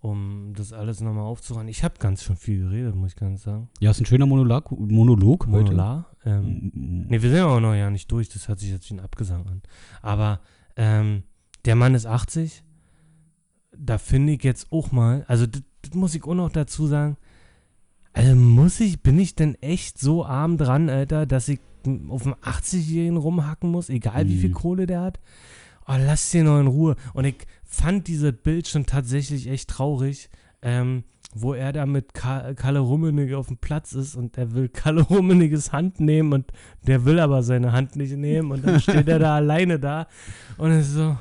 um 0.00 0.52
das 0.54 0.72
alles 0.72 1.00
nochmal 1.00 1.24
aufzuräumen, 1.24 1.68
ich 1.68 1.84
habe 1.84 1.94
ganz 1.98 2.22
schön 2.22 2.36
viel 2.36 2.60
geredet, 2.60 2.94
muss 2.94 3.12
ich 3.12 3.16
ganz 3.16 3.42
sagen. 3.42 3.68
ja, 3.80 3.90
ist 3.90 4.00
ein 4.00 4.06
schöner 4.06 4.26
Monolog, 4.26 4.70
Monolog 4.70 5.46
heute. 5.46 5.72
Monolar. 5.72 6.06
Ähm, 6.24 6.70
ne, 6.74 7.22
wir 7.22 7.28
sind 7.28 7.38
ja 7.38 7.46
auch 7.46 7.60
noch 7.60 7.74
ja 7.74 7.90
nicht 7.90 8.10
durch, 8.12 8.28
das 8.28 8.48
hört 8.48 8.60
sich 8.60 8.70
jetzt 8.70 8.88
wie 8.90 8.94
ein 8.94 9.00
Abgesang 9.00 9.46
an. 9.46 9.62
Aber 10.02 10.40
ähm, 10.76 11.24
der 11.64 11.76
Mann 11.76 11.94
ist 11.94 12.06
80. 12.06 12.62
Da 13.76 13.98
finde 13.98 14.34
ich 14.34 14.42
jetzt 14.42 14.72
auch 14.72 14.92
mal, 14.92 15.24
also 15.28 15.46
das 15.46 15.94
muss 15.94 16.14
ich 16.14 16.24
auch 16.24 16.34
noch 16.34 16.50
dazu 16.50 16.86
sagen, 16.86 17.16
also 18.12 18.34
muss 18.34 18.80
ich, 18.80 19.02
bin 19.02 19.18
ich 19.18 19.34
denn 19.34 19.54
echt 19.56 19.98
so 19.98 20.24
arm 20.24 20.56
dran, 20.56 20.90
Alter, 20.90 21.26
dass 21.26 21.48
ich 21.48 21.60
auf 22.08 22.24
einen 22.26 22.34
80-Jährigen 22.36 23.16
rumhacken 23.16 23.70
muss, 23.70 23.88
egal 23.88 24.28
wie 24.28 24.36
viel 24.36 24.50
Mhm. 24.50 24.54
Kohle 24.54 24.86
der 24.86 25.00
hat? 25.00 25.20
Oh, 25.86 25.94
lass 25.98 26.30
den 26.30 26.44
noch 26.46 26.60
in 26.60 26.66
Ruhe. 26.66 26.96
Und 27.14 27.24
ich 27.24 27.36
fand 27.64 28.06
dieses 28.08 28.32
Bild 28.32 28.68
schon 28.68 28.86
tatsächlich 28.86 29.48
echt 29.48 29.70
traurig, 29.70 30.28
ähm, 30.62 31.04
wo 31.34 31.54
er 31.54 31.72
da 31.72 31.86
mit 31.86 32.12
Ka 32.14 32.54
Kalle 32.54 32.80
Rummenigge 32.80 33.38
auf 33.38 33.46
dem 33.48 33.56
Platz 33.56 33.92
ist 33.92 34.16
und 34.16 34.36
er 34.36 34.52
will 34.52 34.68
Kalle 34.68 35.02
Rummenigges 35.02 35.72
Hand 35.72 36.00
nehmen 36.00 36.32
und 36.32 36.46
der 36.86 37.04
will 37.04 37.20
aber 37.20 37.42
seine 37.42 37.72
Hand 37.72 37.96
nicht 37.96 38.16
nehmen 38.16 38.50
und 38.50 38.66
dann 38.66 38.80
steht 38.80 39.08
er 39.08 39.18
da 39.20 39.36
alleine 39.36 39.78
da 39.78 40.06
und 40.58 40.72
ist 40.72 40.92
so, 40.94 41.16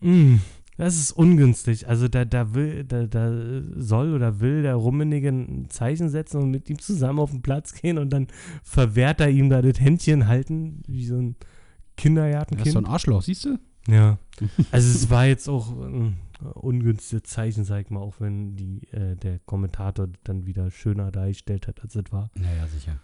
mh, 0.00 0.38
das 0.76 0.96
ist 0.96 1.12
ungünstig. 1.12 1.88
Also 1.88 2.08
da, 2.08 2.24
da 2.24 2.54
will, 2.54 2.84
da, 2.84 3.06
da 3.06 3.30
soll 3.76 4.14
oder 4.14 4.40
will 4.40 4.62
der 4.62 4.74
Rummenigge 4.74 5.28
ein 5.28 5.66
Zeichen 5.68 6.08
setzen 6.08 6.38
und 6.38 6.50
mit 6.50 6.68
ihm 6.70 6.78
zusammen 6.78 7.18
auf 7.18 7.30
den 7.30 7.42
Platz 7.42 7.74
gehen 7.74 7.98
und 7.98 8.10
dann 8.10 8.28
verwehrt 8.62 9.20
er 9.20 9.30
ihm 9.30 9.50
da 9.50 9.62
das 9.62 9.80
Händchen 9.80 10.26
halten, 10.28 10.82
wie 10.86 11.06
so 11.06 11.16
ein 11.16 11.36
Das 11.38 11.46
ist 11.48 11.96
Kindergartenkind. 11.96 12.72
so 12.72 12.78
ein 12.78 12.86
Arschloch, 12.86 13.22
siehst 13.22 13.44
du? 13.44 13.58
Ja. 13.88 14.18
Also 14.72 14.88
es 14.88 15.10
war 15.10 15.26
jetzt 15.26 15.48
auch 15.48 15.70
ein 15.78 16.16
ungünstiges 16.54 17.24
Zeichen, 17.24 17.64
sag 17.64 17.82
ich 17.82 17.90
mal, 17.90 18.00
auch 18.00 18.16
wenn 18.18 18.56
die, 18.56 18.88
äh, 18.92 19.14
der 19.16 19.38
Kommentator 19.40 20.08
dann 20.24 20.46
wieder 20.46 20.70
schöner 20.70 21.12
dargestellt 21.12 21.68
hat, 21.68 21.80
als 21.82 21.94
es 21.94 22.10
war. 22.10 22.30
Naja, 22.34 22.66
sicher. 22.66 22.98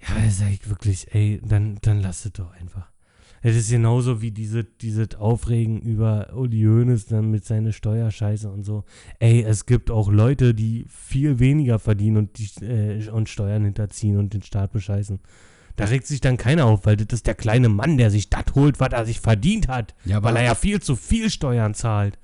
Ja, 0.00 0.16
aber 0.16 0.30
sag 0.30 0.50
ich 0.50 0.68
wirklich, 0.68 1.14
ey, 1.14 1.40
dann, 1.42 1.78
dann 1.80 2.00
lass 2.00 2.24
es 2.26 2.32
doch 2.32 2.50
einfach. 2.52 2.90
Es 3.46 3.56
ist 3.56 3.70
genauso 3.70 4.22
wie 4.22 4.30
diese, 4.30 4.64
diese 4.64 5.06
Aufregen 5.18 5.82
über 5.82 6.32
Uli 6.34 6.62
Hoeneß 6.62 7.04
dann 7.04 7.30
mit 7.30 7.44
seiner 7.44 7.72
Steuerscheiße 7.72 8.50
und 8.50 8.64
so. 8.64 8.84
Ey, 9.18 9.42
es 9.42 9.66
gibt 9.66 9.90
auch 9.90 10.10
Leute, 10.10 10.54
die 10.54 10.86
viel 10.88 11.38
weniger 11.40 11.78
verdienen 11.78 12.16
und, 12.16 12.38
die, 12.38 12.64
äh, 12.64 13.06
und 13.10 13.28
Steuern 13.28 13.64
hinterziehen 13.64 14.16
und 14.16 14.32
den 14.32 14.40
Staat 14.40 14.72
bescheißen. 14.72 15.20
Da 15.76 15.84
regt 15.84 16.06
sich 16.06 16.22
dann 16.22 16.38
keiner 16.38 16.64
auf, 16.64 16.86
weil 16.86 16.96
das 16.96 17.08
ist 17.12 17.26
der 17.26 17.34
kleine 17.34 17.68
Mann, 17.68 17.98
der 17.98 18.10
sich 18.10 18.30
das 18.30 18.46
holt, 18.54 18.80
was 18.80 18.92
er 18.92 19.04
sich 19.04 19.20
verdient 19.20 19.68
hat 19.68 19.94
Ja, 20.06 20.22
weil 20.22 20.36
er 20.36 20.44
ja 20.44 20.54
viel 20.54 20.80
zu 20.80 20.96
viel 20.96 21.28
Steuern 21.28 21.74
zahlt. 21.74 22.18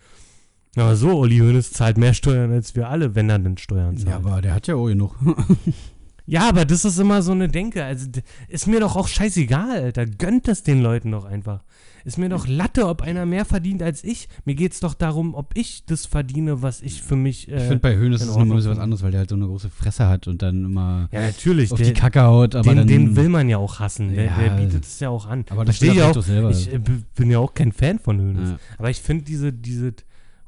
Aber 0.74 0.96
so, 0.96 1.18
Uli 1.18 1.36
Hoeneß 1.36 1.72
zahlt 1.72 1.98
mehr 1.98 2.14
Steuern 2.14 2.50
als 2.50 2.74
wir 2.76 2.88
alle, 2.88 3.14
wenn 3.14 3.28
er 3.28 3.40
denn 3.40 3.58
Steuern 3.58 3.98
zahlt. 3.98 4.08
Ja, 4.08 4.16
aber 4.16 4.40
der 4.40 4.54
hat 4.54 4.68
ja 4.68 4.74
auch 4.74 4.86
genug. 4.86 5.16
Ja, 6.30 6.48
aber 6.48 6.64
das 6.64 6.84
ist 6.84 6.98
immer 6.98 7.22
so 7.22 7.32
eine 7.32 7.48
Denke. 7.48 7.84
Also 7.84 8.06
ist 8.48 8.66
mir 8.66 8.80
doch 8.80 8.96
auch 8.96 9.08
scheißegal, 9.08 9.82
Alter. 9.82 10.06
Gönnt 10.06 10.46
es 10.48 10.62
den 10.62 10.80
Leuten 10.82 11.10
doch 11.10 11.24
einfach. 11.24 11.64
Ist 12.04 12.16
mir 12.16 12.28
doch 12.30 12.46
Latte, 12.46 12.86
ob 12.86 13.02
einer 13.02 13.26
mehr 13.26 13.44
verdient 13.44 13.82
als 13.82 14.02
ich. 14.04 14.28
Mir 14.46 14.54
geht 14.54 14.72
es 14.72 14.80
doch 14.80 14.94
darum, 14.94 15.34
ob 15.34 15.50
ich 15.54 15.84
das 15.84 16.06
verdiene, 16.06 16.62
was 16.62 16.80
ich 16.80 17.02
für 17.02 17.16
mich. 17.16 17.48
Äh, 17.50 17.56
Ich 17.56 17.62
finde, 17.64 17.78
bei 17.80 17.94
Höhn 17.96 18.12
ist 18.12 18.22
es 18.22 18.28
noch 18.28 18.36
ein 18.36 18.40
Ordnung 18.42 18.56
bisschen 18.56 18.70
was 18.70 18.78
anderes, 18.78 19.02
weil 19.02 19.10
der 19.10 19.20
halt 19.20 19.28
so 19.30 19.36
eine 19.36 19.46
große 19.46 19.68
Fresse 19.68 20.06
hat 20.08 20.26
und 20.26 20.40
dann 20.40 20.64
immer 20.64 21.08
ja, 21.12 21.20
natürlich. 21.20 21.72
auf 21.72 21.78
Der, 21.78 21.88
die 21.88 21.92
Kacke 21.92 22.22
haut. 22.22 22.54
Aber 22.54 22.62
den, 22.70 22.76
dann, 22.78 22.86
den 22.86 23.16
will 23.16 23.28
man 23.28 23.48
ja 23.50 23.58
auch 23.58 23.80
hassen. 23.80 24.14
Der, 24.14 24.24
Ja. 24.26 24.38
der 24.38 24.50
bietet 24.50 24.84
es 24.84 24.98
ja 25.00 25.10
auch 25.10 25.26
an. 25.26 25.44
Aber 25.50 25.64
das 25.66 25.82
ich 25.82 25.94
er 25.96 26.10
auch. 26.10 26.22
selber. 26.22 26.50
Ich 26.50 26.72
äh, 26.72 26.78
bin 26.78 27.30
ja 27.30 27.38
auch 27.38 27.52
kein 27.52 27.72
Fan 27.72 27.98
von 27.98 28.18
Hönes. 28.18 28.50
Ja. 28.50 28.58
Aber 28.78 28.88
ich 28.88 29.00
finde 29.02 29.24
diese, 29.24 29.52
diese 29.52 29.92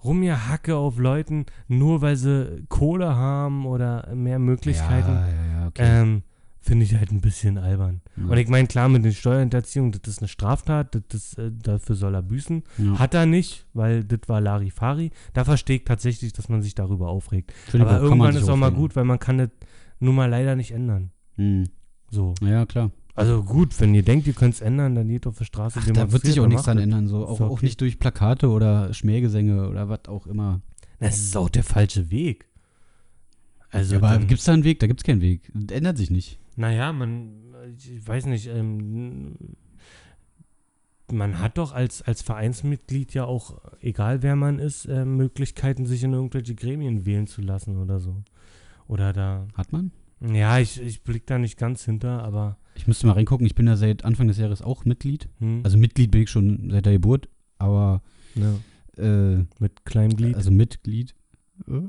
Rumgehacke 0.04 0.74
auf 0.74 0.98
Leuten, 0.98 1.46
nur 1.68 2.02
weil 2.02 2.16
sie 2.16 2.64
Kohle 2.68 3.14
haben 3.14 3.66
oder 3.66 4.08
mehr 4.14 4.38
Möglichkeiten, 4.38 5.12
Ja, 5.12 5.26
ja, 5.28 5.51
ja, 5.51 5.51
okay. 5.74 6.02
ähm, 6.02 6.22
finde 6.62 6.84
ich 6.84 6.94
halt 6.94 7.10
ein 7.10 7.20
bisschen 7.20 7.58
albern. 7.58 8.00
Ja. 8.16 8.26
Und 8.26 8.38
ich 8.38 8.48
meine, 8.48 8.68
klar, 8.68 8.88
mit 8.88 9.04
den 9.04 9.12
Steuerhinterziehung, 9.12 9.90
das 9.92 10.00
ist 10.06 10.18
eine 10.20 10.28
Straftat, 10.28 10.94
das 10.94 11.02
ist, 11.12 11.38
äh, 11.38 11.50
dafür 11.50 11.96
soll 11.96 12.14
er 12.14 12.22
büßen. 12.22 12.62
ja. 12.78 12.98
Hat 12.98 13.14
er 13.14 13.26
nicht, 13.26 13.66
weil 13.74 14.04
das 14.04 14.20
war 14.28 14.40
Larifari. 14.40 15.10
Da 15.32 15.44
verstehe 15.44 15.76
ich 15.76 15.84
tatsächlich, 15.84 16.32
dass 16.32 16.48
man 16.48 16.62
sich 16.62 16.74
darüber 16.74 17.08
aufregt. 17.08 17.52
Aber 17.72 18.00
irgendwann 18.00 18.36
ist 18.36 18.48
auch 18.48 18.56
mal 18.56 18.72
gut, 18.72 18.94
weil 18.94 19.04
man 19.04 19.18
kann 19.18 19.38
das 19.38 19.50
nun 19.98 20.14
mal 20.14 20.30
leider 20.30 20.54
nicht 20.54 20.70
ändern. 20.70 21.10
Hm. 21.36 21.64
So. 22.10 22.34
Ja, 22.42 22.64
klar. 22.64 22.90
Also 23.14 23.42
gut, 23.42 23.78
wenn 23.80 23.94
ihr 23.94 24.02
denkt, 24.02 24.26
ihr 24.26 24.32
könnt 24.32 24.54
es 24.54 24.60
ändern, 24.60 24.94
dann 24.94 25.08
geht 25.08 25.26
auf 25.26 25.36
die 25.36 25.44
Straße. 25.44 25.80
Ach, 25.82 25.90
da 25.90 26.12
wird 26.12 26.24
sich 26.24 26.40
auch 26.40 26.46
nichts 26.46 26.64
dran 26.64 26.78
ändern. 26.78 27.08
So. 27.08 27.26
Auch, 27.26 27.38
doch 27.38 27.46
auch 27.46 27.50
okay. 27.52 27.66
nicht 27.66 27.80
durch 27.80 27.98
Plakate 27.98 28.48
oder 28.48 28.94
Schmähgesänge 28.94 29.68
oder 29.68 29.88
was 29.88 30.06
auch 30.08 30.26
immer. 30.26 30.62
das. 30.98 31.10
Das 31.10 31.18
ist 31.20 31.36
auch 31.36 31.50
der 31.50 31.64
falsche 31.64 32.10
Weg. 32.10 32.46
Also, 33.72 33.96
Ja, 33.96 34.02
aber 34.02 34.18
gibt 34.24 34.38
es 34.38 34.44
da 34.44 34.52
einen 34.52 34.64
Weg? 34.64 34.78
Da 34.80 34.86
gibt 34.86 35.00
es 35.00 35.04
keinen 35.04 35.20
Weg. 35.22 35.50
Das 35.54 35.76
ändert 35.76 35.96
sich 35.96 36.10
nicht. 36.10 36.38
Naja, 36.56 36.92
man, 36.92 37.32
ich 37.76 38.06
weiß 38.06 38.26
nicht, 38.26 38.46
ähm, 38.46 39.34
man 41.10 41.38
hat 41.40 41.58
doch 41.58 41.72
als, 41.72 42.02
als 42.02 42.22
Vereinsmitglied 42.22 43.12
ja 43.14 43.24
auch, 43.24 43.60
egal 43.80 44.22
wer 44.22 44.36
man 44.36 44.58
ist, 44.58 44.86
äh, 44.86 45.04
Möglichkeiten, 45.04 45.86
sich 45.86 46.02
in 46.04 46.12
irgendwelche 46.12 46.54
Gremien 46.54 47.04
wählen 47.06 47.26
zu 47.26 47.42
lassen 47.42 47.78
oder 47.78 47.98
so. 48.00 48.22
Oder 48.88 49.12
da, 49.12 49.46
Hat 49.54 49.72
man? 49.72 49.90
ja, 50.20 50.58
ich, 50.58 50.80
ich 50.80 51.02
blick 51.02 51.26
da 51.26 51.38
nicht 51.38 51.58
ganz 51.58 51.84
hinter, 51.84 52.22
aber, 52.22 52.58
Ich 52.76 52.86
müsste 52.86 53.06
mal 53.06 53.14
reingucken. 53.14 53.46
Ich 53.46 53.54
bin 53.54 53.66
ja 53.66 53.76
seit 53.76 54.04
Anfang 54.04 54.28
des 54.28 54.38
Jahres 54.38 54.62
auch 54.62 54.84
Mitglied. 54.84 55.28
hm, 55.38 55.60
Also 55.64 55.76
Mitglied 55.78 56.10
bin 56.10 56.22
ich 56.22 56.30
schon 56.30 56.70
seit 56.70 56.86
der 56.86 56.92
Geburt, 56.94 57.28
aber 57.58 58.02
ja, 58.34 58.54
äh, 59.02 59.44
mit 59.58 59.84
kleinem 59.84 60.14
Glied, 60.16 60.36
also 60.36 60.50
Mitglied. 60.50 61.14
Äh. 61.68 61.88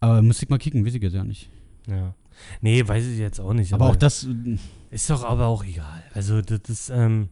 Aber 0.00 0.22
müsste 0.22 0.44
ich 0.44 0.50
mal 0.50 0.58
kicken, 0.58 0.84
weiß 0.84 0.94
ich 0.94 1.02
jetzt 1.02 1.14
ja 1.14 1.24
nicht. 1.24 1.50
ja. 1.86 2.14
Nee, 2.60 2.86
weiß 2.86 3.06
ich 3.06 3.18
jetzt 3.18 3.40
auch 3.40 3.54
nicht. 3.54 3.72
Aber 3.72 3.86
auch 3.88 3.96
das, 3.96 4.24
äh, 4.24 4.58
Ist 4.90 5.08
doch 5.08 5.24
aber 5.24 5.46
auch 5.46 5.64
egal. 5.64 6.02
Also, 6.12 6.42
das 6.42 6.60
ist, 6.68 6.90
ähm, 6.90 7.30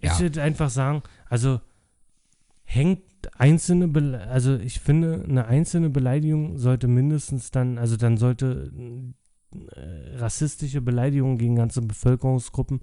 Ja. 0.00 0.14
ich 0.14 0.20
würde 0.20 0.42
einfach 0.42 0.70
sagen, 0.70 1.02
also 1.28 1.60
hängt 2.64 3.02
einzelne, 3.36 3.88
Bele 3.88 4.26
also 4.28 4.56
ich 4.56 4.80
finde, 4.80 5.24
eine 5.28 5.46
einzelne 5.46 5.90
Beleidigung 5.90 6.56
sollte 6.56 6.88
mindestens 6.88 7.50
dann, 7.50 7.76
also 7.76 7.98
dann 7.98 8.16
sollte 8.16 8.72
äh, 9.52 10.16
rassistische 10.16 10.80
Beleidigungen 10.80 11.36
gegen 11.36 11.56
ganze 11.56 11.82
Bevölkerungsgruppen 11.82 12.80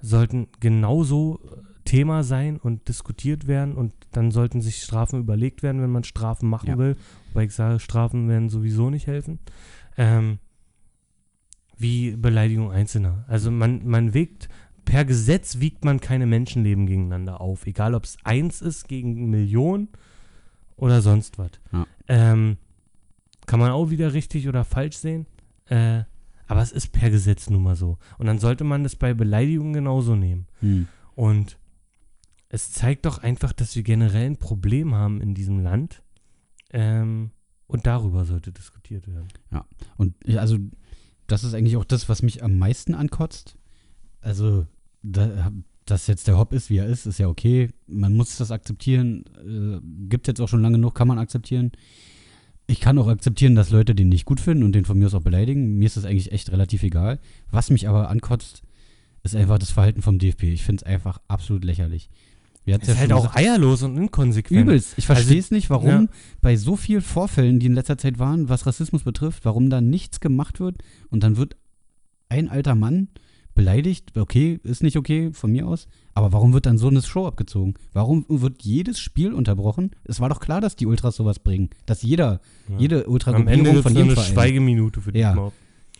sollten 0.00 0.46
genauso 0.60 1.40
äh, 1.44 1.71
Thema 1.84 2.22
sein 2.22 2.56
und 2.58 2.88
diskutiert 2.88 3.46
werden 3.46 3.74
und 3.74 3.92
dann 4.12 4.30
sollten 4.30 4.60
sich 4.60 4.82
Strafen 4.82 5.20
überlegt 5.20 5.62
werden, 5.62 5.82
wenn 5.82 5.90
man 5.90 6.04
Strafen 6.04 6.48
machen 6.48 6.68
Ja. 6.70 6.78
will. 6.78 6.96
Weil 7.32 7.46
ich 7.46 7.54
sage, 7.54 7.80
Strafen 7.80 8.28
werden 8.28 8.48
sowieso 8.50 8.90
nicht 8.90 9.06
helfen. 9.06 9.38
Ähm, 9.96 10.38
wie 11.76 12.16
Beleidigung 12.16 12.70
Einzelner. 12.70 13.24
Also 13.28 13.50
man, 13.50 13.86
man 13.86 14.14
wiegt, 14.14 14.48
per 14.84 15.04
Gesetz 15.04 15.58
wiegt 15.60 15.84
man 15.84 16.00
keine 16.00 16.26
Menschenleben 16.26 16.86
gegeneinander 16.86 17.40
auf. 17.40 17.66
Egal 17.66 17.94
ob 17.94 18.04
es 18.04 18.16
eins 18.24 18.60
ist 18.62 18.88
gegen 18.88 19.30
Millionen 19.30 19.88
oder 20.76 21.02
sonst 21.02 21.38
was. 21.38 21.50
Ja. 21.72 21.86
Ähm, 22.08 22.56
kann 23.46 23.58
man 23.60 23.70
auch 23.72 23.90
wieder 23.90 24.12
richtig 24.12 24.48
oder 24.48 24.64
falsch 24.64 24.96
sehen. 24.96 25.26
Äh, 25.66 26.02
aber 26.46 26.60
es 26.62 26.72
ist 26.72 26.92
per 26.92 27.10
Gesetz 27.10 27.48
nun 27.50 27.62
mal 27.62 27.76
so. 27.76 27.98
Und 28.18 28.26
dann 28.26 28.38
sollte 28.38 28.62
man 28.64 28.82
das 28.82 28.94
bei 28.96 29.14
Beleidigungen 29.14 29.72
genauso 29.72 30.14
nehmen. 30.16 30.46
hm. 30.60 30.86
Und 31.14 31.58
es 32.52 32.70
zeigt 32.70 33.06
doch 33.06 33.18
einfach, 33.18 33.54
dass 33.54 33.74
wir 33.74 33.82
generell 33.82 34.26
ein 34.26 34.36
Problem 34.36 34.94
haben 34.94 35.22
in 35.22 35.34
diesem 35.34 35.58
Land. 35.60 36.02
Ähm, 36.70 37.30
und 37.66 37.86
darüber 37.86 38.26
sollte 38.26 38.52
diskutiert 38.52 39.08
werden. 39.08 39.28
Und 39.96 40.14
ja, 40.26 40.42
also, 40.42 40.58
das 41.26 41.44
ist 41.44 41.54
eigentlich 41.54 41.78
auch 41.78 41.86
das, 41.86 42.10
was 42.10 42.20
mich 42.20 42.44
am 42.44 42.58
meisten 42.58 42.94
ankotzt. 42.94 43.56
Also, 44.20 44.66
da, 45.02 45.50
dass 45.86 46.06
jetzt 46.06 46.28
der 46.28 46.36
Hop 46.36 46.52
ist, 46.52 46.68
wie 46.68 46.76
er 46.76 46.86
ist, 46.86 47.06
ist 47.06 47.18
ja 47.18 47.26
okay. 47.26 47.70
Man 47.86 48.14
muss 48.14 48.36
das 48.36 48.50
akzeptieren. 48.50 49.24
Äh, 49.38 49.80
gibt 50.10 50.28
jetzt 50.28 50.40
auch 50.42 50.48
schon 50.48 50.60
lange 50.60 50.76
genug, 50.76 50.94
kann 50.94 51.08
man 51.08 51.18
akzeptieren. 51.18 51.72
Ich 52.66 52.80
kann 52.80 52.98
auch 52.98 53.08
akzeptieren, 53.08 53.54
dass 53.54 53.70
Leute 53.70 53.94
den 53.94 54.10
nicht 54.10 54.26
gut 54.26 54.40
finden 54.40 54.62
und 54.62 54.72
den 54.72 54.84
von 54.84 54.98
mir 54.98 55.06
aus 55.06 55.14
auch 55.14 55.22
beleidigen. 55.22 55.78
Mir 55.78 55.86
ist 55.86 55.96
das 55.96 56.04
eigentlich 56.04 56.32
echt 56.32 56.52
relativ 56.52 56.82
egal. 56.82 57.18
Was 57.50 57.70
mich 57.70 57.88
aber 57.88 58.10
ankotzt, 58.10 58.62
ist 59.22 59.34
einfach 59.34 59.58
das 59.58 59.70
Verhalten 59.70 60.02
vom 60.02 60.18
DFB. 60.18 60.42
Ich 60.44 60.64
finde 60.64 60.82
es 60.84 60.86
einfach 60.86 61.18
absolut 61.28 61.64
lächerlich. 61.64 62.10
Wir 62.64 62.80
ist 62.80 62.88
halt 62.88 63.10
schon 63.10 63.12
auch 63.18 63.22
gesagt. 63.22 63.36
eierlos 63.38 63.82
und 63.82 63.96
inkonsequent. 63.96 64.60
Übelst. 64.62 64.94
Ich 64.96 65.06
verstehe 65.06 65.38
es 65.38 65.46
Also, 65.46 65.54
nicht, 65.56 65.70
warum 65.70 65.88
ja. 65.88 66.06
bei 66.40 66.56
so 66.56 66.76
vielen 66.76 67.02
Vorfällen, 67.02 67.58
die 67.58 67.66
in 67.66 67.72
letzter 67.74 67.98
Zeit 67.98 68.18
waren, 68.18 68.48
was 68.48 68.66
Rassismus 68.66 69.02
betrifft, 69.02 69.44
warum 69.44 69.68
da 69.70 69.80
nichts 69.80 70.20
gemacht 70.20 70.60
wird 70.60 70.76
und 71.10 71.22
dann 71.24 71.36
wird 71.36 71.56
ein 72.28 72.48
alter 72.48 72.74
Mann 72.74 73.08
beleidigt. 73.54 74.16
Okay, 74.16 74.60
ist 74.62 74.82
nicht 74.82 74.96
okay 74.96 75.30
von 75.32 75.52
mir 75.52 75.66
aus, 75.66 75.86
aber 76.14 76.32
warum 76.32 76.52
wird 76.52 76.66
dann 76.66 76.78
so 76.78 76.88
eine 76.88 77.02
Show 77.02 77.26
abgezogen? 77.26 77.74
Warum 77.92 78.24
wird 78.28 78.62
jedes 78.62 78.98
Spiel 78.98 79.32
unterbrochen? 79.34 79.90
Es 80.04 80.20
war 80.20 80.28
doch 80.28 80.40
klar, 80.40 80.60
dass 80.60 80.76
die 80.76 80.86
Ultras 80.86 81.16
sowas 81.16 81.38
bringen, 81.38 81.68
dass 81.84 82.02
jeder, 82.02 82.40
Ja. 82.68 82.78
jede 82.78 83.06
Am 83.26 83.48
Ende 83.48 83.82
von 83.82 83.92
jedem 83.92 84.08
eine 84.08 84.14
Verein. 84.16 84.32
Schweigeminute 84.32 85.00
für 85.00 85.12
die 85.12 85.20
Ja. 85.20 85.34
Mob. 85.34 85.52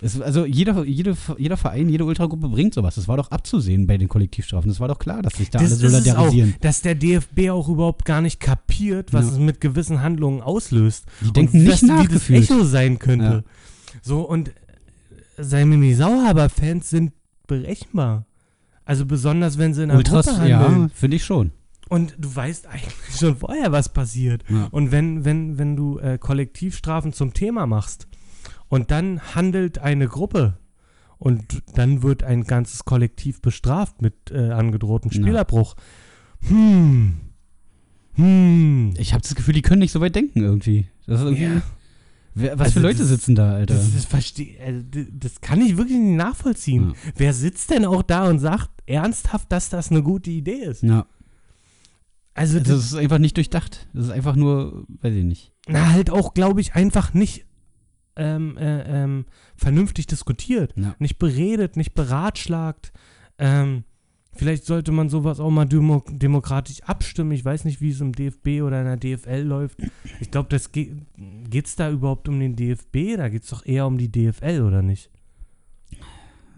Es, 0.05 0.21
also 0.21 0.45
jeder, 0.45 0.85
jede, 0.85 1.17
jeder 1.39 1.57
Verein, 1.57 1.89
jede 1.89 2.05
Ultragruppe 2.05 2.49
bringt 2.49 2.75
sowas. 2.75 2.97
Das 2.97 3.07
war 3.07 3.17
doch 3.17 3.31
abzusehen 3.31 3.87
bei 3.87 3.97
den 3.99 4.09
Kollektivstrafen. 4.09 4.69
Das 4.69 4.81
war 4.81 4.89
doch 4.89 4.99
klar, 4.99 5.23
dass 5.23 5.35
sich 5.35 5.49
da 5.51 5.61
Das 5.61 5.73
alle 5.73 5.77
ist 5.77 5.83
es 5.83 5.95
auch, 5.95 6.03
solidarisieren. 6.05 6.55
dass 6.61 6.83
der 6.83 6.95
DFB 6.97 7.51
auch 7.51 7.69
überhaupt 7.69 8.05
gar 8.05 8.21
nicht 8.21 8.41
kapiert, 8.41 9.13
was 9.13 9.27
Ja. 9.27 9.33
es 9.33 9.39
mit 9.39 9.61
gewissen 9.61 10.03
Handlungen 10.03 10.41
auslöst. 10.43 11.05
Die 11.21 11.33
denken 11.33 11.59
und 11.59 11.63
nicht 11.65 11.73
was, 11.75 11.83
nach 11.83 12.03
wie 12.03 12.09
das. 12.15 12.29
Echo 12.31 12.65
sein 12.65 12.99
könnte. 12.99 13.25
Ja. 13.25 14.01
So, 14.03 14.23
und 14.23 14.49
äh, 14.49 14.53
Simon 15.39 15.95
Sauhaber-Fans 15.95 16.91
sind 16.91 17.13
berechenbar. 17.47 18.27
Also 18.85 19.07
besonders, 19.07 19.57
wenn 19.59 19.73
sie 19.75 19.85
in 19.85 19.91
einer 19.91 19.99
Ultras, 19.99 20.27
Gruppe 20.27 20.41
handeln. 20.41 20.83
ja, 20.83 20.89
finde 20.95 21.17
ich 21.17 21.25
schon. 21.25 21.53
Und 21.89 22.17
du 22.19 22.35
weißt 22.35 22.67
eigentlich 22.67 22.95
schon 23.19 23.37
vorher, 23.37 23.71
was 23.71 23.89
passiert. 23.91 24.43
Ja. 24.49 24.67
Und 24.73 24.91
wenn, 24.91 25.25
wenn, 25.25 25.59
wenn 25.59 25.77
du 25.77 25.99
äh, 25.99 26.19
Kollektivstrafen 26.19 27.13
zum 27.13 27.35
Thema 27.35 27.67
machst 27.67 28.09
und 28.73 28.91
dann 28.91 29.21
handelt 29.35 29.81
eine 29.81 30.09
Gruppe 30.09 30.57
und 31.19 31.63
dann 31.75 32.03
wird 32.03 32.23
ein 32.25 32.45
ganzes 32.45 32.87
Kollektiv 32.87 33.43
bestraft 33.43 34.01
mit 34.01 34.15
äh, 34.31 34.49
angedrohtem 34.51 35.11
Ja. 35.13 35.21
Spielabbruch. 35.21 35.77
Hm. 36.49 37.17
Hm. 38.15 38.95
Ich 38.97 39.13
habe 39.13 39.21
das 39.23 39.35
Gefühl, 39.35 39.53
die 39.53 39.61
können 39.61 39.81
nicht 39.81 39.93
so 39.93 40.01
weit 40.01 40.17
denken 40.17 40.41
irgendwie. 40.41 40.87
Das 41.07 41.21
ist 41.21 41.27
irgendwie 41.27 41.45
Ja. 41.45 41.63
wer, 42.35 42.59
was 42.59 42.69
Also 42.69 42.81
für 42.81 42.87
Leute 42.87 42.99
das- 43.01 43.09
sitzen 43.09 43.35
da, 43.35 43.53
Alter? 43.53 43.75
Das, 43.75 43.93
das, 43.93 44.07
versteh, 44.07 44.59
also, 44.65 44.81
das 45.13 45.43
kann 45.43 45.61
ich 45.61 45.77
wirklich 45.77 45.99
nicht 45.99 46.17
nachvollziehen. 46.17 46.95
Ja. 47.05 47.13
Wer 47.17 47.35
sitzt 47.35 47.69
denn 47.71 47.85
auch 47.85 48.03
da 48.03 48.27
und 48.29 48.39
sagt 48.39 48.71
ernsthaft, 48.87 49.53
dass 49.53 49.69
das 49.69 49.91
eine 49.91 50.03
gute 50.03 50.31
Idee 50.31 50.63
ist? 50.65 50.83
ja, 50.83 51.05
Also, 52.35 52.57
also 52.57 52.59
das, 52.61 52.69
das 52.69 52.85
ist 52.87 52.95
einfach 52.95 53.19
nicht 53.19 53.37
durchdacht. 53.37 53.87
Das 53.93 54.07
ist 54.07 54.11
einfach 54.13 54.35
nur, 54.35 54.87
weiß 55.03 55.15
ich 55.15 55.25
nicht. 55.25 55.53
na, 55.69 55.91
halt 55.91 56.09
auch, 56.09 56.33
glaube 56.33 56.63
ich, 56.63 56.75
einfach 56.75 57.13
nicht 57.13 57.45
ähm, 58.17 58.57
äh, 58.57 59.03
ähm, 59.03 59.27
vernünftig 59.57 60.07
diskutiert. 60.07 60.75
Ja. 60.77 60.95
Nicht 60.99 61.19
beredet, 61.19 61.77
nicht 61.77 61.95
beratschlagt. 61.95 62.93
Ähm, 63.39 63.85
vielleicht 64.33 64.65
sollte 64.65 64.93
man 64.93 65.09
sowas 65.09 65.41
auch 65.41 65.51
mal 65.51 65.65
demo 65.65 66.05
demokratisch 66.11 66.83
abstimmen. 66.83 67.33
Ich 67.33 67.45
weiß 67.45 67.65
nicht, 67.65 67.81
wie 67.81 67.91
es 67.91 68.01
im 68.01 68.13
DFB 68.13 68.63
oder 68.63 68.81
in 68.81 68.87
der 68.87 68.97
DFL 68.97 69.43
läuft. 69.43 69.79
Ich 70.21 70.31
glaube, 70.31 70.49
das 70.51 70.73
geht 70.73 70.97
es 71.53 71.77
da 71.77 71.91
überhaupt 71.91 72.29
um 72.29 72.39
den 72.41 72.57
DFB? 72.57 73.17
Da 73.17 73.29
geht 73.29 73.45
es 73.45 73.51
doch 73.51 73.65
eher 73.65 73.87
um 73.87 73.99
die 73.99 74.11
DFL, 74.11 74.63
oder 74.63 74.83
nicht? 74.83 75.11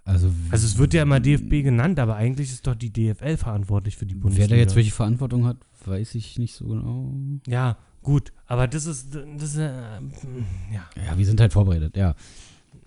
Also, 0.07 0.31
Also 0.51 0.67
es 0.67 0.77
wird 0.77 0.93
ja 0.93 1.03
immer 1.03 1.19
DFB 1.19 1.63
genannt, 1.63 1.99
aber 1.99 2.17
eigentlich 2.17 2.51
ist 2.51 2.67
doch 2.67 2.75
die 2.75 2.93
DFL 2.93 3.39
verantwortlich 3.39 3.97
für 3.97 4.05
die 4.05 4.15
Bundesliga. 4.15 4.51
wer 4.51 4.57
da 4.57 4.61
jetzt 4.61 4.77
welche 4.77 4.91
Verantwortung 4.91 5.47
hat, 5.47 5.57
weiß 5.87 6.15
ich 6.17 6.39
nicht 6.39 6.55
so 6.55 6.67
genau. 6.69 7.15
Ja, 7.47 7.79
gut, 8.05 8.33
aber 8.47 8.69
das 8.69 8.87
ist, 8.87 9.13
das 9.15 9.43
ist, 9.51 9.57
äh, 9.57 9.73
ja, 10.73 10.89
Ja, 11.05 11.19
wir 11.19 11.27
sind 11.27 11.41
halt 11.41 11.53
vorbereitet, 11.53 11.97
ja. 11.97 12.15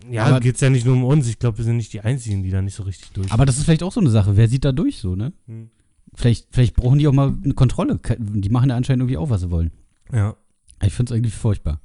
ja, 0.10 0.40
geht 0.40 0.56
es 0.56 0.62
ja 0.62 0.70
nicht 0.70 0.86
nur 0.86 0.96
um 0.96 1.04
uns. 1.04 1.28
Ich 1.28 1.40
glaube, 1.40 1.58
wir 1.58 1.66
sind 1.66 1.76
nicht 1.78 1.92
die 1.92 2.00
Einzigen, 2.02 2.44
die 2.44 2.52
da 2.52 2.62
nicht 2.62 2.76
so 2.76 2.84
richtig 2.84 3.12
durch. 3.12 3.32
Aber 3.32 3.46
das 3.46 3.58
ist 3.58 3.66
vielleicht 3.66 3.84
auch 3.84 3.92
so 3.92 4.00
eine 4.00 4.10
Sache. 4.12 4.38
Wer 4.38 4.48
sieht 4.48 4.64
da 4.64 4.72
durch 4.72 5.00
so, 5.00 5.16
ne? 5.16 5.34
Hm. 5.48 5.70
Vielleicht, 6.14 6.48
vielleicht 6.52 6.76
brauchen 6.76 7.00
die 7.00 7.08
auch 7.08 7.14
mal 7.14 7.36
eine 7.44 7.54
Kontrolle. 7.54 8.00
Die 8.18 8.50
machen 8.50 8.70
ja 8.70 8.78
anscheinend 8.78 9.02
irgendwie 9.02 9.18
auch, 9.18 9.30
was 9.30 9.42
sie 9.42 9.52
wollen. 9.52 9.72
ja, 10.12 10.36
Ich 10.82 10.94
finde 10.94 11.14
es 11.14 11.18
eigentlich 11.18 11.34
furchtbar. 11.36 11.82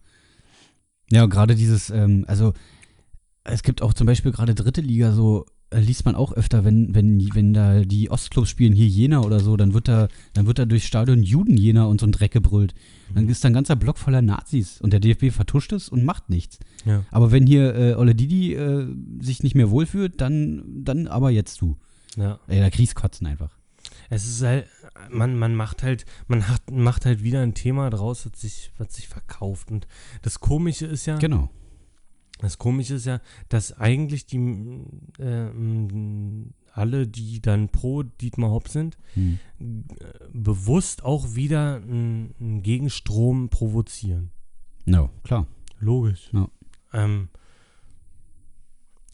Ja, 1.11 1.27
gerade 1.27 1.55
dieses, 1.55 1.91
ähm, 1.91 2.25
also 2.29 2.53
Es 3.45 3.63
gibt 3.65 3.83
auch 3.83 3.93
zum 3.93 4.07
Beispiel 4.07 4.31
gerade 4.33 4.55
dritte 4.55 4.81
Liga 4.81 5.13
so, 5.13 5.47
liest 5.79 6.05
man 6.05 6.15
auch 6.15 6.33
öfter, 6.33 6.65
wenn, 6.65 6.95
wenn, 6.95 7.21
wenn 7.35 7.53
da 7.55 7.81
die 7.81 8.11
Ostclubs 8.11 8.51
spielen, 8.51 8.73
hier 8.73 8.87
Jena 8.87 9.21
oder 9.21 9.41
so, 9.41 9.57
dann 9.57 9.75
wird 9.75 9.89
da, 9.89 10.09
dann 10.35 10.47
wird 10.47 10.59
da 10.59 10.65
durchs 10.65 10.87
Stadion 10.87 11.23
Juden 11.23 11.57
Jena 11.57 11.85
und 11.85 12.01
so 12.01 12.07
ein 12.07 12.13
Dreck 12.13 12.33
gebrüllt. 12.33 12.75
Dann 13.15 13.29
ist 13.29 13.45
da 13.45 13.49
ein 13.49 13.55
ganzer 13.55 13.77
Block 13.77 13.99
voller 13.99 14.23
Nazis 14.23 14.81
und 14.81 14.93
der 14.93 15.01
DFB 15.01 15.31
vertuscht 15.31 15.73
es 15.73 15.89
und 15.89 16.05
macht 16.05 16.31
nichts. 16.31 16.59
Ja. 16.85 17.05
Aber 17.11 17.31
wenn 17.31 17.47
hier 17.47 17.75
äh, 17.75 17.95
Olle 17.95 18.15
Didi 18.15 18.55
äh, 18.55 18.87
sich 19.21 19.43
nicht 19.43 19.55
mehr 19.55 19.71
wohlfühlt, 19.71 20.21
dann, 20.21 20.63
dann 20.85 21.07
aber 21.09 21.31
jetzt 21.31 21.61
du. 21.61 21.77
Ja. 22.17 22.39
Ey, 22.47 22.61
da 22.61 22.71
kriegst 22.71 22.95
kotzen 22.95 23.27
einfach. 23.27 23.51
Es 24.11 24.27
ist 24.27 24.43
halt, 24.43 24.67
man, 25.11 25.39
man 25.39 25.55
macht 25.55 25.83
halt, 25.83 26.05
man 26.29 26.49
hat, 26.49 26.71
macht 26.71 27.07
halt 27.07 27.23
wieder 27.23 27.41
ein 27.41 27.55
Thema 27.55 27.89
draus, 27.91 28.27
was 28.27 28.41
sich, 28.41 28.71
was 28.79 28.95
sich 28.95 29.09
verkauft. 29.09 29.71
Und 29.71 29.87
das 30.23 30.41
Komische 30.41 30.87
ist 30.87 31.07
ja, 31.07 31.17
Genau. 31.17 31.51
Das 32.43 32.59
Komische 32.59 32.95
ist 32.95 33.07
ja, 33.07 33.21
dass 33.49 33.79
eigentlich 33.79 34.27
die 34.27 34.39
äh, 35.19 35.51
alle, 36.73 37.07
die 37.07 37.41
dann 37.41 37.69
pro 37.69 38.03
Dietmar 38.03 38.51
Hopp 38.51 38.69
sind, 38.69 38.99
Hm. 39.15 39.39
äh, 39.59 40.05
bewusst 40.33 41.05
auch 41.05 41.35
wieder 41.35 41.77
einen 41.77 42.63
Gegenstrom 42.63 43.49
provozieren. 43.49 44.31
No, 44.85 45.11
klar. 45.23 45.47
Logisch. 45.81 46.31
Ja. 46.33 46.49
Ähm, 46.93 47.29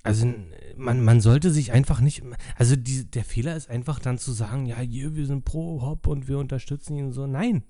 also 0.03 0.33
man, 0.77 1.03
man 1.05 1.21
sollte 1.21 1.51
sich 1.51 1.73
einfach 1.73 2.01
nicht, 2.01 2.23
also 2.57 2.77
die, 2.77 3.05
der 3.11 3.25
Fehler 3.25 3.57
ist 3.57 3.69
einfach 3.69 3.99
dann 3.99 4.17
zu 4.17 4.33
sagen, 4.33 4.65
ja, 4.67 4.79
hier, 4.79 5.17
wir 5.17 5.27
sind 5.27 5.45
pro 5.45 5.83
Hop 5.83 6.07
und 6.07 6.29
wir 6.29 6.39
unterstützen 6.39 6.97
ihn 6.97 7.07
und 7.07 7.13
so. 7.13 7.27
Nein, 7.27 7.63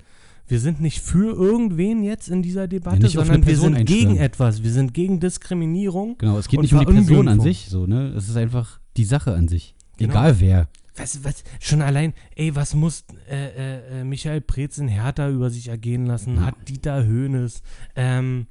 wir 0.48 0.60
sind 0.60 0.80
nicht 0.80 1.00
für 1.00 1.34
irgendwen 1.36 2.02
jetzt 2.02 2.28
in 2.28 2.42
dieser 2.42 2.68
Debatte, 2.68 3.06
auf 3.06 3.12
sondern 3.12 3.46
wir 3.46 3.56
sind 3.56 3.84
gegen 3.84 4.16
etwas. 4.16 4.62
Wir 4.62 4.72
sind 4.72 4.94
gegen 4.94 5.20
Diskriminierung. 5.20 6.16
Genau, 6.18 6.38
es 6.38 6.48
geht 6.48 6.60
nicht 6.60 6.72
um 6.72 6.80
die 6.80 6.86
Person 6.86 7.28
an 7.28 7.40
sich, 7.40 7.66
so, 7.68 7.86
ne? 7.86 8.08
Es 8.16 8.28
ist 8.28 8.36
einfach 8.36 8.80
die 8.96 9.04
Sache 9.04 9.34
an 9.34 9.48
sich. 9.48 9.74
Genau. 9.98 10.12
Egal 10.12 10.40
wer. 10.40 10.68
Was, 10.96 11.22
was, 11.22 11.44
schon 11.60 11.82
allein, 11.82 12.12
ey, 12.34 12.56
was 12.56 12.74
muss 12.74 13.04
äh, 13.30 13.36
äh, 13.36 14.00
äh, 14.00 14.04
Michael 14.04 14.40
Preetz 14.40 14.78
in 14.78 14.88
Hertha 14.88 15.28
über 15.28 15.50
sich 15.50 15.68
ergehen 15.68 16.06
lassen? 16.06 16.36
Ja. 16.36 16.46
Hat 16.46 16.54
Dieter 16.68 17.04
Höhnes? 17.04 17.62
Ähm, 17.94 18.46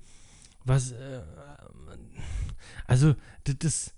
was, 0.64 0.92
äh, 0.92 1.22
also, 2.86 3.16
das 3.44 3.56
ist, 3.64 3.96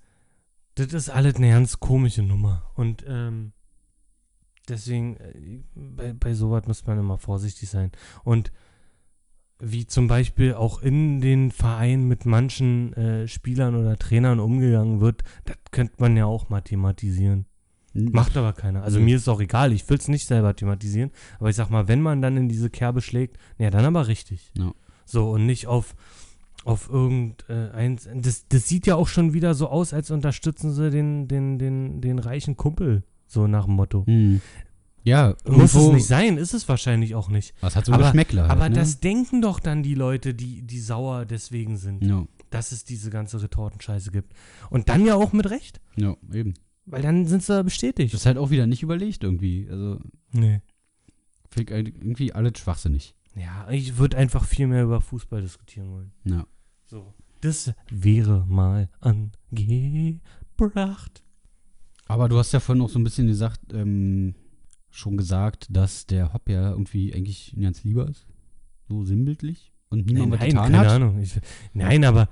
das 0.75 0.93
ist 0.93 1.09
alles 1.09 1.35
eine 1.35 1.49
ganz 1.49 1.79
komische 1.79 2.23
Nummer. 2.23 2.71
Und 2.75 3.03
ähm, 3.07 3.51
deswegen, 4.69 5.17
äh, 5.17 5.61
bei, 5.75 6.13
bei 6.13 6.33
sowas 6.33 6.67
muss 6.67 6.85
man 6.85 6.99
immer 6.99 7.17
vorsichtig 7.17 7.69
sein. 7.69 7.91
Und 8.23 8.51
wie 9.59 9.85
zum 9.85 10.07
Beispiel 10.07 10.53
auch 10.53 10.81
in 10.81 11.19
den 11.19 11.51
Vereinen 11.51 12.07
mit 12.07 12.25
manchen 12.25 12.93
äh, 12.93 13.27
Spielern 13.27 13.75
oder 13.75 13.97
Trainern 13.97 14.39
umgegangen 14.39 15.01
wird, 15.01 15.23
das 15.45 15.57
könnte 15.71 15.95
man 15.97 16.15
ja 16.15 16.25
auch 16.25 16.49
mal 16.49 16.61
thematisieren. 16.61 17.45
Macht 17.93 18.37
aber 18.37 18.53
keiner. 18.53 18.83
Also 18.83 18.99
Nö. 18.99 19.05
mir 19.05 19.17
ist 19.17 19.27
auch 19.27 19.41
egal, 19.41 19.73
ich 19.73 19.89
will 19.89 19.97
es 19.97 20.07
nicht 20.07 20.27
selber 20.27 20.55
thematisieren, 20.55 21.11
aber 21.39 21.49
ich 21.49 21.55
sag 21.55 21.69
mal, 21.69 21.87
wenn 21.87 22.01
man 22.01 22.21
dann 22.21 22.37
in 22.37 22.47
diese 22.47 22.69
Kerbe 22.69 23.01
schlägt, 23.01 23.37
ja, 23.57 23.69
dann 23.69 23.85
aber 23.85 24.07
richtig. 24.07 24.51
Ja. 24.57 24.71
So, 25.05 25.31
und 25.31 25.45
nicht 25.45 25.67
auf, 25.67 25.95
auf 26.63 26.87
irgendeins. 26.89 28.07
das, 28.13 28.47
das 28.47 28.67
sieht 28.67 28.85
ja 28.85 28.95
auch 28.95 29.07
schon 29.07 29.33
wieder 29.33 29.55
so 29.55 29.67
aus, 29.67 29.93
als 29.93 30.11
unterstützen 30.11 30.71
sie 30.71 30.91
den, 30.91 31.27
den, 31.27 31.57
den, 31.57 31.99
den 31.99 32.19
reichen 32.19 32.55
Kumpel, 32.55 33.03
so 33.29 33.47
nach 33.47 33.63
dem 33.65 33.75
Motto. 33.75 34.05
Hm. 34.05 34.41
Ja, 35.03 35.33
Muss 35.47 35.73
es 35.75 35.87
nicht 35.93 36.05
sein, 36.07 36.37
ist 36.37 36.53
es 36.53 36.67
wahrscheinlich 36.67 37.15
auch 37.15 37.29
nicht. 37.29 37.53
Was 37.61 37.75
hat 37.77 37.85
so 37.85 37.93
Aber- 37.93 38.03
ein 38.03 38.07
Geschmäckler 38.11 38.41
halt, 38.43 38.51
aber 38.51 38.67
ne? 38.69 38.75
das 38.75 38.99
denken 38.99 39.41
doch 39.41 39.59
dann 39.61 39.81
die 39.81 39.95
Leute, 39.95 40.33
die, 40.33 40.61
die 40.61 40.79
sauer 40.79 41.25
deswegen 41.25 41.77
sind, 41.77 42.03
Ja, 42.03 42.25
dass 42.49 42.73
es 42.73 42.83
diese 42.83 43.09
ganze 43.09 43.41
Retortenscheiße 43.41 44.11
gibt. 44.11 44.33
Und 44.69 44.89
dann 44.89 45.05
ja 45.05 45.15
auch 45.15 45.31
mit 45.31 45.49
Recht, 45.49 45.79
ja, 45.95 46.17
eben. 46.33 46.53
weil 46.85 47.01
dann 47.01 47.25
sind 47.27 47.43
sie 47.43 47.63
bestätigt. 47.63 48.13
Das 48.13 48.19
ist 48.21 48.25
halt 48.25 48.37
auch 48.37 48.49
wieder 48.49 48.67
nicht 48.67 48.83
überlegt 48.83 49.23
irgendwie. 49.23 49.67
Also, 49.69 50.01
nee. 50.33 50.59
ich 51.55 51.71
eigentlich 51.71 51.95
irgendwie 51.95 52.33
alles 52.33 52.59
schwachsinnig. 52.59 53.15
Ja, 53.35 53.69
ich 53.69 53.97
würde 53.97 54.17
einfach 54.17 54.43
viel 54.45 54.67
mehr 54.67 54.83
über 54.83 54.99
Fußball 54.99 55.41
diskutieren 55.41 55.91
wollen. 55.91 56.11
Ja. 56.25 56.45
So. 56.87 57.13
Das 57.41 57.71
wäre 57.89 58.45
mal 58.49 58.89
angebracht. 58.99 61.23
Aber 62.09 62.27
du 62.27 62.37
hast 62.37 62.51
ja 62.51 62.59
vorhin 62.59 62.83
auch 62.83 62.89
so 62.89 62.99
ein 62.99 63.03
bisschen 63.03 63.27
gesagt, 63.27 63.61
ähm, 63.71 64.33
schon 64.89 65.15
gesagt, 65.15 65.67
dass 65.69 66.07
der 66.07 66.33
Hopp 66.33 66.49
ja 66.49 66.71
irgendwie 66.71 67.13
eigentlich 67.13 67.53
ein 67.55 67.61
ganz 67.61 67.83
lieber 67.83 68.09
ist. 68.09 68.25
So 68.87 69.03
sinnbildlich. 69.03 69.71
Und 69.89 70.07
niemand 70.07 70.33
was 70.33 70.39
nein, 70.39 70.49
getan 70.49 70.71
keine 70.71 70.77
hat. 70.79 70.87
Ahnung. 70.87 71.19
Ich, 71.21 71.39
nein, 71.73 72.03
aber 72.03 72.27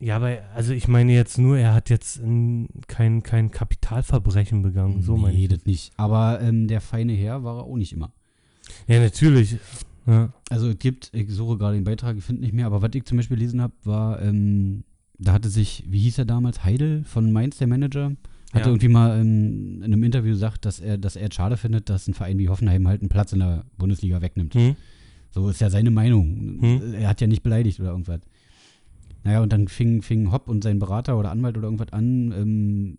ja, 0.00 0.16
aber 0.16 0.38
also 0.52 0.72
ich 0.72 0.88
meine 0.88 1.12
jetzt 1.12 1.38
nur, 1.38 1.58
er 1.58 1.74
hat 1.74 1.90
jetzt 1.90 2.20
mm, 2.22 2.64
kein, 2.88 3.22
kein 3.22 3.52
Kapitalverbrechen 3.52 4.62
begangen. 4.62 5.00
So 5.02 5.16
meine 5.16 5.36
nee, 5.36 5.44
ich. 5.44 5.48
das 5.48 5.64
nicht. 5.64 5.92
Aber 5.96 6.40
ähm, 6.40 6.66
der 6.66 6.80
feine 6.80 7.12
Herr 7.12 7.44
war 7.44 7.58
er 7.58 7.64
auch 7.64 7.76
nicht 7.76 7.92
immer. 7.92 8.12
Ja, 8.88 8.98
natürlich. 8.98 9.58
Ja. 10.06 10.32
Also 10.50 10.70
es 10.70 10.78
gibt, 10.78 11.10
ich 11.14 11.30
suche 11.30 11.56
gerade 11.56 11.76
den 11.76 11.84
Beitrag, 11.84 12.16
ich 12.16 12.24
finde 12.24 12.42
nicht 12.42 12.52
mehr, 12.52 12.66
aber 12.66 12.82
was 12.82 12.90
ich 12.94 13.04
zum 13.04 13.16
Beispiel 13.16 13.36
gelesen 13.36 13.62
habe, 13.62 13.74
war, 13.84 14.20
ähm, 14.22 14.82
da 15.18 15.34
hatte 15.34 15.50
sich, 15.50 15.84
wie 15.86 16.00
hieß 16.00 16.18
er 16.18 16.24
damals, 16.24 16.64
Heidel 16.64 17.04
von 17.04 17.30
Mainz, 17.30 17.58
der 17.58 17.68
Manager, 17.68 18.12
hatte 18.52 18.64
Ja. 18.64 18.66
irgendwie 18.68 18.88
mal 18.88 19.20
ähm, 19.20 19.76
in 19.78 19.84
einem 19.84 20.02
Interview 20.04 20.32
gesagt, 20.32 20.64
dass 20.64 20.80
er, 20.80 20.98
dass 20.98 21.16
er 21.16 21.28
es 21.28 21.34
schade 21.34 21.56
findet, 21.56 21.90
dass 21.90 22.08
ein 22.08 22.14
Verein 22.14 22.38
wie 22.38 22.48
Hoffenheim 22.48 22.88
halt 22.88 23.02
einen 23.02 23.08
Platz 23.08 23.32
in 23.32 23.40
der 23.40 23.64
Bundesliga 23.76 24.20
wegnimmt. 24.20 24.54
Hm? 24.54 24.76
So 25.30 25.48
ist 25.48 25.60
ja 25.60 25.68
seine 25.70 25.90
Meinung. 25.90 26.58
Hm. 26.60 26.94
Er 26.94 27.08
hat 27.08 27.20
ja 27.20 27.26
nicht 27.26 27.42
beleidigt 27.42 27.78
oder 27.80 27.90
irgendwas. 27.90 28.20
Naja, 29.24 29.42
und 29.42 29.52
dann 29.52 29.68
fing, 29.68 30.00
fing 30.02 30.32
Hopp 30.32 30.48
und 30.48 30.64
sein 30.64 30.78
Berater 30.78 31.18
oder 31.18 31.30
Anwalt 31.30 31.58
oder 31.58 31.66
irgendwas 31.66 31.92
an, 31.92 32.32
ähm, 32.32 32.98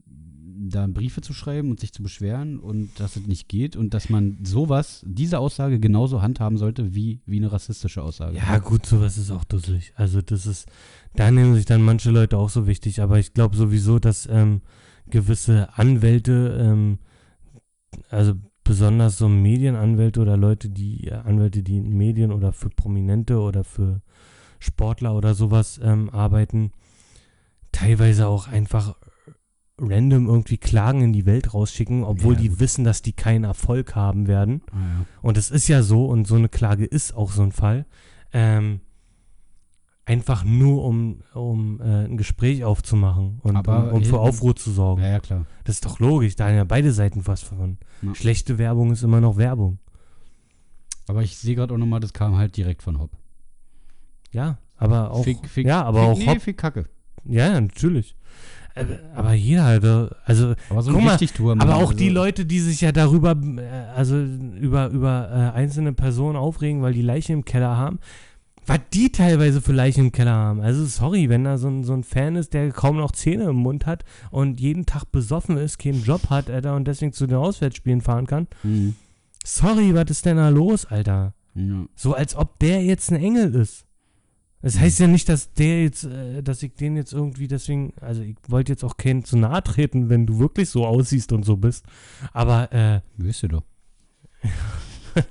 da 0.70 0.86
Briefe 0.88 1.22
zu 1.22 1.34
schreiben 1.34 1.72
und 1.72 1.80
sich 1.80 1.94
zu 1.94 2.04
beschweren 2.04 2.60
und 2.60 3.00
dass 3.00 3.16
es 3.16 3.26
nicht 3.26 3.48
geht 3.48 3.76
und 3.76 3.94
dass 3.94 4.10
man 4.10 4.38
sowas, 4.44 5.04
diese 5.08 5.40
Aussage 5.40 5.80
genauso 5.80 6.22
handhaben 6.22 6.58
sollte 6.58 6.94
wie, 6.94 7.22
wie 7.26 7.38
eine 7.38 7.52
rassistische 7.52 8.04
Aussage. 8.04 8.36
Ja, 8.38 8.60
gut, 8.60 8.86
sowas 8.86 9.18
ist 9.18 9.32
auch 9.32 9.46
dusselig. 9.46 9.94
Also 9.96 10.22
das 10.22 10.46
ist, 10.46 10.68
da 11.16 11.32
nehmen 11.32 11.56
sich 11.56 11.66
dann 11.66 11.82
manche 11.82 12.12
Leute 12.12 12.38
auch 12.38 12.50
so 12.50 12.68
wichtig, 12.68 13.02
aber 13.02 13.18
ich 13.18 13.34
glaube 13.34 13.56
sowieso, 13.56 14.00
dass 14.00 14.28
ähm, 14.30 14.62
gewisse 15.10 15.70
Anwälte, 15.78 16.58
ähm, 16.62 17.00
also 18.10 18.34
besonders 18.64 19.18
so 19.18 19.28
Medienanwälte 19.28 20.22
oder 20.22 20.38
Leute, 20.38 20.70
die 20.70 21.08
äh, 21.08 21.14
Anwälte, 21.14 21.64
die 21.64 21.78
in 21.78 21.98
Medien 21.98 22.32
oder 22.32 22.54
für 22.54 22.70
Prominente 22.70 23.40
oder 23.40 23.64
für 23.64 24.02
Sportler 24.60 25.16
oder 25.16 25.34
sowas 25.34 25.80
ähm, 25.84 26.10
arbeiten, 26.10 26.72
teilweise 27.72 28.28
auch 28.28 28.48
einfach 28.48 28.96
random 29.80 30.28
irgendwie 30.28 30.58
Klagen 30.58 31.02
in 31.02 31.14
die 31.14 31.26
Welt 31.26 31.54
rausschicken, 31.54 32.04
obwohl 32.04 32.34
Ja, 32.36 32.42
die 32.42 32.60
wissen, 32.60 32.84
dass 32.84 33.02
die 33.02 33.14
keinen 33.14 33.46
Erfolg 33.46 33.96
haben 33.96 34.28
werden. 34.28 34.62
Ah, 34.72 34.76
ja. 34.76 35.06
Und 35.22 35.38
es 35.38 35.52
ist 35.52 35.68
ja 35.68 35.82
so, 35.82 36.06
und 36.06 36.28
so 36.28 36.36
eine 36.36 36.50
Klage 36.50 36.86
ist 36.86 37.14
auch 37.16 37.32
so 37.32 37.42
ein 37.42 37.52
Fall, 37.52 37.86
ähm, 38.34 38.82
einfach 40.10 40.44
nur 40.44 40.84
um, 40.86 41.22
um 41.36 41.80
äh, 41.82 42.06
ein 42.06 42.18
Gespräch 42.18 42.64
aufzumachen 42.64 43.40
und 43.44 43.56
um, 43.68 43.90
um 43.90 44.04
für 44.04 44.20
Aufruhr 44.20 44.56
zu 44.56 44.72
sorgen. 44.72 45.04
ja, 45.04 45.10
ja, 45.10 45.20
klar. 45.20 45.46
Das 45.66 45.76
ist 45.76 45.86
doch 45.86 46.00
logisch, 46.00 46.36
da 46.36 46.48
haben 46.48 46.56
ja 46.56 46.64
beide 46.64 46.92
Seiten 46.92 47.28
was 47.28 47.44
von. 47.44 47.78
Ja. 48.02 48.16
Schlechte 48.16 48.58
Werbung 48.58 48.92
ist 48.92 49.04
immer 49.04 49.22
noch 49.22 49.38
Werbung. 49.38 49.78
Aber 51.08 51.22
ich 51.22 51.38
sehe 51.38 51.54
gerade 51.54 51.76
auch 51.76 51.78
nochmal, 51.78 52.00
das 52.00 52.12
kam 52.12 52.38
halt 52.38 52.58
direkt 52.58 52.82
von 52.82 53.00
Hopp. 53.00 53.12
Ja, 54.32 54.58
aber 54.78 55.12
auch. 55.12 55.24
Fick, 55.24 55.48
fick, 55.48 55.68
ja, 55.68 55.84
aber 55.84 56.02
fick, 56.02 56.10
auch 56.10 56.18
nee, 56.18 56.28
Hopp. 56.28 56.42
fick 56.42 56.58
Kacke. 56.58 56.86
Ja, 57.26 57.48
ja, 57.48 57.62
natürlich. 57.62 58.16
Aber 59.14 59.34
jeder, 59.34 59.66
Alter, 59.66 60.16
also 60.24 60.56
Aber 60.70 60.82
so 60.82 60.94
Guck 60.94 61.04
mal. 61.04 61.20
Aber 61.60 61.76
auch 61.76 61.82
also, 61.82 61.94
die 61.94 62.10
Leute, 62.10 62.46
die 62.46 62.60
sich 62.60 62.82
ja 62.82 62.92
darüber, 62.92 63.32
äh, 63.32 63.62
also 63.96 64.18
über, 64.18 64.88
über 64.90 65.30
äh, 65.32 65.58
einzelne 65.58 65.94
Personen 65.94 66.38
aufregen, 66.38 66.82
weil 66.82 66.94
die 66.94 67.02
Leichen 67.02 67.34
im 67.34 67.46
Keller 67.46 67.76
haben, 67.76 68.00
was 68.70 68.80
die 68.94 69.12
teilweise 69.12 69.62
für 69.62 69.74
Leichen 69.74 70.06
im 70.06 70.12
Keller 70.12 70.34
haben. 70.34 70.62
Also 70.62 70.86
sorry, 70.86 71.28
wenn 71.28 71.44
da 71.44 71.58
so 71.58 71.68
ein, 71.68 71.84
so 71.84 71.94
ein 71.94 72.04
Fan 72.04 72.36
ist, 72.36 72.54
der 72.54 72.72
kaum 72.72 72.98
noch 72.98 73.12
Zähne 73.12 73.46
im 73.46 73.56
Mund 73.56 73.86
hat 73.86 74.06
und 74.32 74.60
jeden 74.60 74.86
Tag 74.86 75.12
besoffen 75.12 75.58
ist, 75.58 75.80
keinen 75.80 76.04
Job 76.04 76.30
hat, 76.30 76.50
Alter, 76.50 76.76
und 76.76 76.86
deswegen 76.86 77.12
zu 77.12 77.28
den 77.28 77.38
Auswärtsspielen 77.38 78.02
fahren 78.02 78.28
kann. 78.28 78.48
Mhm. 78.64 78.96
Sorry, 79.44 79.94
was 79.96 80.10
ist 80.10 80.26
denn 80.26 80.38
da 80.38 80.50
los, 80.50 80.86
Alter? 80.86 81.34
Ja. 81.56 81.86
So 81.96 82.14
als 82.14 82.36
ob 82.36 82.60
der 82.60 82.84
jetzt 82.84 83.12
ein 83.12 83.18
Engel 83.18 83.56
ist. 83.56 83.86
Das 84.62 84.78
heißt 84.78 85.00
ja 85.00 85.08
nicht, 85.08 85.30
dass 85.30 85.54
der 85.54 85.84
jetzt, 85.84 86.04
äh, 86.04 86.44
dass 86.44 86.62
ich 86.62 86.76
den 86.76 86.98
jetzt 86.98 87.14
irgendwie 87.14 87.48
deswegen, 87.48 87.94
also 88.02 88.22
ich 88.22 88.36
wollte 88.48 88.74
jetzt 88.74 88.84
auch 88.84 88.98
keinen 88.98 89.24
zu 89.24 89.38
nahe 89.38 89.64
treten, 89.64 90.10
wenn 90.10 90.26
du 90.26 90.38
wirklich 90.38 90.70
so 90.70 90.86
aussiehst 90.86 91.32
und 91.32 91.44
so 91.44 91.58
bist. 91.58 91.86
Aber, 92.34 92.72
äh, 92.74 93.02
Wisst 93.18 93.44
ihr 93.44 93.50
doch. 93.50 93.64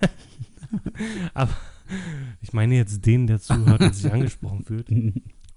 aber 1.35 1.55
ich 2.41 2.53
meine 2.53 2.75
jetzt 2.75 3.05
den, 3.07 3.27
der 3.27 3.41
zuhört 3.41 3.81
und 3.81 3.95
sich 3.95 4.13
angesprochen 4.13 4.65
fühlt. 4.65 4.91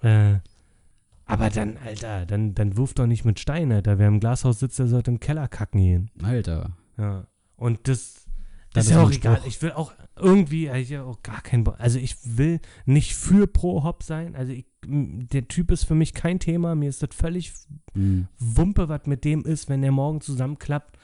Äh, 0.02 0.40
aber 1.26 1.50
dann, 1.50 1.78
Alter, 1.78 2.26
dann, 2.26 2.54
dann 2.56 2.76
wirf 2.76 2.94
doch 2.94 3.08
nicht 3.08 3.24
mit 3.24 3.40
Steinen, 3.40 3.72
Alter. 3.72 4.00
Wer 4.00 4.08
im 4.08 4.20
Glashaus 4.20 4.60
sitzt, 4.60 4.80
der 4.80 4.88
sollte 4.88 5.12
im 5.12 5.20
Keller 5.20 5.48
kacken 5.48 5.80
gehen. 5.80 6.12
Alter. 6.22 6.76
Ja. 6.98 7.28
Und 7.56 7.88
das, 7.88 8.26
Das 8.74 8.86
ist 8.86 8.92
ja 8.92 9.02
auch 9.02 9.12
egal. 9.12 9.42
Ich 9.46 9.62
will 9.62 9.72
auch 9.72 9.94
irgendwie, 10.18 10.68
ich 10.70 10.98
auch 10.98 11.22
gar 11.24 11.42
keinen 11.42 11.64
Bock. 11.64 11.76
Also 11.80 12.00
ich 12.00 12.18
will 12.38 12.60
nicht 12.86 13.16
für 13.16 13.48
Pro 13.48 13.84
Hop 13.84 14.04
sein. 14.04 14.36
Also 14.36 14.52
ich, 14.52 14.66
der 14.86 15.48
Typ 15.48 15.72
ist 15.72 15.86
für 15.86 15.96
mich 15.96 16.14
kein 16.14 16.40
Thema. 16.40 16.76
Mir 16.76 16.90
ist 16.90 17.02
das 17.02 17.16
völlig 17.16 17.54
Mhm. 17.94 18.28
Wumpe, 18.40 18.90
was 18.90 19.06
mit 19.06 19.26
dem 19.26 19.42
ist, 19.42 19.70
wenn 19.70 19.82
der 19.82 19.92
morgen 19.92 20.22
zusammenklappt. 20.22 20.98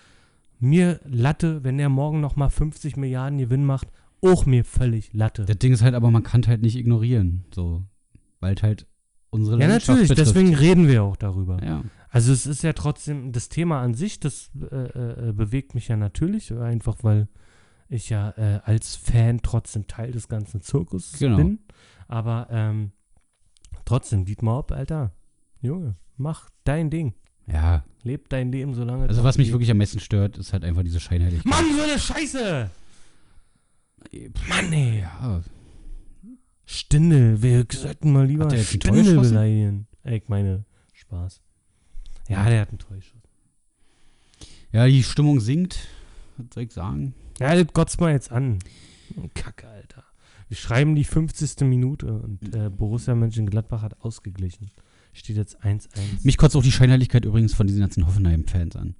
Mir 0.59 0.99
Latte, 1.05 1.63
wenn 1.63 1.77
der 1.77 1.89
morgen 1.89 2.21
nochmal 2.21 2.49
50 2.49 2.97
Milliarden 2.97 3.37
Gewinn 3.37 3.65
macht, 3.65 3.89
auch 4.21 4.45
mir 4.45 4.63
völlig 4.65 5.13
Latte. 5.13 5.45
Das 5.45 5.57
Ding 5.57 5.73
ist 5.73 5.81
halt 5.81 5.95
aber, 5.95 6.11
man 6.11 6.23
kann 6.23 6.45
halt 6.47 6.61
nicht 6.61 6.75
ignorieren. 6.75 7.45
So. 7.53 7.83
Weil 8.39 8.55
es 8.55 8.63
halt 8.63 8.87
unsere 9.29 9.59
ja, 9.59 9.67
natürlich, 9.67 10.09
betrifft. 10.09 10.27
deswegen 10.35 10.53
reden 10.55 10.87
wir 10.87 11.03
auch 11.03 11.15
darüber. 11.15 11.63
Ja. 11.63 11.83
Also 12.09 12.31
es 12.31 12.45
ist 12.47 12.63
ja 12.63 12.73
trotzdem, 12.73 13.31
das 13.31 13.49
Thema 13.49 13.81
an 13.81 13.93
sich, 13.93 14.19
das 14.19 14.49
äh, 14.71 15.29
äh, 15.29 15.33
bewegt 15.33 15.75
mich 15.75 15.87
ja 15.89 15.97
natürlich, 15.97 16.53
einfach 16.53 16.97
weil 17.03 17.27
ich 17.89 18.09
ja 18.09 18.31
äh, 18.37 18.59
als 18.63 18.95
Fan 18.95 19.41
trotzdem 19.43 19.87
Teil 19.87 20.11
des 20.11 20.27
ganzen 20.27 20.61
Zirkus 20.61 21.13
Genau. 21.19 21.37
bin. 21.37 21.59
Aber 22.07 22.47
ähm, 22.49 22.91
trotzdem, 23.85 24.25
Dietmar 24.25 24.57
Hopp, 24.57 24.71
Alter, 24.71 25.11
Junge, 25.61 25.95
mach 26.15 26.49
dein 26.63 26.89
Ding. 26.89 27.13
Ja. 27.45 27.83
Leb 28.03 28.29
dein 28.29 28.51
Leben, 28.51 28.73
solange 28.73 29.03
es 29.05 29.09
Also 29.09 29.23
was 29.23 29.37
mich 29.37 29.51
wirklich 29.51 29.71
am 29.71 29.77
meisten 29.77 29.99
stört, 29.99 30.37
ist 30.37 30.53
halt 30.53 30.63
einfach 30.63 30.83
diese 30.83 30.99
Scheinheiligkeit. 30.99 31.45
Mann, 31.45 31.65
so 31.75 31.83
eine 31.83 31.99
Scheiße! 31.99 32.69
Mann, 34.49 34.73
ey. 34.73 34.99
Ja. 35.01 35.41
Stindel, 36.65 37.41
wir 37.41 37.65
sollten 37.71 38.11
mal 38.11 38.25
lieber 38.25 38.49
Stindel 38.57 39.19
beleidigen. 39.19 39.87
Ey, 40.03 40.17
Ich 40.17 40.27
meine, 40.29 40.65
Spaß. 40.93 41.41
Ja, 42.27 42.47
der 42.49 42.61
hat 42.61 42.69
einen 42.69 42.77
geschossen. 42.79 43.21
ja, 44.73 44.85
die 44.85 45.03
Stimmung 45.03 45.39
sinkt. 45.39 45.87
Was 46.37 46.47
soll 46.53 46.63
ich 46.63 46.73
sagen? 46.73 47.13
Ja, 47.39 47.55
das 47.55 47.73
gotzt 47.73 48.01
mal 48.01 48.11
jetzt 48.11 48.31
an. 48.31 48.59
Kacke, 49.33 49.67
Alter. 49.67 50.03
Wir 50.49 50.57
schreiben 50.57 50.95
die 50.95 51.03
50. 51.05 51.61
Minute 51.61 52.13
und 52.13 52.53
äh, 52.53 52.69
Borussia 52.69 53.15
Mönchengladbach 53.15 53.81
hat 53.81 54.01
ausgeglichen. 54.01 54.71
Steht 55.13 55.37
jetzt 55.37 55.63
1-1. 55.63 55.87
Mich 56.23 56.37
kotzt 56.37 56.55
auch 56.55 56.63
die 56.63 56.71
Scheinheiligkeit 56.71 57.25
übrigens 57.25 57.53
von 57.53 57.65
diesen 57.67 57.79
ganzen 57.81 58.05
Hoffenheim-Fans 58.05 58.75
an. 58.75 58.95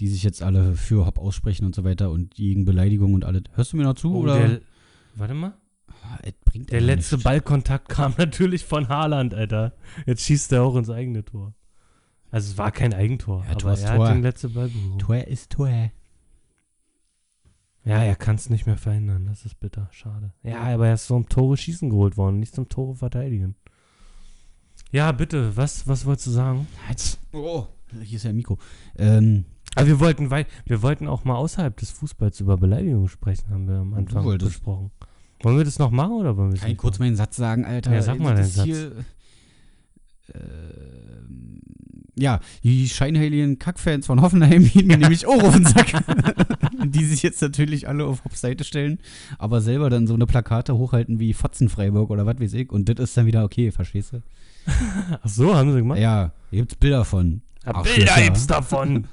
Die 0.00 0.08
sich 0.08 0.22
jetzt 0.22 0.42
alle 0.42 0.74
für 0.74 1.06
Hopp 1.06 1.18
aussprechen 1.18 1.64
und 1.66 1.74
so 1.74 1.84
weiter 1.84 2.10
und 2.10 2.34
gegen 2.34 2.64
Beleidigung 2.64 3.14
und 3.14 3.24
alles. 3.24 3.42
Hörst 3.54 3.72
du 3.72 3.76
mir 3.76 3.84
noch 3.84 3.94
zu? 3.94 4.14
Oh, 4.14 4.20
oder? 4.22 4.36
der, 4.48 4.60
warte 5.14 5.34
mal. 5.34 5.54
Ah, 6.04 6.18
Der 6.70 6.80
letzte 6.80 7.16
nichts. 7.16 7.24
Ballkontakt 7.24 7.88
kam 7.88 8.14
natürlich 8.18 8.64
von 8.64 8.88
Haaland, 8.88 9.34
Alter. 9.34 9.74
Jetzt 10.06 10.22
schießt 10.24 10.52
er 10.52 10.62
auch 10.64 10.74
ins 10.76 10.90
eigene 10.90 11.24
Tor. 11.24 11.54
Also 12.30 12.50
es 12.52 12.58
war 12.58 12.72
kein 12.72 12.94
Eigentor, 12.94 13.44
Ja, 13.46 13.52
aber 13.52 13.74
ist 13.74 13.82
er 13.84 13.96
Tor. 13.96 14.08
hat 14.08 14.14
den 14.16 14.22
letzten 14.22 14.54
Ball 14.54 14.68
berührt. 14.68 15.00
Tor 15.00 15.16
ist 15.18 15.50
Tor. 15.52 15.68
Ja, 17.84 18.02
er 18.02 18.14
kann 18.16 18.36
es 18.36 18.48
nicht 18.48 18.66
mehr 18.66 18.76
verhindern. 18.78 19.26
Das 19.26 19.44
ist 19.44 19.58
bitter. 19.60 19.88
Schade. 19.92 20.32
Ja, 20.42 20.60
aber 20.62 20.88
er 20.88 20.94
ist 20.94 21.06
zum 21.06 21.28
Tore 21.28 21.56
schießen 21.56 21.90
geholt 21.90 22.16
worden, 22.16 22.38
nicht 22.38 22.54
zum 22.54 22.68
Tore 22.68 22.94
verteidigen. 22.94 23.56
Ja, 24.92 25.10
bitte. 25.12 25.56
Was, 25.56 25.86
was 25.88 26.06
wolltest 26.06 26.28
du 26.28 26.30
sagen? 26.30 26.66
Jetzt. 26.88 27.18
Oh, 27.32 27.66
hier 28.02 28.16
ist 28.16 28.22
ja 28.22 28.30
ein 28.30 28.36
Mikro. 28.36 28.58
Ähm, 28.96 29.44
Aber 29.74 29.86
wir 29.86 30.00
wollten 30.00 30.30
weit, 30.30 30.46
wir 30.66 30.82
wollten 30.82 31.08
auch 31.08 31.24
mal 31.24 31.36
außerhalb 31.36 31.76
des 31.76 31.90
Fußballs 31.90 32.40
über 32.40 32.56
Beleidigungen 32.56 33.08
sprechen, 33.08 33.44
haben 33.50 33.68
wir 33.68 33.76
am 33.76 33.94
Anfang 33.94 34.38
besprochen. 34.38 34.90
Wollen 35.42 35.56
wir 35.56 35.64
das 35.64 35.78
noch 35.78 35.90
machen 35.90 36.12
oder 36.12 36.36
wollen 36.36 36.50
wir 36.50 36.54
es 36.54 36.60
kann 36.60 36.70
ich 36.70 36.78
kurz 36.78 36.98
meinen 36.98 37.16
Satz 37.16 37.36
sagen, 37.36 37.64
Alter? 37.64 37.92
Ja, 37.92 38.02
sag 38.02 38.20
mal 38.20 38.36
Das 38.36 38.54
deinen 38.54 38.70
ist 38.70 38.76
Hier, 38.78 38.92
ähm, 40.34 41.60
ja, 42.14 42.40
die 42.62 42.88
scheinheiligen 42.88 43.58
Kackfans 43.58 44.06
von 44.06 44.20
Hoffenheim 44.20 44.64
gehen 44.72 44.86
mir 44.86 44.98
nämlich 44.98 45.26
auch 45.26 45.42
auf 45.42 45.54
den 45.54 45.66
Sack. 45.66 45.92
die 46.84 47.04
sich 47.04 47.22
jetzt 47.22 47.40
natürlich 47.42 47.88
alle 47.88 48.04
auf 48.04 48.24
Hopps 48.24 48.40
Seite 48.40 48.64
stellen, 48.64 48.98
aber 49.38 49.60
selber 49.60 49.90
dann 49.90 50.06
so 50.06 50.14
eine 50.14 50.26
Plakate 50.26 50.76
hochhalten 50.76 51.18
wie 51.18 51.32
Fotzenfreiburg 51.32 52.10
oder 52.10 52.26
was 52.26 52.40
weiß 52.40 52.54
ich. 52.54 52.70
Und 52.70 52.88
das 52.88 52.98
ist 52.98 53.16
dann 53.16 53.26
wieder 53.26 53.44
okay, 53.44 53.70
verstehst 53.70 54.12
du? 54.12 54.22
Ach 55.22 55.28
so, 55.28 55.54
haben 55.54 55.72
sie 55.72 55.78
gemacht? 55.78 55.98
Ja, 55.98 56.32
hier 56.50 56.60
gibt's 56.60 56.76
Bilder 56.76 57.04
von. 57.04 57.42
Ja. 57.64 57.82
Bilder 57.82 58.20
gibt's 58.22 58.46
davon. 58.46 59.06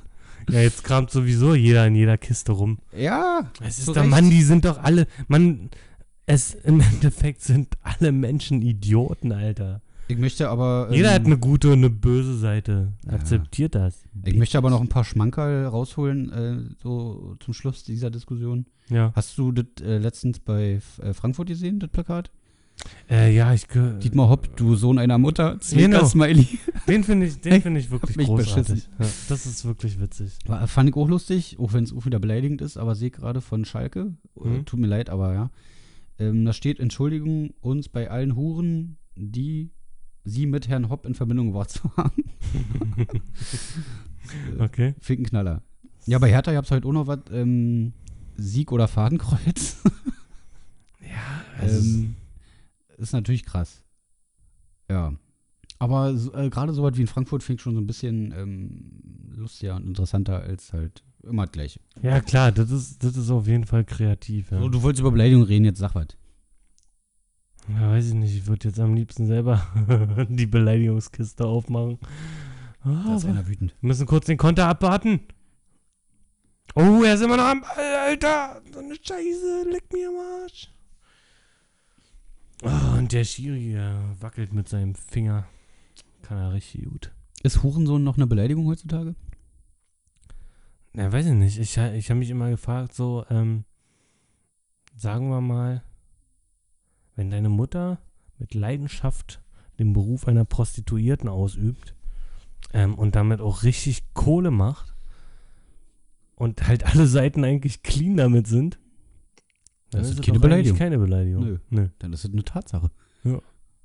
Ja, 0.52 0.62
jetzt 0.62 0.84
kramt 0.84 1.12
sowieso 1.12 1.54
jeder 1.56 1.86
in 1.88 1.96
jeder 1.96 2.18
Kiste 2.18 2.52
rum. 2.52 2.80
Ja, 2.98 3.50
Es 3.62 3.80
ist 3.80 3.88
doch. 3.88 4.06
Mann, 4.06 4.30
die 4.30 4.42
sind 4.44 4.66
doch 4.66 4.78
alle, 4.84 5.08
Mann, 5.28 5.70
es 6.26 6.54
im 6.54 6.80
Endeffekt 6.82 7.42
sind 7.42 7.76
alle 7.82 8.12
Menschen 8.12 8.62
Idioten, 8.62 9.32
Alter. 9.32 9.82
Ich 10.08 10.18
möchte 10.18 10.50
aber. 10.50 10.90
Jeder 10.92 11.12
hat 11.14 11.22
ähm, 11.22 11.28
eine 11.28 11.38
gute 11.38 11.68
und 11.68 11.80
eine 11.80 11.90
böse 11.92 12.36
Seite. 12.38 12.94
Ja. 13.06 13.14
Akzeptiert 13.14 13.76
das. 13.76 14.04
Ich 14.26 14.36
möchte 14.36 14.58
aber 14.58 14.72
noch 14.72 14.82
ein 14.82 14.88
paar 14.90 15.04
Schmankerl 15.06 15.68
rausholen, 15.68 16.32
äh, 16.32 16.58
so 16.82 17.36
zum 17.40 17.54
Schluss 17.54 17.84
dieser 17.84 18.10
Diskussion. 18.10 18.66
Ja, 18.90 19.12
Hast 19.16 19.38
du 19.38 19.52
das 19.52 19.66
äh, 19.86 20.00
letztens 20.00 20.40
bei 20.40 20.74
F- 20.78 21.00
äh, 21.04 21.14
Frankfurt 21.14 21.48
gesehen, 21.50 21.80
das 21.80 21.92
Plakat? 21.92 22.32
Äh, 23.10 23.36
ja 23.36 23.54
ich 23.54 23.66
Dietmar 23.68 24.30
Hopp, 24.30 24.56
du 24.56 24.76
Sohn 24.76 24.98
einer 25.00 25.18
Mutter, 25.18 25.52
Genau. 25.52 25.60
Zwinker-Smiley. 25.62 26.48
Den 26.88 27.04
finde 27.04 27.26
ich, 27.28 27.40
den 27.42 27.62
finde 27.62 27.80
ich 27.80 27.92
wirklich 27.92 28.18
großartig. 28.26 28.90
Ja, 29.00 29.06
das 29.30 29.46
ist 29.46 29.66
wirklich 29.66 30.00
witzig. 30.00 30.38
War- 30.46 30.68
Fand 30.68 30.90
ich 30.90 30.96
auch 30.96 31.08
lustig, 31.08 31.58
auch 31.60 31.74
wenn 31.74 31.84
es 31.84 31.94
auch 31.94 32.06
wieder 32.06 32.20
beleidigend 32.20 32.62
ist, 32.62 32.78
aber 32.78 32.96
sehe 32.96 33.12
gerade 33.12 33.42
von 33.42 33.66
Schalke. 33.66 34.14
Äh, 34.44 34.48
Mhm. 34.48 34.66
Tut 34.66 34.80
mir 34.80 34.88
leid, 34.88 35.10
aber 35.10 35.34
ja. 35.34 35.52
Ähm, 36.18 36.46
da 36.46 36.54
steht 36.54 36.80
Entschuldigung 36.80 37.52
uns 37.62 37.90
bei 37.90 38.10
allen 38.10 38.36
Huren, 38.36 38.98
die 39.16 39.72
sie 40.26 40.46
mit 40.46 40.68
Herrn 40.68 40.90
Hopp 40.90 41.06
in 41.06 41.14
Verbindung 41.16 41.48
gebracht 41.48 41.70
zu 41.72 41.90
haben. 41.98 42.24
Okay. 44.60 44.94
Finkenknaller. 45.00 45.64
Ja, 46.06 46.20
bei 46.20 46.30
Hertha 46.30 46.52
gab 46.54 46.66
es 46.66 46.72
heute 46.72 46.88
auch 46.88 46.92
noch 46.92 47.08
was. 47.08 47.20
Ähm, 47.32 47.94
Sieg 48.38 48.72
oder 48.72 48.88
Fadenkreuz. 48.88 49.78
Ja, 51.02 51.42
also, 51.60 51.80
ähm, 51.80 52.16
ist 53.00 53.14
natürlich 53.14 53.46
krass. 53.46 53.84
Ja. 54.90 55.14
Aber 55.80 56.10
äh, 56.36 56.50
gerade 56.50 56.74
so 56.74 56.84
was 56.84 56.98
wie 56.98 57.02
in 57.02 57.08
Frankfurt 57.08 57.42
finde 57.44 57.60
ich 57.60 57.64
schon 57.64 57.74
so 57.76 57.80
ein 57.82 57.88
bisschen 57.88 58.34
ähm, 58.38 59.32
lustiger 59.36 59.76
und 59.78 59.86
interessanter 59.88 60.42
als 60.42 60.74
halt 60.74 61.04
immer 61.24 61.46
das 61.46 61.52
Gleiche. 61.54 61.80
ja 62.02 62.20
klar, 62.22 62.52
das 62.52 62.70
ist, 62.72 63.04
das 63.04 63.16
ist 63.16 63.30
auf 63.30 63.48
jeden 63.48 63.66
Fall 63.66 63.84
kreativ. 63.86 64.52
Ja. 64.52 64.60
So, 64.60 64.70
du 64.70 64.82
wolltest 64.84 65.02
über 65.02 65.12
Beleidigung 65.12 65.44
reden, 65.44 65.66
jetzt 65.66 65.80
sag 65.80 65.96
was. 65.96 66.08
Ja, 67.70 67.92
weiß 67.92 68.08
ich 68.08 68.14
nicht. 68.14 68.36
Ich 68.36 68.48
würde 68.48 68.68
jetzt 68.68 68.80
am 68.80 68.94
liebsten 68.96 69.28
selber 69.28 69.62
die 70.30 70.48
Beleidigungskiste 70.48 71.46
aufmachen. 71.46 72.00
Da 72.84 73.06
Ah, 73.08 73.16
ist 73.16 73.26
einer 73.26 73.48
wütend. 73.48 73.76
wir 73.82 73.88
müssen 73.88 74.06
kurz 74.06 74.26
den 74.26 74.38
Konter 74.38 74.68
abwarten. 74.68 75.20
Oh, 76.76 77.04
er 77.04 77.16
ist 77.16 77.22
immer 77.22 77.36
noch 77.38 77.44
am 77.46 77.62
Ball, 77.62 77.96
Alter. 78.08 78.62
So 78.74 78.80
eine 78.80 78.96
Scheiße. 78.96 79.66
Leck 79.72 79.92
mir 79.94 80.10
am 80.10 80.16
Arsch. 80.44 80.72
Oh, 82.64 82.98
und 82.98 83.12
der 83.14 83.24
Schiri 83.24 83.78
wackelt 84.20 84.54
mit 84.54 84.68
seinem 84.68 84.96
Finger. 84.96 85.48
Kann 86.22 86.38
er 86.38 86.54
richtig 86.54 86.86
gut. 86.86 87.12
Ist 87.44 87.64
Hurensohn 87.64 88.04
noch 88.04 88.18
eine 88.18 88.28
Beleidigung 88.28 88.68
heutzutage? 88.68 89.16
Na, 90.94 91.12
weiß 91.12 91.28
ich 91.28 91.34
nicht. 91.34 91.58
Ich, 91.58 91.78
ich 91.78 92.10
habe 92.10 92.20
mich 92.20 92.30
immer 92.30 92.50
gefragt, 92.50 92.94
so, 92.94 93.26
ähm, 93.30 93.64
sagen 94.96 95.30
wir 95.30 95.40
mal, 95.40 95.84
wenn 97.16 97.30
deine 97.30 97.50
Mutter 97.50 98.00
mit 98.38 98.54
Leidenschaft 98.54 99.42
den 99.78 99.94
Beruf 99.94 100.28
einer 100.28 100.46
Prostituierten 100.46 101.30
ausübt 101.30 101.96
ähm, 102.74 102.96
und 102.96 103.16
damit 103.16 103.40
auch 103.40 103.64
richtig 103.64 104.14
Kohle 104.14 104.52
macht 104.52 104.96
und 106.36 106.68
halt 106.68 106.86
alle 106.86 107.08
Seiten 107.08 107.44
eigentlich 107.46 107.84
clean 107.84 108.18
damit 108.18 108.48
sind, 108.48 108.80
dann 109.92 110.02
Das 110.02 110.12
ist 110.12 110.20
es 110.20 110.26
keine 110.26 110.40
Beleidigung. 110.40 110.78
keine 110.78 110.98
Beleidigung. 111.00 111.44
Nö. 111.44 111.58
Nö. 111.70 111.90
Dann 112.00 112.14
ist 112.14 112.26
es 112.26 112.32
eine 112.32 112.44
Tatsache. 112.44 112.92
Ja. 113.24 113.40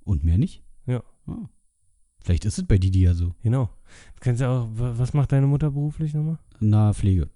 Und 0.05 0.25
mehr 0.25 0.39
nicht? 0.39 0.63
Ja. 0.87 1.03
Ah. 1.27 1.49
Vielleicht 2.23 2.45
ist 2.45 2.59
es 2.59 2.67
bei 2.67 2.79
Didi 2.79 3.01
ja 3.03 3.15
so. 3.15 3.35
Genau. 3.43 3.67
Du 4.17 4.21
kennst 4.21 4.41
ja 4.41 4.51
auch, 4.51 4.69
wa- 4.75 4.95
was 4.97 5.13
macht 5.15 5.33
deine 5.33 5.47
Mutter 5.47 5.71
beruflich 5.71 6.15
nochmal? 6.15 6.39
Na, 6.61 6.93
Pflege. 6.93 7.29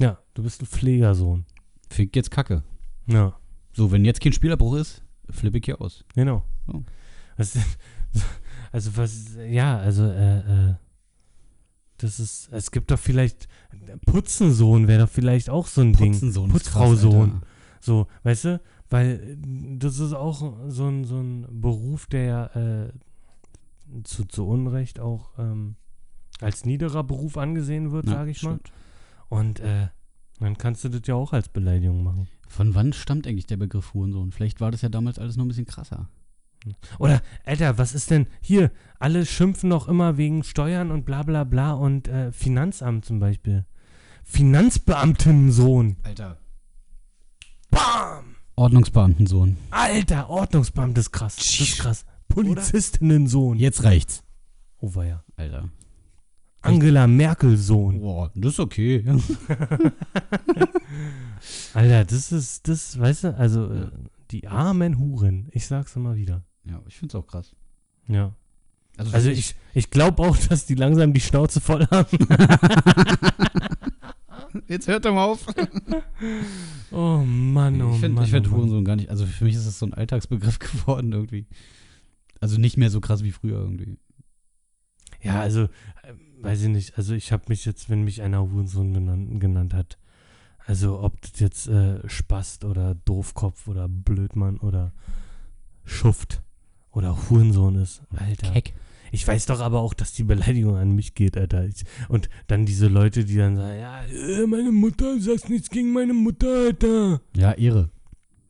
Ja, 0.00 0.18
du 0.34 0.42
bist 0.42 0.60
ein 0.62 0.66
Pflegersohn. 0.66 1.44
Fick 1.90 2.14
jetzt 2.16 2.30
Kacke. 2.30 2.62
Ja. 3.06 3.36
So, 3.72 3.90
wenn 3.92 4.04
jetzt 4.04 4.20
kein 4.20 4.32
Spielerbruch 4.32 4.74
ist, 4.76 5.04
flippe 5.30 5.58
ich 5.58 5.64
hier 5.64 5.80
aus. 5.80 6.04
Genau. 6.14 6.44
Oh. 6.66 6.82
Was, 7.36 7.56
also 8.72 8.96
was, 8.96 9.36
ja, 9.48 9.78
also, 9.78 10.04
äh, 10.04 10.38
äh, 10.70 10.74
das 11.98 12.18
ist, 12.20 12.48
es 12.52 12.70
gibt 12.70 12.90
doch 12.90 12.98
vielleicht, 12.98 13.48
Putzensohn 14.06 14.88
wäre 14.88 15.04
doch 15.04 15.10
vielleicht 15.10 15.48
auch 15.50 15.66
so 15.66 15.80
ein 15.80 15.92
Ding. 15.92 16.12
Putzensohn 16.12 16.50
ist 16.50 16.64
krass, 16.66 16.72
Putzfrausohn. 16.72 17.32
Alter. 17.34 17.46
So, 17.84 18.06
weißt 18.22 18.44
du, 18.46 18.60
weil 18.88 19.38
äh, 19.42 19.78
das 19.78 19.98
ist 19.98 20.14
auch 20.14 20.54
so 20.68 20.86
ein, 20.88 21.04
so 21.04 21.20
ein 21.20 21.46
Beruf, 21.60 22.06
der 22.06 22.92
äh, 22.94 24.02
zu, 24.04 24.24
zu 24.24 24.46
Unrecht 24.48 25.00
auch 25.00 25.38
ähm, 25.38 25.76
als 26.40 26.64
niederer 26.64 27.04
Beruf 27.04 27.36
angesehen 27.36 27.92
wird, 27.92 28.06
Ja, 28.06 28.12
sage 28.12 28.30
ich 28.30 28.42
mal. 28.42 28.52
stimmt. 28.54 28.72
Und 29.28 29.60
äh, 29.60 29.88
dann 30.40 30.56
kannst 30.56 30.82
du 30.84 30.88
das 30.88 31.02
ja 31.04 31.14
auch 31.14 31.34
als 31.34 31.48
Beleidigung 31.50 32.02
machen. 32.02 32.28
Von 32.48 32.74
wann 32.74 32.94
stammt 32.94 33.26
eigentlich 33.26 33.46
der 33.46 33.58
Begriff 33.58 33.92
Hurensohn? 33.92 34.32
Vielleicht 34.32 34.62
war 34.62 34.70
das 34.70 34.80
ja 34.82 34.88
damals 34.88 35.18
alles 35.18 35.36
noch 35.36 35.44
ein 35.44 35.48
bisschen 35.48 35.66
krasser. 35.66 36.08
Oder, 36.98 37.20
Alter, 37.44 37.76
was 37.76 37.94
ist 37.94 38.10
denn 38.10 38.26
hier? 38.40 38.70
Alle 38.98 39.26
schimpfen 39.26 39.68
doch 39.68 39.88
immer 39.88 40.16
wegen 40.16 40.42
Steuern 40.42 40.90
und 40.90 41.04
bla 41.04 41.22
bla 41.22 41.44
bla 41.44 41.74
und 41.74 42.08
äh, 42.08 42.32
Finanzamt 42.32 43.04
zum 43.04 43.18
Beispiel. 43.18 43.66
Finanzbeamtensohn. 44.22 45.96
Alter. 46.04 46.38
Bam! 47.74 48.36
Ordnungsbeamtensohn. 48.56 49.56
Alter, 49.70 50.30
Ordnungsbeamte, 50.30 51.00
ist 51.00 51.10
krass. 51.10 51.36
Das 51.36 51.60
ist 51.60 51.78
krass. 51.78 52.06
Polizistinnen-Sohn. 52.28 53.58
Jetzt 53.58 53.82
reicht's. 53.84 54.22
Oh, 54.78 54.94
war 54.94 55.04
ja. 55.04 55.24
Alter. 55.36 55.68
Angela 56.62 57.06
Merkel-Sohn. 57.06 58.00
Boah, 58.00 58.30
das 58.34 58.52
ist 58.52 58.60
okay. 58.60 59.04
Alter, 61.74 62.04
das 62.04 62.32
ist, 62.32 62.68
das, 62.68 62.98
weißt 62.98 63.24
du, 63.24 63.36
also 63.36 63.70
äh, 63.70 63.90
die 64.30 64.48
armen 64.48 64.98
Huren. 64.98 65.48
Ich 65.52 65.66
sag's 65.66 65.96
immer 65.96 66.16
wieder. 66.16 66.42
ja, 66.64 66.80
ich 66.86 66.96
find's 66.96 67.14
auch 67.14 67.26
krass. 67.26 67.54
Ja. 68.06 68.34
Also 68.96 69.28
ich, 69.30 69.56
ich 69.74 69.90
glaube 69.90 70.22
auch, 70.22 70.36
dass 70.48 70.66
die 70.66 70.76
langsam 70.76 71.12
die 71.12 71.20
Schnauze 71.20 71.60
voll 71.60 71.86
haben. 71.90 72.18
Jetzt 74.68 74.88
hört 74.88 75.04
doch 75.04 75.14
mal 75.14 75.24
auf. 75.24 75.46
Oh 76.90 77.24
Mann, 77.26 77.82
oh 77.82 77.94
ich 77.94 78.00
finde 78.00 78.14
Mann. 78.14 78.24
ich 78.24 78.30
find 78.30 78.46
oh 78.46 78.50
Mann. 78.50 78.58
Hurensohn 78.60 78.84
gar 78.84 78.94
nicht. 78.94 79.10
Also 79.10 79.26
für 79.26 79.44
mich 79.44 79.56
ist 79.56 79.66
das 79.66 79.80
so 79.80 79.86
ein 79.86 79.94
Alltagsbegriff 79.94 80.58
geworden 80.60 81.10
irgendwie. 81.12 81.46
Also 82.40 82.58
nicht 82.60 82.76
mehr 82.76 82.90
so 82.90 83.00
krass 83.00 83.24
wie 83.24 83.32
früher 83.32 83.58
irgendwie. 83.58 83.98
Ja, 85.20 85.40
also, 85.40 85.62
äh, 85.62 85.68
weiß 86.40 86.62
ich 86.62 86.68
nicht. 86.68 86.96
Also 86.96 87.14
ich 87.14 87.32
habe 87.32 87.44
mich 87.48 87.64
jetzt, 87.64 87.90
wenn 87.90 88.04
mich 88.04 88.22
einer 88.22 88.42
Hurensohn 88.42 88.92
benannt, 88.92 89.40
genannt 89.40 89.74
hat, 89.74 89.98
also 90.66 91.00
ob 91.00 91.20
das 91.20 91.40
jetzt 91.40 91.66
äh, 91.66 92.08
Spast 92.08 92.64
oder 92.64 92.94
Doofkopf 92.94 93.66
oder 93.66 93.88
Blödmann 93.88 94.58
oder 94.58 94.92
Schuft 95.84 96.42
oder 96.92 97.28
Hurensohn 97.28 97.74
ist, 97.76 98.02
Alter. 98.16 98.52
Keck. 98.52 98.74
Ich 99.14 99.28
weiß 99.28 99.46
doch 99.46 99.60
aber 99.60 99.80
auch, 99.80 99.94
dass 99.94 100.12
die 100.12 100.24
Beleidigung 100.24 100.74
an 100.76 100.90
mich 100.90 101.14
geht, 101.14 101.36
Alter. 101.36 101.64
Ich, 101.66 101.84
und 102.08 102.28
dann 102.48 102.66
diese 102.66 102.88
Leute, 102.88 103.24
die 103.24 103.36
dann 103.36 103.54
sagen, 103.54 103.78
ja, 103.78 104.02
äh, 104.06 104.44
meine 104.48 104.72
Mutter, 104.72 105.20
sagst 105.20 105.48
nichts 105.50 105.70
gegen 105.70 105.92
meine 105.92 106.12
Mutter, 106.14 106.48
Alter. 106.66 107.20
Ja, 107.36 107.52
Ehre. 107.52 107.90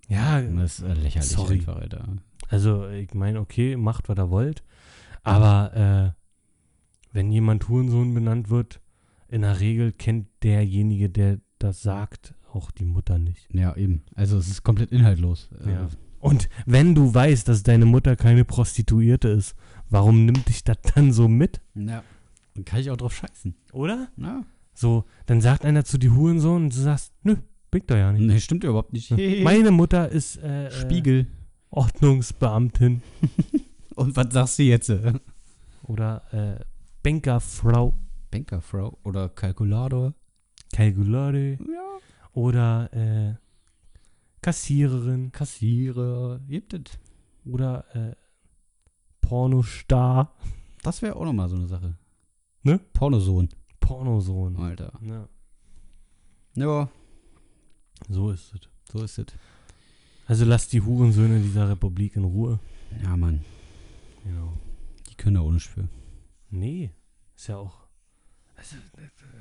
Ja, 0.08 0.40
Das 0.40 0.78
ist 0.78 0.84
äh, 0.86 0.94
lächerlich 0.94 1.28
Sorry. 1.30 1.54
einfach, 1.56 1.76
Alter. 1.76 2.08
Also, 2.48 2.88
ich 2.88 3.12
meine, 3.12 3.40
okay, 3.40 3.76
macht, 3.76 4.08
was 4.08 4.16
ihr 4.18 4.30
wollt. 4.30 4.62
Aber 5.22 6.14
äh, 6.14 6.20
wenn 7.12 7.30
jemand 7.30 7.68
Hurensohn 7.68 8.14
benannt 8.14 8.48
wird, 8.48 8.80
in 9.28 9.42
der 9.42 9.60
Regel 9.60 9.92
kennt 9.92 10.28
derjenige, 10.42 11.10
der 11.10 11.40
das 11.58 11.82
sagt, 11.82 12.34
auch 12.54 12.70
die 12.70 12.84
Mutter 12.86 13.18
nicht. 13.18 13.48
Ja, 13.52 13.76
eben. 13.76 14.02
Also 14.14 14.38
es 14.38 14.48
ist 14.48 14.62
komplett 14.62 14.92
inhaltlos. 14.92 15.50
Äh, 15.64 15.72
Ja. 15.72 15.88
Und 16.24 16.48
wenn 16.64 16.94
du 16.94 17.12
weißt, 17.12 17.46
dass 17.48 17.62
deine 17.64 17.84
Mutter 17.84 18.16
keine 18.16 18.44
Prostituierte 18.46 19.28
ist, 19.28 19.54
warum 19.90 20.24
nimmt 20.24 20.48
dich 20.48 20.64
das 20.64 20.78
dann 20.94 21.12
so 21.12 21.28
mit? 21.28 21.60
ja. 21.74 22.02
Dann 22.54 22.64
kann 22.64 22.78
ich 22.78 22.88
auch 22.90 22.96
drauf 22.96 23.14
scheißen. 23.16 23.52
Oder? 23.72 24.08
Ja. 24.16 24.44
So, 24.74 25.04
dann 25.26 25.40
sagt 25.40 25.64
einer 25.64 25.84
zu 25.84 25.98
dir 25.98 26.14
Hurensohn 26.14 26.64
und 26.66 26.72
du 26.74 26.78
sagst, 26.80 27.12
nö, 27.24 27.34
bin 27.72 27.80
ich 27.80 27.86
doch 27.86 27.96
ja 27.96 28.12
nicht. 28.12 28.22
Nee, 28.22 28.38
stimmt 28.38 28.62
ja 28.62 28.70
überhaupt 28.70 28.92
nicht. 28.92 29.10
Meine 29.42 29.72
Mutter 29.72 30.08
ist 30.08 30.36
äh, 30.36 30.70
Spiegel. 30.70 31.20
Äh, 31.22 31.26
Ordnungsbeamtin 31.70 33.02
Und 33.96 34.14
was 34.16 34.32
sagst 34.32 34.58
du 34.60 34.62
jetzt? 34.62 34.92
oder 35.82 36.22
äh, 36.32 36.64
Bankerfrau, 37.02 37.92
Bankerfrau 38.30 38.98
oder 39.02 39.28
Kalkulator? 39.28 40.14
Kalkulare 40.72 41.58
Ja. 41.60 41.98
oder 42.32 42.88
äh, 42.92 43.34
Kassiererin 44.44 45.32
Kassierer. 45.32 46.38
Gibt 46.46 46.74
es. 46.74 46.82
oder 47.46 47.84
äh, 47.96 48.14
Pornostar, 49.22 50.34
Das 50.82 51.00
wäre 51.00 51.16
auch 51.16 51.24
nochmal 51.24 51.48
so 51.48 51.56
eine 51.56 51.66
Sache. 51.66 51.96
Ne? 52.62 52.78
Pornosohn. 52.92 53.48
Pornosohn. 53.80 54.56
Alter. 54.58 54.92
Ja, 55.02 55.28
Ja, 56.56 56.90
so 58.10 58.30
ist 58.32 58.52
es. 58.54 58.60
so 58.92 59.02
ist 59.02 59.16
es. 59.18 59.26
Also 60.26 60.44
lasst 60.44 60.74
die 60.74 60.82
Hurensöhne 60.82 61.40
dieser 61.40 61.70
Republik 61.70 62.16
in 62.16 62.24
Ruhe. 62.24 62.60
Ja, 63.02 63.16
Mann. 63.16 63.42
Genau. 64.24 64.58
Die 65.10 65.14
können 65.14 65.36
da 65.36 65.40
ohne 65.40 65.58
für. 65.58 65.88
Nee, 66.50 66.90
ist 67.34 67.46
ja 67.48 67.56
auch. 67.56 67.83
Also, 68.64 68.76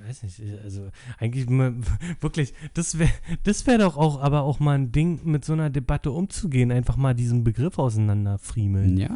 äh, 0.05 0.09
weiß 0.09 0.23
nicht, 0.23 0.41
also 0.63 0.89
eigentlich 1.17 1.47
wirklich, 2.21 2.53
das 2.73 2.99
wäre 2.99 3.11
das 3.43 3.65
wär 3.67 3.77
doch 3.77 3.95
auch, 3.97 4.19
aber 4.21 4.41
auch 4.41 4.59
mal 4.59 4.73
ein 4.77 4.91
Ding, 4.91 5.21
mit 5.23 5.45
so 5.45 5.53
einer 5.53 5.69
Debatte 5.69 6.11
umzugehen, 6.11 6.71
einfach 6.71 6.97
mal 6.97 7.13
diesen 7.13 7.43
Begriff 7.43 7.79
auseinanderfriemeln 7.79 8.97
Ja. 8.97 9.09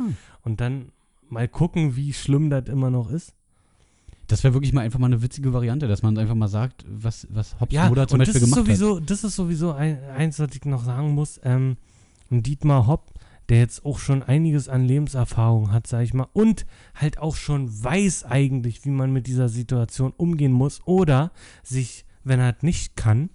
und 0.44 0.62
dann 0.62 0.92
mal 1.30 1.48
gucken, 1.48 1.96
wie 1.96 2.14
schlimm 2.14 2.50
das 2.50 2.68
immer 2.70 2.90
noch 2.90 3.12
ist. 3.12 3.34
Das 4.28 4.44
wäre 4.44 4.54
wirklich 4.54 4.74
mal 4.74 4.82
einfach 4.82 5.00
mal 5.00 5.08
eine 5.08 5.22
witzige 5.22 5.54
Variante, 5.54 5.88
dass 5.88 6.02
man 6.04 6.18
einfach 6.18 6.36
mal 6.36 6.50
sagt, 6.50 6.84
was, 6.88 7.28
was 7.30 7.60
Hobbs 7.62 7.74
Ja, 7.74 7.88
Mutter 7.88 8.08
zum 8.08 8.20
und 8.20 8.28
das 8.28 8.34
Beispiel 8.34 8.44
ist 8.48 8.54
gemacht 8.54 8.66
sowieso, 8.68 9.00
das 9.00 9.24
ist 9.24 9.36
sowieso 9.36 9.72
ein, 9.72 10.00
eins, 10.10 10.40
was 10.40 10.50
ich 10.54 10.66
noch 10.66 10.84
sagen 10.84 11.12
muss. 11.12 11.40
Ähm, 11.44 11.78
Dietmar 12.30 12.88
Hopp, 12.88 13.14
der 13.50 13.60
jetzt 13.60 13.86
auch 13.86 14.00
schon 14.00 14.24
einiges 14.24 14.68
an 14.68 14.86
Lebenserfahrung 14.86 15.72
hat, 15.72 15.88
sag 15.88 16.02
ich 16.02 16.14
mal, 16.14 16.28
und 16.34 16.66
halt 16.96 17.18
auch 17.20 17.36
schon 17.36 17.84
weiß 17.84 18.26
eigentlich, 18.26 18.84
wie 18.86 18.90
man 18.90 19.12
mit 19.12 19.28
dieser 19.28 19.50
Situation 19.50 20.14
umgehen 20.16 20.52
muss 20.52 20.82
oder 20.86 21.32
sich, 21.64 22.06
wenn 22.24 22.40
er 22.40 22.56
es 22.56 22.64
nicht 22.64 22.96
kann, 22.96 23.30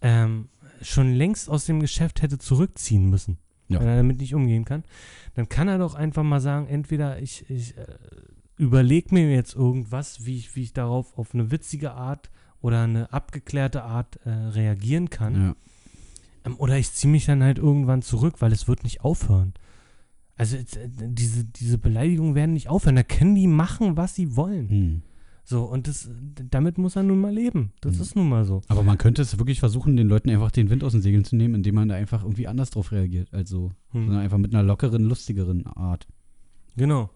ähm, 0.00 0.48
schon 0.80 1.12
längst 1.12 1.48
aus 1.48 1.66
dem 1.66 1.80
Geschäft 1.80 2.22
hätte 2.22 2.38
zurückziehen 2.38 3.08
müssen. 3.08 3.38
Ja. 3.68 3.80
Wenn 3.80 3.88
er 3.88 3.96
damit 3.96 4.18
nicht 4.18 4.34
umgehen 4.34 4.64
kann, 4.64 4.84
dann 5.34 5.48
kann 5.48 5.68
er 5.68 5.78
doch 5.78 5.94
einfach 5.94 6.24
mal 6.24 6.40
sagen, 6.40 6.66
entweder 6.66 7.20
ich, 7.20 7.48
ich 7.48 7.76
äh, 7.76 7.86
überlege 8.56 9.14
mir 9.14 9.30
jetzt 9.32 9.54
irgendwas, 9.54 10.26
wie 10.26 10.36
ich, 10.36 10.56
wie 10.56 10.62
ich 10.62 10.72
darauf 10.72 11.16
auf 11.16 11.34
eine 11.34 11.50
witzige 11.50 11.92
Art 11.92 12.30
oder 12.60 12.82
eine 12.82 13.12
abgeklärte 13.12 13.82
Art 13.82 14.18
äh, 14.24 14.30
reagieren 14.30 15.08
kann. 15.10 15.34
Ja. 15.34 15.56
Ähm, 16.44 16.56
oder 16.58 16.78
ich 16.78 16.92
ziehe 16.92 17.10
mich 17.10 17.26
dann 17.26 17.42
halt 17.42 17.58
irgendwann 17.58 18.02
zurück, 18.02 18.36
weil 18.40 18.52
es 18.52 18.68
wird 18.68 18.84
nicht 18.84 19.02
aufhören. 19.02 19.52
Also 20.36 20.56
äh, 20.56 20.64
diese, 20.88 21.44
diese 21.44 21.78
Beleidigungen 21.78 22.34
werden 22.34 22.54
nicht 22.54 22.68
aufhören. 22.68 22.96
Da 22.96 23.02
können 23.02 23.34
die 23.34 23.46
machen, 23.46 23.96
was 23.96 24.14
sie 24.14 24.36
wollen. 24.36 24.68
Hm. 24.68 25.02
So, 25.44 25.64
und 25.64 25.88
das, 25.88 26.08
damit 26.50 26.78
muss 26.78 26.94
er 26.94 27.02
nun 27.02 27.20
mal 27.20 27.32
leben. 27.34 27.72
Das 27.80 27.96
Mhm. 27.96 28.02
ist 28.02 28.16
nun 28.16 28.28
mal 28.28 28.44
so. 28.44 28.62
Aber 28.68 28.84
man 28.84 28.96
könnte 28.96 29.22
es 29.22 29.38
wirklich 29.38 29.58
versuchen, 29.58 29.96
den 29.96 30.06
Leuten 30.06 30.30
einfach 30.30 30.52
den 30.52 30.70
Wind 30.70 30.84
aus 30.84 30.92
den 30.92 31.02
Segeln 31.02 31.24
zu 31.24 31.34
nehmen, 31.34 31.56
indem 31.56 31.74
man 31.74 31.88
da 31.88 31.96
einfach 31.96 32.22
irgendwie 32.22 32.46
anders 32.46 32.70
drauf 32.70 32.92
reagiert. 32.92 33.28
Also, 33.34 33.70
Hm. 33.90 34.04
sondern 34.06 34.22
einfach 34.22 34.38
mit 34.38 34.54
einer 34.54 34.62
lockeren, 34.62 35.02
lustigeren 35.02 35.66
Art. 35.66 36.06
Genau. 36.76 37.10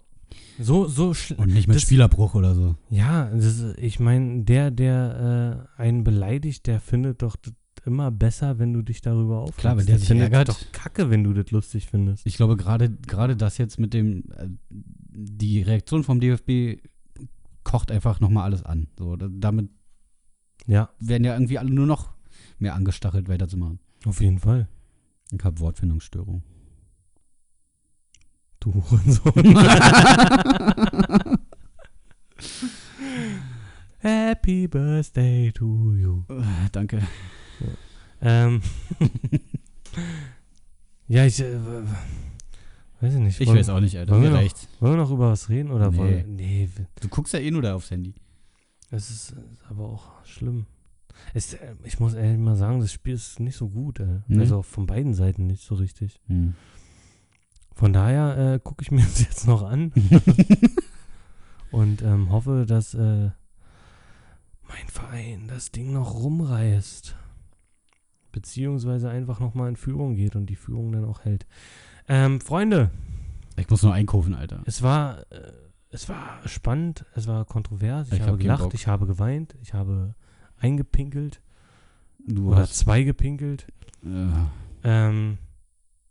So, 0.58 0.86
so 0.88 1.14
Und 1.36 1.54
nicht 1.54 1.68
mit 1.68 1.76
Das- 1.76 1.82
Spielerbruch 1.82 2.34
oder 2.34 2.54
so. 2.56 2.74
Ja, 2.90 3.26
das 3.30 3.62
ich 3.78 4.00
meine, 4.00 4.42
der, 4.42 4.72
der 4.72 5.68
äh, 5.78 5.80
einen 5.82 6.02
beleidigt, 6.02 6.66
der 6.66 6.80
findet 6.80 7.22
doch 7.22 7.36
immer 7.86 8.10
besser, 8.10 8.58
wenn 8.58 8.72
du 8.72 8.82
dich 8.82 9.00
darüber 9.00 9.38
aufregst. 9.40 9.58
Klar, 9.60 9.76
wenn 9.78 9.86
der 9.86 9.98
sich 9.98 10.10
ärgert. 10.10 10.48
doch 10.48 10.60
kacke, 10.72 11.10
wenn 11.10 11.24
du 11.24 11.32
das 11.32 11.50
lustig 11.50 11.86
findest. 11.86 12.26
Ich 12.26 12.36
glaube, 12.36 12.56
gerade 12.56 12.90
gerade 12.90 13.36
das 13.36 13.58
jetzt 13.58 13.78
mit 13.78 13.94
dem, 13.94 14.24
äh, 14.36 14.48
die 14.70 15.62
Reaktion 15.62 16.04
vom 16.04 16.20
DFB 16.20 16.80
kocht 17.64 17.90
einfach 17.90 18.20
nochmal 18.20 18.44
alles 18.44 18.62
an. 18.64 18.86
So, 18.98 19.16
da, 19.16 19.28
damit 19.30 19.70
Ja, 20.66 20.90
werden 21.00 21.24
ja 21.24 21.34
irgendwie 21.34 21.58
alle 21.58 21.70
nur 21.70 21.86
noch 21.86 22.12
mehr 22.58 22.74
angestachelt, 22.74 23.28
weiterzumachen. 23.28 23.78
auf 24.04 24.20
jeden 24.20 24.38
Fall. 24.38 24.68
Ich 25.32 25.42
habe 25.44 25.58
Wortfindungsstörung. 25.60 26.42
Du 28.60 28.72
Hurensohn. 28.74 29.56
Happy 33.98 34.68
Birthday 34.68 35.50
to 35.52 35.94
you. 35.94 36.24
Äh, 36.28 36.68
Danke. 36.72 37.02
Ähm. 38.22 38.62
ja, 41.08 41.24
ich 41.26 41.40
äh, 41.40 41.58
weiß 43.00 43.14
ich 43.14 43.20
nicht. 43.20 43.40
Ich 43.40 43.46
wollen, 43.46 43.58
weiß 43.58 43.68
auch 43.70 43.80
nicht, 43.80 43.96
Alter. 43.96 44.12
wollen 44.12 44.22
wir 44.22 44.30
Mir 44.30 44.34
noch- 44.36 44.42
reicht's. 44.42 44.68
Wollen 44.80 44.92
wir 44.94 44.98
noch 44.98 45.10
über 45.10 45.30
was 45.30 45.48
reden? 45.48 45.70
Oder 45.70 45.90
Nee. 45.90 45.96
wollen 45.98 46.36
Nee, 46.36 46.68
Du 47.00 47.08
guckst 47.08 47.32
ja 47.34 47.40
eh 47.40 47.50
nur 47.50 47.62
da 47.62 47.74
aufs 47.74 47.90
Handy. 47.90 48.14
es 48.90 49.10
ist 49.10 49.32
äh, 49.32 49.36
aber 49.70 49.84
auch 49.88 50.08
schlimm. 50.24 50.66
Es, 51.34 51.54
äh, 51.54 51.74
ich 51.84 51.98
muss 52.00 52.14
ehrlich 52.14 52.38
mal 52.38 52.56
sagen, 52.56 52.80
das 52.80 52.92
Spiel 52.92 53.14
ist 53.14 53.40
nicht 53.40 53.56
so 53.56 53.68
gut. 53.68 54.00
Äh. 54.00 54.20
Nee? 54.28 54.40
Also 54.40 54.62
von 54.62 54.86
beiden 54.86 55.14
Seiten 55.14 55.46
nicht 55.46 55.62
so 55.62 55.74
richtig. 55.76 56.20
Hm. 56.26 56.54
Von 57.74 57.92
daher 57.92 58.54
äh, 58.54 58.58
gucke 58.62 58.82
ich 58.82 58.90
mir 58.90 59.00
das 59.02 59.20
jetzt 59.20 59.46
noch 59.46 59.62
an 59.62 59.92
und 61.70 62.02
ähm, 62.02 62.30
hoffe, 62.30 62.64
dass 62.66 62.94
äh, 62.94 63.30
mein 64.68 64.88
Verein 64.88 65.46
das 65.48 65.70
Ding 65.70 65.92
noch 65.92 66.14
rumreißt. 66.14 67.14
Beziehungsweise 68.40 69.08
einfach 69.08 69.40
nochmal 69.40 69.70
in 69.70 69.76
Führung 69.76 70.14
geht 70.14 70.36
und 70.36 70.44
die 70.50 70.56
Führung 70.56 70.92
dann 70.92 71.06
auch 71.06 71.24
hält. 71.24 71.46
Ähm, 72.06 72.38
Freunde, 72.42 72.90
Ich 73.56 73.70
muss 73.70 73.82
nur 73.82 73.94
einkaufen, 73.94 74.34
Alter. 74.34 74.60
es 74.66 74.82
war, 74.82 75.20
äh, 75.32 75.52
es 75.88 76.06
war 76.10 76.46
spannend, 76.46 77.06
es 77.14 77.26
war 77.26 77.46
kontrovers, 77.46 78.08
ich, 78.08 78.14
Ich 78.16 78.20
habe 78.20 78.32
hab 78.32 78.38
gelacht, 78.38 78.74
ich 78.74 78.86
habe 78.88 79.06
geweint, 79.06 79.56
ich 79.62 79.72
habe 79.72 80.14
eingepinkelt 80.58 81.40
Du 82.26 82.48
oder 82.48 82.58
hast. 82.58 82.74
zwei 82.76 83.04
gepinkelt. 83.04 83.66
Äh, 84.04 84.28
Ähm, 84.84 85.38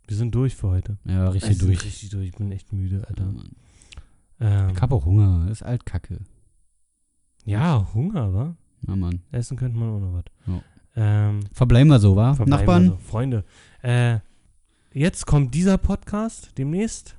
wir 0.07 0.17
sind 0.17 0.33
durch 0.33 0.55
für 0.55 0.69
heute. 0.69 0.97
ja, 1.05 1.29
richtig 1.29 1.59
durch. 1.59 1.85
Richtig 1.85 2.09
durch, 2.09 2.29
ich 2.29 2.35
bin 2.35 2.51
echt 2.51 2.73
müde, 2.73 2.97
Ja, 3.01 3.03
Alter. 3.03 3.25
Mann. 3.25 3.51
Ähm, 4.39 4.69
Ich 4.75 4.81
hab 4.81 4.91
auch 4.91 5.05
Hunger. 5.05 5.47
Ist 5.51 5.61
alt 5.61 5.85
Kacke. 5.85 6.21
ja, 7.45 7.87
Hunger, 7.93 8.33
wa? 8.33 8.55
Na, 8.81 8.95
Mann. 8.95 9.21
Essen 9.31 9.57
könnte 9.57 9.77
man 9.77 9.89
auch 9.89 9.99
noch 9.99 10.13
was. 10.13 10.23
Ja. 10.47 10.61
Ähm, 10.95 11.41
Verbleiben 11.53 11.89
wir 11.89 11.99
so, 11.99 12.15
wa? 12.15 12.37
Nachbarn? 12.45 12.87
so. 12.87 12.97
Freunde. 12.97 13.43
Äh, 13.81 14.19
jetzt 14.93 15.25
kommt 15.25 15.53
dieser 15.53 15.77
Podcast 15.77 16.51
demnächst 16.57 17.15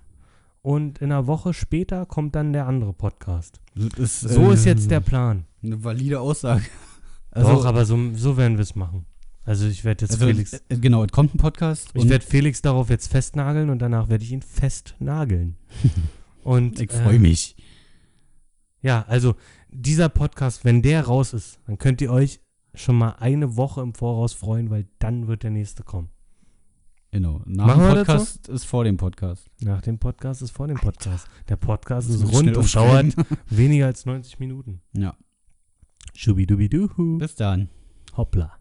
und 0.63 0.99
in 0.99 1.13
einer 1.13 1.27
Woche 1.27 1.53
später 1.53 2.07
kommt 2.07 2.35
dann 2.35 2.53
der 2.53 2.67
andere 2.67 2.93
Podcast. 2.93 3.61
Ist, 3.99 4.21
So 4.21 4.51
äh, 4.51 4.55
ist 4.55 4.65
jetzt 4.65 4.91
der 4.91 5.01
Plan. 5.01 5.45
Eine 5.63 5.85
valide 5.85 6.21
Aussage. 6.21 6.65
Doch, 7.35 7.67
aber 7.67 7.85
so, 7.85 7.99
so 8.15 8.37
werden 8.37 8.57
wir 8.57 8.63
es 8.63 8.75
machen. 8.75 9.05
Also 9.45 9.67
ich 9.67 9.85
werde 9.85 10.05
jetzt 10.05 10.15
also, 10.15 10.27
Felix, 10.27 10.55
äh, 10.55 10.77
genau, 10.77 11.05
es 11.05 11.13
kommt 11.13 11.35
ein 11.35 11.39
Podcast. 11.39 11.91
ich 11.95 12.09
werde 12.09 12.25
Felix 12.25 12.63
darauf 12.63 12.91
jetzt 12.91 13.09
festnageln 13.13 13.71
und 13.71 13.79
danach 13.79 14.09
werde 14.09 14.25
ich 14.25 14.33
ihn 14.33 14.43
festnageln. 14.43 15.57
und 16.43 16.81
ich 16.81 16.91
freue 16.91 17.17
äh, 17.17 17.21
mich. 17.21 17.55
Ja, 18.81 19.05
also 19.07 19.37
dieser 19.69 20.09
Podcast, 20.09 20.65
wenn 20.65 20.83
der 20.83 21.05
raus 21.05 21.33
ist, 21.33 21.61
dann 21.67 21.79
könnt 21.79 22.01
ihr 22.01 22.11
euch 22.11 22.41
schon 22.77 22.97
mal 22.97 23.17
eine 23.19 23.57
Woche 23.57 23.81
im 23.81 23.95
Voraus 23.95 24.33
freuen, 24.33 24.71
weil 24.71 24.87
dann 24.99 25.27
wird 25.27 25.43
der 25.43 25.51
nächste 25.51 25.83
kommen. 25.83 26.11
Genau. 27.11 27.41
Nach 27.47 27.67
Machen 27.67 27.87
dem 27.87 27.95
Podcast 27.95 28.49
ist 28.49 28.65
vor 28.65 28.85
dem 28.85 28.97
Podcast. 28.97 29.49
Nach 29.61 29.81
dem 29.81 29.99
Podcast 29.99 30.43
ist 30.43 30.51
vor 30.51 30.69
dem 30.69 30.77
Podcast. 30.77 31.29
Der 31.49 31.57
Podcast 31.57 32.11
Das 32.11 32.17
ist 32.17 32.33
rund 32.33 32.57
und 32.57 32.75
dauert 32.75 33.15
weniger 33.49 33.87
als 33.87 34.05
90 34.05 34.39
Minuten. 34.39 34.83
Ja. 34.93 35.17
Schubidubiduhu. 36.15 37.19
Bis 37.19 37.35
dann. 37.35 37.69
Hoppla. 38.17 38.56